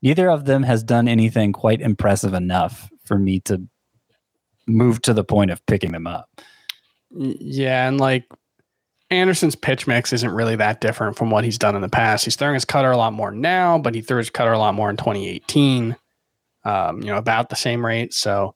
Neither 0.00 0.30
of 0.30 0.46
them 0.46 0.62
has 0.64 0.82
done 0.82 1.06
anything 1.08 1.52
quite 1.52 1.80
impressive 1.80 2.34
enough 2.34 2.90
for 3.04 3.18
me 3.18 3.38
to 3.40 3.62
move 4.66 5.02
to 5.02 5.12
the 5.14 5.24
point 5.24 5.50
of 5.50 5.64
picking 5.66 5.92
them 5.92 6.06
up. 6.06 6.28
Yeah, 7.10 7.86
and 7.86 8.00
like 8.00 8.24
Anderson's 9.10 9.54
pitch 9.54 9.86
mix 9.86 10.12
isn't 10.12 10.30
really 10.30 10.56
that 10.56 10.80
different 10.80 11.16
from 11.16 11.30
what 11.30 11.44
he's 11.44 11.58
done 11.58 11.76
in 11.76 11.82
the 11.82 11.88
past. 11.88 12.24
He's 12.24 12.34
throwing 12.36 12.54
his 12.54 12.64
cutter 12.64 12.90
a 12.90 12.96
lot 12.96 13.12
more 13.12 13.30
now, 13.30 13.78
but 13.78 13.94
he 13.94 14.00
threw 14.00 14.18
his 14.18 14.30
cutter 14.30 14.52
a 14.52 14.58
lot 14.58 14.74
more 14.74 14.88
in 14.90 14.96
2018. 14.96 15.96
Um, 16.64 17.00
you 17.02 17.08
know, 17.08 17.16
about 17.18 17.50
the 17.50 17.56
same 17.56 17.84
rate. 17.84 18.14
So 18.14 18.54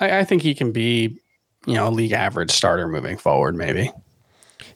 I, 0.00 0.20
I 0.20 0.24
think 0.24 0.42
he 0.42 0.54
can 0.54 0.72
be, 0.72 1.18
you 1.66 1.74
know, 1.74 1.88
a 1.88 1.90
league 1.90 2.12
average 2.12 2.50
starter 2.50 2.88
moving 2.88 3.16
forward, 3.16 3.54
maybe. 3.54 3.90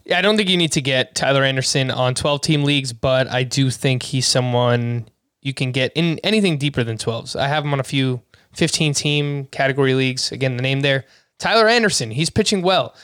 Yeah, 0.04 0.18
I 0.18 0.22
don't 0.22 0.36
think 0.36 0.48
you 0.48 0.56
need 0.56 0.72
to 0.72 0.82
get 0.82 1.14
Tyler 1.14 1.42
Anderson 1.42 1.90
on 1.90 2.14
12 2.14 2.40
team 2.42 2.64
leagues, 2.64 2.92
but 2.92 3.26
I 3.28 3.42
do 3.42 3.70
think 3.70 4.02
he's 4.02 4.26
someone 4.26 5.08
you 5.40 5.54
can 5.54 5.72
get 5.72 5.92
in 5.94 6.18
anything 6.22 6.58
deeper 6.58 6.84
than 6.84 6.98
12s. 6.98 7.36
I 7.36 7.48
have 7.48 7.64
him 7.64 7.72
on 7.72 7.80
a 7.80 7.84
few 7.84 8.22
15 8.54 8.94
team 8.94 9.46
category 9.46 9.94
leagues. 9.94 10.30
Again, 10.30 10.56
the 10.56 10.62
name 10.62 10.80
there 10.80 11.04
Tyler 11.38 11.68
Anderson. 11.68 12.10
He's 12.10 12.30
pitching 12.30 12.62
well. 12.62 12.94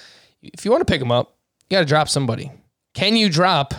If 0.43 0.64
you 0.64 0.71
want 0.71 0.81
to 0.87 0.91
pick 0.91 1.01
him 1.01 1.12
up, 1.12 1.37
you 1.68 1.77
got 1.77 1.81
to 1.81 1.87
drop 1.87 2.09
somebody. 2.09 2.51
Can 2.95 3.16
you 3.16 3.29
drop 3.29 3.75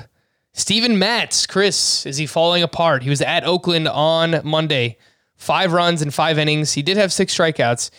Steven 0.54 1.00
Matz? 1.00 1.46
Chris, 1.46 2.06
is 2.06 2.18
he 2.18 2.26
falling 2.26 2.64
apart? 2.64 3.04
He 3.04 3.10
was 3.10 3.22
at 3.22 3.46
Oakland 3.46 3.88
on 3.88 4.42
Monday. 4.44 4.98
Five 5.36 5.74
runs 5.74 6.02
in 6.02 6.12
five 6.12 6.38
innings. 6.38 6.74
He 6.74 6.84
did 6.84 6.98
have 6.98 7.12
six 7.12 7.36
strikeouts. 7.36 7.90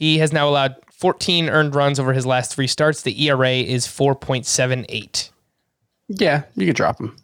He 0.00 0.16
has 0.16 0.32
now 0.32 0.48
allowed 0.48 0.76
14 0.92 1.50
earned 1.50 1.74
runs 1.74 2.00
over 2.00 2.14
his 2.14 2.24
last 2.24 2.54
three 2.54 2.66
starts. 2.66 3.02
The 3.02 3.28
ERA 3.28 3.50
is 3.50 3.86
4.78. 3.86 5.30
Yeah, 6.08 6.44
you 6.56 6.64
could 6.64 6.74
drop 6.74 6.98
him. 6.98 7.14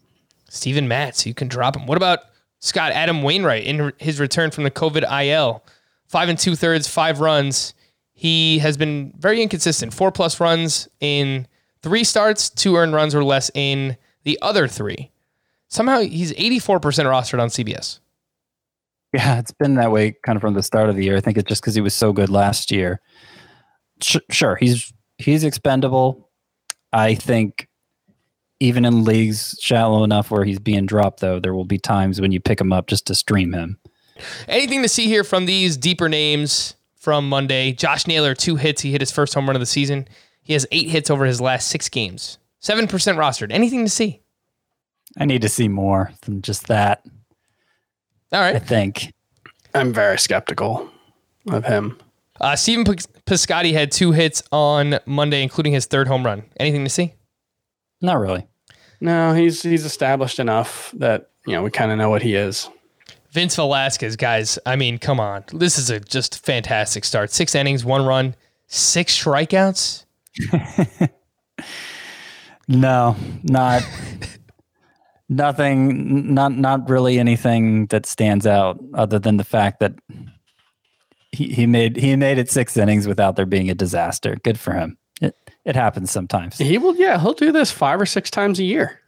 Steven 0.51 0.87
Matz, 0.87 1.25
you 1.25 1.33
can 1.33 1.49
drop 1.49 1.75
him. 1.75 1.87
What 1.87 1.97
about 1.97 2.21
Scott 2.59 2.93
Adam 2.93 3.23
Wainwright 3.23 3.65
in 3.65 3.95
his 3.97 4.21
return 4.21 4.51
from 4.51 4.65
the 4.65 4.71
COVID 4.71 5.11
IL? 5.25 5.65
Five 6.07 6.29
and 6.29 6.39
two 6.39 6.55
thirds, 6.55 6.87
five 6.87 7.21
runs. 7.21 7.73
He 8.13 8.59
has 8.59 8.77
been 8.77 9.15
very 9.19 9.41
inconsistent. 9.41 9.95
Four 9.95 10.13
plus 10.13 10.39
runs 10.39 10.87
in 11.01 11.49
three 11.81 12.05
starts, 12.05 12.51
two 12.51 12.77
earned 12.77 12.93
runs 12.93 13.15
or 13.15 13.25
less 13.25 13.51
in 13.55 13.97
the 14.25 14.39
other 14.43 14.69
three. 14.69 15.11
Somehow 15.69 16.01
he's 16.01 16.35
84% 16.35 16.81
rostered 16.81 17.41
on 17.41 17.49
CBS. 17.49 18.01
Yeah, 19.17 19.39
it's 19.39 19.53
been 19.53 19.77
that 19.77 19.91
way 19.91 20.15
kind 20.27 20.37
of 20.37 20.43
from 20.43 20.53
the 20.53 20.63
start 20.63 20.91
of 20.91 20.97
the 20.97 21.03
year. 21.03 21.17
I 21.17 21.23
think 21.23 21.39
it's 21.39 21.49
just 21.49 21.63
because 21.63 21.75
he 21.75 21.81
was 21.81 21.95
so 21.95 22.13
good 22.13 22.29
last 22.29 22.71
year. 22.71 23.01
sh- 24.03 24.19
sure, 24.31 24.57
he's 24.57 24.93
he's 25.17 25.43
expendable. 25.43 26.29
I 26.93 27.15
think 27.15 27.67
even 28.61 28.85
in 28.85 29.05
leagues 29.05 29.57
shallow 29.59 30.05
enough 30.05 30.31
where 30.31 30.45
he's 30.45 30.59
being 30.59 30.85
dropped, 30.85 31.21
though, 31.21 31.41
there 31.41 31.55
will 31.55 31.65
be 31.65 31.79
times 31.79 32.21
when 32.21 32.31
you 32.31 32.41
pick 32.41 32.61
him 32.61 32.75
up 32.75 32.89
just 32.89 33.07
to 33.07 33.15
stream 33.15 33.55
him. 33.55 33.79
Anything 34.49 34.83
to 34.83 34.89
see 34.89 35.07
here 35.07 35.25
from 35.25 35.47
these 35.47 35.79
deeper 35.79 36.11
names 36.11 36.75
from 36.95 37.27
Monday? 37.27 37.73
Josh 37.73 38.07
Naylor, 38.07 38.35
two 38.35 38.57
hits. 38.57 38.83
He 38.83 38.93
hit 38.93 39.01
his 39.01 39.11
first 39.13 39.33
home 39.33 39.47
run 39.47 39.57
of 39.57 39.61
the 39.61 39.67
season. 39.67 40.09
He 40.43 40.53
has 40.53 40.67
eight 40.73 40.91
hits 40.91 41.09
over 41.09 41.25
his 41.25 41.41
last 41.41 41.69
six 41.69 41.89
games. 41.89 42.37
7% 42.63 42.87
rostered. 42.89 43.51
Anything 43.51 43.83
to 43.87 43.91
see? 43.91 44.21
I 45.17 45.25
need 45.25 45.41
to 45.41 45.49
see 45.49 45.69
more 45.69 46.13
than 46.27 46.43
just 46.43 46.67
that. 46.67 47.03
All 48.33 48.43
I 48.43 48.59
think. 48.59 49.13
I'm 49.75 49.93
very 49.93 50.19
skeptical 50.19 50.91
of 51.49 51.65
him. 51.65 51.99
Uh, 52.41 52.57
Steven 52.57 52.85
Pis- 52.85 53.07
Piscotty 53.27 53.73
had 53.73 53.91
two 53.93 54.13
hits 54.13 54.43
on 54.53 54.99
Monday, 55.07 55.43
including 55.43 55.73
his 55.73 55.87
third 55.87 56.09
home 56.09 56.25
run. 56.25 56.45
Anything 56.59 56.85
to 56.85 56.91
see? 56.91 57.15
Not 58.01 58.19
really. 58.19 58.47
No, 59.01 59.33
he's 59.35 59.63
he's 59.63 59.85
established 59.85 60.39
enough 60.39 60.93
that 60.97 61.31
you 61.47 61.53
know 61.53 61.63
we 61.63 61.71
kind 61.71 61.93
of 61.93 61.99
know 61.99 62.11
what 62.11 62.23
he 62.23 62.35
is. 62.35 62.69
Vince 63.31 63.57
Velasquez, 63.57 64.17
guys. 64.17 64.59
I 64.65 64.77
mean, 64.77 64.99
come 64.99 65.21
on. 65.21 65.45
This 65.53 65.79
is 65.79 65.91
a 65.91 66.01
just 66.01 66.45
fantastic 66.45 67.05
start. 67.05 67.31
Six 67.31 67.55
innings, 67.55 67.85
one 67.85 68.05
run, 68.07 68.35
six 68.67 69.23
strikeouts. 69.23 70.05
No, 72.69 73.15
not 73.45 73.83
nothing. 75.29 76.35
Not 76.35 76.53
not 76.53 76.89
really 76.89 77.19
anything 77.19 77.87
that 77.87 78.07
stands 78.07 78.47
out 78.47 78.79
other 78.95 79.19
than 79.19 79.37
the 79.37 79.45
fact 79.45 79.81
that 79.81 79.95
he, 81.33 81.49
he 81.53 81.67
made 81.67 81.97
he 81.97 82.17
made 82.17 82.39
it 82.39 82.51
six 82.51 82.77
innings 82.77 83.07
without 83.07 83.37
there 83.37 83.47
being 83.47 83.71
a 83.71 83.75
disaster. 83.75 84.37
Good 84.43 84.59
for 84.59 84.73
him. 84.73 84.97
It 85.21 85.37
it 85.65 85.77
happens 85.77 86.11
sometimes. 86.11 86.59
He 86.59 86.79
will, 86.79 86.95
yeah, 86.97 87.21
he'll 87.21 87.33
do 87.33 87.53
this 87.53 87.71
five 87.71 88.01
or 88.01 88.07
six 88.07 88.31
times 88.31 88.59
a 88.59 88.65
year. 88.65 89.01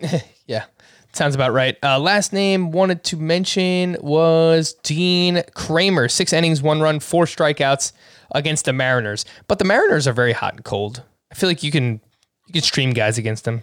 Yeah, 0.46 0.64
sounds 1.12 1.36
about 1.36 1.52
right. 1.52 1.76
Uh, 1.80 2.00
last 2.00 2.32
name 2.32 2.72
wanted 2.72 3.04
to 3.04 3.16
mention 3.16 3.96
was 4.00 4.72
Dean 4.82 5.44
Kremer. 5.54 6.08
Six 6.08 6.32
innings, 6.32 6.60
one 6.60 6.80
run, 6.80 6.98
four 6.98 7.26
strikeouts 7.26 7.92
against 8.34 8.64
the 8.64 8.72
Mariners. 8.72 9.24
But 9.46 9.60
the 9.60 9.64
Mariners 9.64 10.08
are 10.08 10.12
very 10.12 10.32
hot 10.32 10.54
and 10.54 10.64
cold. 10.64 11.04
I 11.30 11.36
feel 11.36 11.48
like 11.48 11.62
you 11.62 11.70
can 11.70 12.00
you 12.48 12.54
can 12.54 12.62
stream 12.62 12.92
guys 12.92 13.16
against 13.16 13.44
them. 13.44 13.62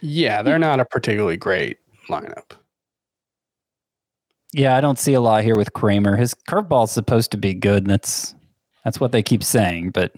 Yeah, 0.00 0.42
they're 0.42 0.58
not 0.58 0.80
a 0.80 0.84
particularly 0.84 1.36
great 1.36 1.78
lineup. 2.08 2.52
Yeah, 4.52 4.76
I 4.76 4.80
don't 4.80 4.98
see 4.98 5.14
a 5.14 5.20
lot 5.20 5.44
here 5.44 5.56
with 5.56 5.72
Kremer. 5.72 6.16
His 6.16 6.34
curveball's 6.34 6.92
supposed 6.92 7.30
to 7.32 7.36
be 7.36 7.54
good, 7.54 7.82
and 7.82 7.90
that's 7.90 8.34
that's 8.84 9.00
what 9.00 9.12
they 9.12 9.22
keep 9.22 9.42
saying. 9.42 9.90
But 9.90 10.12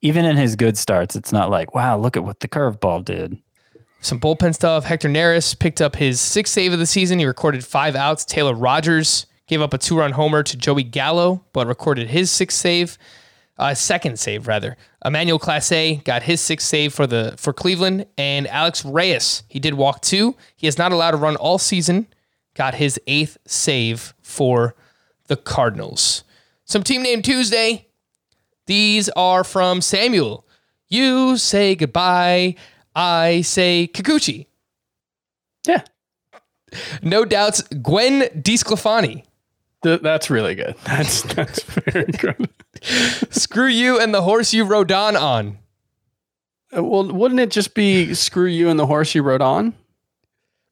even 0.00 0.24
in 0.24 0.36
his 0.36 0.56
good 0.56 0.78
starts, 0.78 1.14
it's 1.14 1.32
not 1.32 1.50
like, 1.50 1.74
wow, 1.74 1.98
look 1.98 2.16
at 2.16 2.24
what 2.24 2.40
the 2.40 2.48
curveball 2.48 3.04
did. 3.04 3.38
Some 4.00 4.20
bullpen 4.20 4.54
stuff. 4.54 4.84
Hector 4.84 5.08
Neris 5.08 5.58
picked 5.58 5.80
up 5.80 5.96
his 5.96 6.20
sixth 6.20 6.52
save 6.52 6.72
of 6.72 6.78
the 6.78 6.86
season. 6.86 7.18
He 7.18 7.26
recorded 7.26 7.64
five 7.64 7.96
outs. 7.96 8.24
Taylor 8.24 8.54
Rogers 8.54 9.26
gave 9.48 9.60
up 9.60 9.74
a 9.74 9.78
two 9.78 9.98
run 9.98 10.12
homer 10.12 10.42
to 10.42 10.56
Joey 10.56 10.84
Gallo, 10.84 11.44
but 11.52 11.66
recorded 11.66 12.08
his 12.08 12.30
sixth 12.30 12.58
save, 12.58 12.96
uh, 13.58 13.74
second 13.74 14.18
save 14.18 14.46
rather. 14.46 14.76
Emmanuel 15.04 15.38
Clase 15.38 16.02
got 16.04 16.22
his 16.22 16.40
sixth 16.40 16.66
save 16.66 16.94
for 16.94 17.06
the 17.06 17.34
for 17.36 17.52
Cleveland, 17.52 18.06
and 18.16 18.46
Alex 18.48 18.84
Reyes 18.84 19.42
he 19.48 19.58
did 19.58 19.74
walk 19.74 20.00
two. 20.02 20.36
He 20.56 20.66
has 20.66 20.78
not 20.78 20.92
allowed 20.92 21.14
a 21.14 21.18
run 21.18 21.36
all 21.36 21.58
season. 21.58 22.06
Got 22.54 22.74
his 22.74 23.00
eighth 23.06 23.38
save 23.46 24.14
for 24.22 24.74
the 25.28 25.36
Cardinals. 25.36 26.24
Some 26.64 26.82
team 26.82 27.02
name 27.02 27.22
Tuesday. 27.22 27.86
These 28.66 29.08
are 29.10 29.44
from 29.44 29.80
Samuel. 29.80 30.46
You 30.88 31.36
say 31.36 31.74
goodbye. 31.74 32.56
I 32.94 33.42
say 33.42 33.88
Kikuchi. 33.92 34.46
Yeah, 35.66 35.82
No 37.02 37.24
doubts, 37.24 37.62
Gwen 37.62 38.22
DeSclafani. 38.42 39.24
Th- 39.82 40.00
that's 40.02 40.30
really 40.30 40.54
good. 40.54 40.74
That's 40.84 41.22
that's 41.22 41.62
very 41.62 42.04
good. 42.06 42.48
Screw 43.30 43.66
you 43.66 44.00
and 44.00 44.12
the 44.14 44.22
horse 44.22 44.52
you 44.54 44.64
rode 44.64 44.92
on 44.92 45.16
on. 45.16 45.58
Uh, 46.76 46.84
Well, 46.84 47.10
wouldn't 47.12 47.40
it 47.40 47.50
just 47.50 47.74
be 47.74 48.14
screw 48.14 48.46
you 48.46 48.68
and 48.68 48.78
the 48.78 48.86
horse 48.86 49.14
you 49.14 49.22
rode 49.22 49.42
on? 49.42 49.74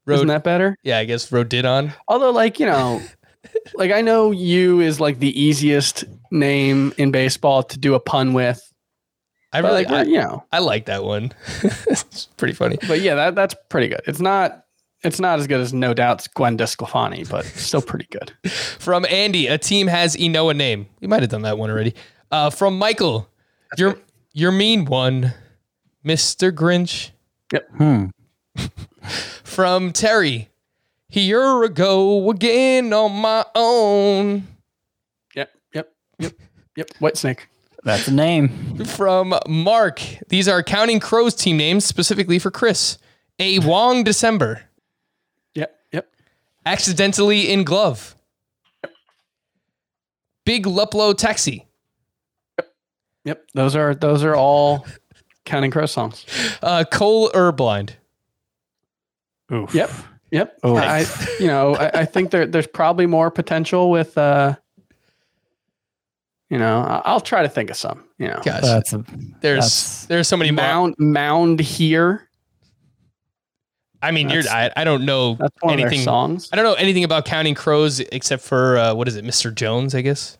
Isn't 0.09 0.29
that 0.29 0.45
better? 0.45 0.77
yeah, 0.85 0.99
I 0.99 1.05
guess 1.05 1.33
rode 1.33 1.49
did 1.49 1.65
on. 1.65 1.93
Although, 2.07 2.31
like 2.31 2.61
you 2.61 2.67
know, 2.67 3.03
like 3.75 3.91
I 3.91 4.03
know 4.03 4.31
you 4.31 4.81
is 4.81 5.01
like 5.01 5.19
the 5.19 5.41
easiest 5.41 6.05
name 6.31 6.93
in 6.97 7.11
baseball 7.11 7.63
to 7.65 7.79
do 7.79 7.95
a 7.95 8.01
pun 8.01 8.33
with. 8.33 8.61
I 9.53 9.61
really, 9.61 9.85
like 9.85 9.89
I, 9.89 10.03
you 10.03 10.19
know, 10.19 10.45
I 10.53 10.59
like 10.59 10.87
that 10.87 11.03
one. 11.03 11.33
it's 11.63 12.27
pretty 12.37 12.53
funny. 12.55 12.77
but 12.87 13.01
yeah, 13.01 13.15
that 13.15 13.35
that's 13.35 13.55
pretty 13.69 13.89
good. 13.89 14.03
It's 14.07 14.21
not 14.21 14.66
it's 15.07 15.21
not 15.21 15.39
as 15.39 15.47
good 15.47 15.61
as 15.61 15.73
no 15.73 15.95
doubt's 15.95 16.27
Gwen 16.29 16.59
DeSclafani, 16.59 17.29
but 17.29 17.45
still 17.55 17.83
pretty 17.83 18.09
good. 18.11 18.33
From 18.51 19.07
Andy, 19.09 19.47
a 19.47 19.57
team 19.57 19.87
has 19.87 20.17
Enoa 20.17 20.57
name. 20.57 20.87
We 21.01 21.07
might 21.07 21.23
have 21.23 21.31
done 21.31 21.43
that 21.43 21.59
one 21.59 21.71
already. 21.71 21.95
Uh, 22.31 22.51
from 22.51 22.77
Michael, 22.79 23.29
your 23.79 23.99
your 24.33 24.53
mean 24.53 24.85
one, 24.85 25.33
Mister 26.03 26.53
Grinch. 26.53 27.11
Hmm. 27.77 28.07
From 29.45 29.93
Terry, 29.93 30.51
here 31.09 31.65
I 31.65 31.69
go 31.69 32.29
again 32.31 32.93
on 32.93 33.13
my 33.13 33.45
own. 33.55 34.49
Yep, 35.37 35.51
yep, 35.73 35.93
yep, 36.19 36.33
yep. 36.77 36.89
White 36.99 37.17
snake. 37.17 37.49
That's 37.85 38.09
a 38.09 38.13
name. 38.13 38.85
from 38.85 39.39
Mark. 39.47 40.03
These 40.29 40.49
are 40.49 40.61
Counting 40.65 40.99
Crows 40.99 41.37
team 41.37 41.57
names 41.57 41.85
specifically 41.85 42.41
for 42.41 42.51
Chris. 42.51 42.99
A 43.39 43.61
Wong 43.61 44.03
December. 44.03 44.63
Yep, 46.67 46.73
yep. 46.73 46.79
Accidentally 46.81 47.51
in 47.53 47.65
glove. 47.65 48.17
Big 50.45 50.65
Luplow 50.65 51.17
Taxi. 51.17 51.67
Yep, 52.59 52.69
yep. 53.25 53.45
those 53.55 53.75
are 53.75 53.95
those 53.95 54.23
are 54.25 54.37
all 54.37 54.87
Counting 55.45 55.71
Crow 55.71 55.87
songs. 55.87 56.25
Uh, 56.63 56.85
Cole 56.91 57.31
Urblind. 57.31 57.91
Oof. 59.53 59.75
Yep, 59.75 59.91
yep. 60.31 60.59
Oh. 60.63 60.77
I, 60.77 61.05
you 61.41 61.47
know, 61.49 61.75
I, 61.77 62.01
I 62.01 62.05
think 62.05 62.31
there 62.31 62.47
there's 62.47 62.67
probably 62.67 63.07
more 63.07 63.31
potential 63.31 63.91
with, 63.91 64.17
uh, 64.19 64.55
you 66.51 66.59
know, 66.59 66.79
I- 66.81 67.03
I'll 67.05 67.21
try 67.21 67.43
to 67.43 67.49
think 67.49 67.71
of 67.71 67.77
some. 67.77 68.05
You 68.19 68.29
know, 68.29 68.41
Gosh, 68.45 68.63
That's 68.63 68.93
a, 68.93 69.05
there's 69.41 69.57
that's- 69.65 70.07
there's 70.07 70.29
so 70.29 70.37
many 70.37 70.51
more. 70.53 70.65
mound 70.65 70.95
mound 70.99 71.61
here. 71.61 72.26
I 74.03 74.11
mean, 74.11 74.29
you're 74.31 74.43
I, 74.51 74.71
I 74.77 74.85
don't 74.85 75.05
know 75.05 75.35
That's 75.35 75.55
anything. 75.65 76.01
songs. 76.01 76.49
I 76.53 76.57
don't 76.57 76.65
know 76.65 76.75
anything 76.75 77.05
about 77.05 77.25
Counting 77.25 77.55
Crows 77.55 78.01
except 78.01 78.43
for 78.43 78.79
uh, 78.79 78.95
what 78.95 79.09
is 79.09 79.17
it, 79.17 79.25
Mr. 79.25 79.55
Jones? 79.55 79.95
I 79.95 80.03
guess 80.03 80.39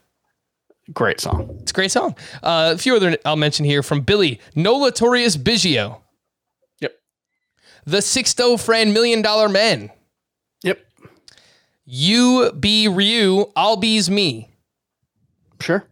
Great 0.93 1.21
song. 1.21 1.57
it's 1.63 1.73
a 1.73 1.75
great 1.75 1.91
song. 1.91 2.15
Uh, 2.43 2.73
a 2.75 2.79
few 2.79 2.95
other 2.95 3.17
I'll 3.25 3.37
mention 3.37 3.65
here 3.65 3.83
from 3.83 4.03
Billy 4.03 4.41
No 4.55 4.79
Nolatorius 4.79 5.37
Biggio. 5.37 5.99
Yep. 6.81 6.93
The 7.87 7.99
Sixto 7.99 8.61
Fran 8.61 8.93
Million 8.93 9.21
Dollar 9.23 9.49
Man. 9.49 9.91
Yep. 10.63 10.79
You 11.85 12.53
be 12.53 12.87
Ryu, 12.89 13.51
I'll 13.57 13.77
be's 13.77 14.09
me. 14.11 14.51
Sure. 15.61 15.85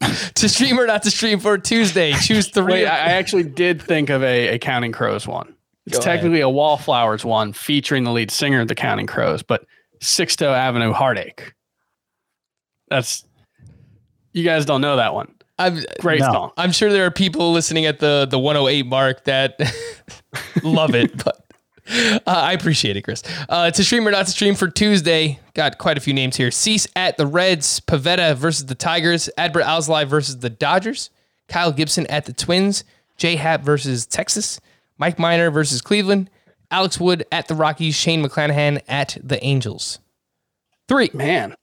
To 0.34 0.48
stream 0.48 0.80
or 0.80 0.86
not 0.88 1.04
to 1.04 1.12
stream 1.12 1.38
for 1.38 1.56
Tuesday, 1.58 2.12
choose 2.14 2.48
three. 2.48 2.72
Wait, 2.72 2.86
I, 2.86 2.96
I 2.96 3.12
actually 3.12 3.44
did 3.44 3.80
think 3.80 4.10
of 4.10 4.24
a, 4.24 4.54
a 4.54 4.58
Counting 4.58 4.90
Crows 4.90 5.28
one. 5.28 5.51
It's 5.86 5.98
Go 5.98 6.02
ahead. 6.02 6.16
technically 6.18 6.40
a 6.40 6.48
Wallflowers 6.48 7.24
one 7.24 7.52
featuring 7.52 8.04
the 8.04 8.12
lead 8.12 8.30
singer 8.30 8.60
of 8.60 8.68
the 8.68 8.74
Counting 8.74 9.06
Crows, 9.06 9.42
but 9.42 9.64
Sixto 10.00 10.52
Avenue 10.54 10.92
Heartache. 10.92 11.54
That's 12.88 13.24
you 14.32 14.44
guys 14.44 14.64
don't 14.64 14.80
know 14.80 14.96
that 14.96 15.14
one. 15.14 15.34
I'm, 15.58 15.78
Great 16.00 16.20
No. 16.20 16.32
song. 16.32 16.50
I'm 16.56 16.72
sure 16.72 16.90
there 16.90 17.04
are 17.06 17.10
people 17.10 17.52
listening 17.52 17.86
at 17.86 17.98
the 18.00 18.26
the 18.30 18.38
108 18.38 18.86
mark 18.86 19.24
that 19.24 19.58
love 20.62 20.94
it, 20.94 21.22
but 21.24 21.38
uh, 21.90 22.20
I 22.26 22.52
appreciate 22.52 22.96
it, 22.96 23.02
Chris. 23.02 23.22
Uh, 23.48 23.70
to 23.70 23.84
stream 23.84 24.06
or 24.06 24.10
not 24.10 24.26
to 24.26 24.32
stream 24.32 24.54
for 24.54 24.68
Tuesday, 24.68 25.38
got 25.54 25.78
quite 25.78 25.98
a 25.98 26.00
few 26.00 26.14
names 26.14 26.36
here. 26.36 26.50
Cease 26.50 26.86
at 26.96 27.16
the 27.16 27.26
Reds, 27.26 27.80
Pivetta 27.80 28.34
versus 28.36 28.66
the 28.66 28.74
Tigers, 28.74 29.28
Adbert 29.36 29.64
Alzolay 29.64 30.06
versus 30.06 30.38
the 30.38 30.50
Dodgers, 30.50 31.10
Kyle 31.48 31.72
Gibson 31.72 32.06
at 32.06 32.24
the 32.24 32.32
Twins, 32.32 32.84
J 33.16 33.36
Hap 33.36 33.62
versus 33.62 34.06
Texas, 34.06 34.60
Mike 35.02 35.18
Minor 35.18 35.50
versus 35.50 35.80
Cleveland, 35.80 36.30
Alex 36.70 37.00
Wood 37.00 37.26
at 37.32 37.48
the 37.48 37.56
Rockies, 37.56 37.96
Shane 37.96 38.24
McClanahan 38.24 38.80
at 38.86 39.18
the 39.20 39.42
Angels. 39.42 39.98
Three. 40.86 41.10
Man, 41.12 41.56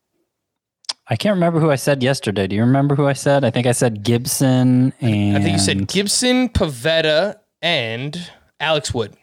I 1.07 1.15
can't 1.15 1.35
remember 1.35 1.61
who 1.61 1.71
I 1.71 1.77
said 1.77 2.03
yesterday. 2.03 2.47
Do 2.47 2.57
you 2.57 2.63
remember 2.63 2.95
who 2.95 3.07
I 3.07 3.13
said? 3.13 3.45
I 3.45 3.49
think 3.49 3.65
I 3.65 3.71
said 3.71 4.03
Gibson 4.03 4.91
and 4.99 5.37
I 5.37 5.39
think 5.39 5.53
you 5.53 5.59
said 5.59 5.87
Gibson, 5.87 6.49
Pivetta, 6.49 7.37
and 7.61 8.29
Alex 8.59 8.93
Wood. 8.93 9.15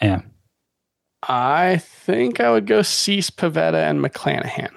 Yeah. 0.00 0.22
I 1.22 1.82
think 1.82 2.40
I 2.40 2.50
would 2.50 2.66
go 2.66 2.80
Cease 2.80 3.28
Pivetta 3.28 3.90
and 3.90 4.02
McClanahan. 4.02 4.70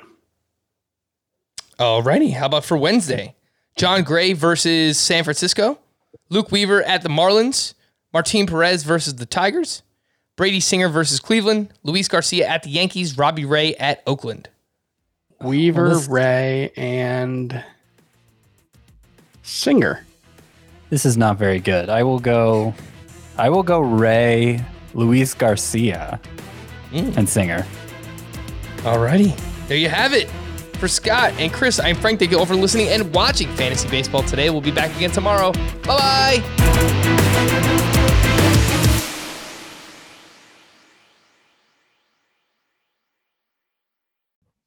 Alrighty, 1.80 2.34
how 2.34 2.48
about 2.48 2.66
for 2.66 2.76
Wednesday? 2.76 3.34
Jon 3.78 4.04
Gray 4.04 4.34
versus 4.34 5.00
San 5.00 5.24
Francisco. 5.24 5.80
Luke 6.28 6.52
Weaver 6.52 6.84
at 6.84 7.02
the 7.02 7.08
Marlins. 7.08 7.76
Martin 8.14 8.46
Perez 8.46 8.84
versus 8.84 9.16
the 9.16 9.26
Tigers. 9.26 9.82
Brady 10.36 10.60
Singer 10.60 10.90
versus 10.90 11.20
Cleveland. 11.20 11.70
Luis 11.84 12.08
Garcia 12.08 12.48
at 12.48 12.64
the 12.64 12.70
Yankees. 12.70 13.18
Robbie 13.18 13.46
Ray 13.46 13.76
at 13.76 14.02
Oakland. 14.08 14.50
Weaver, 15.42 15.88
Well, 15.88 16.00
this- 16.00 16.08
Ray, 16.08 16.72
and 16.78 17.64
Singer. 19.42 20.06
This 20.90 21.06
is 21.06 21.18
not 21.18 21.38
very 21.38 21.60
good. 21.60 21.90
I 21.90 22.04
will 22.04 22.20
go. 22.20 22.74
I 23.38 23.50
will 23.50 23.64
go 23.64 23.80
Ray, 23.80 24.64
Luis 24.94 25.34
Garcia, 25.34 26.20
hmm. 26.92 27.10
and 27.18 27.28
Singer. 27.28 27.66
Alrighty. 28.78 29.36
There 29.68 29.78
you 29.78 29.90
have 29.90 30.14
it. 30.14 30.30
For 30.78 30.88
Scott 30.88 31.34
and 31.40 31.52
Chris, 31.52 31.80
I'm 31.80 31.96
Frank. 31.96 32.20
Thank 32.20 32.32
you 32.32 32.38
all 32.38 32.46
for 32.46 32.56
listening 32.56 32.90
and 32.90 33.14
watching 33.14 33.48
Fantasy 33.56 33.90
Baseball 33.90 34.22
today. 34.24 34.50
We'll 34.50 34.62
be 34.62 34.72
back 34.72 34.96
again 34.96 35.12
tomorrow. 35.12 35.52
Bye 35.84 36.42
bye. 36.44 37.90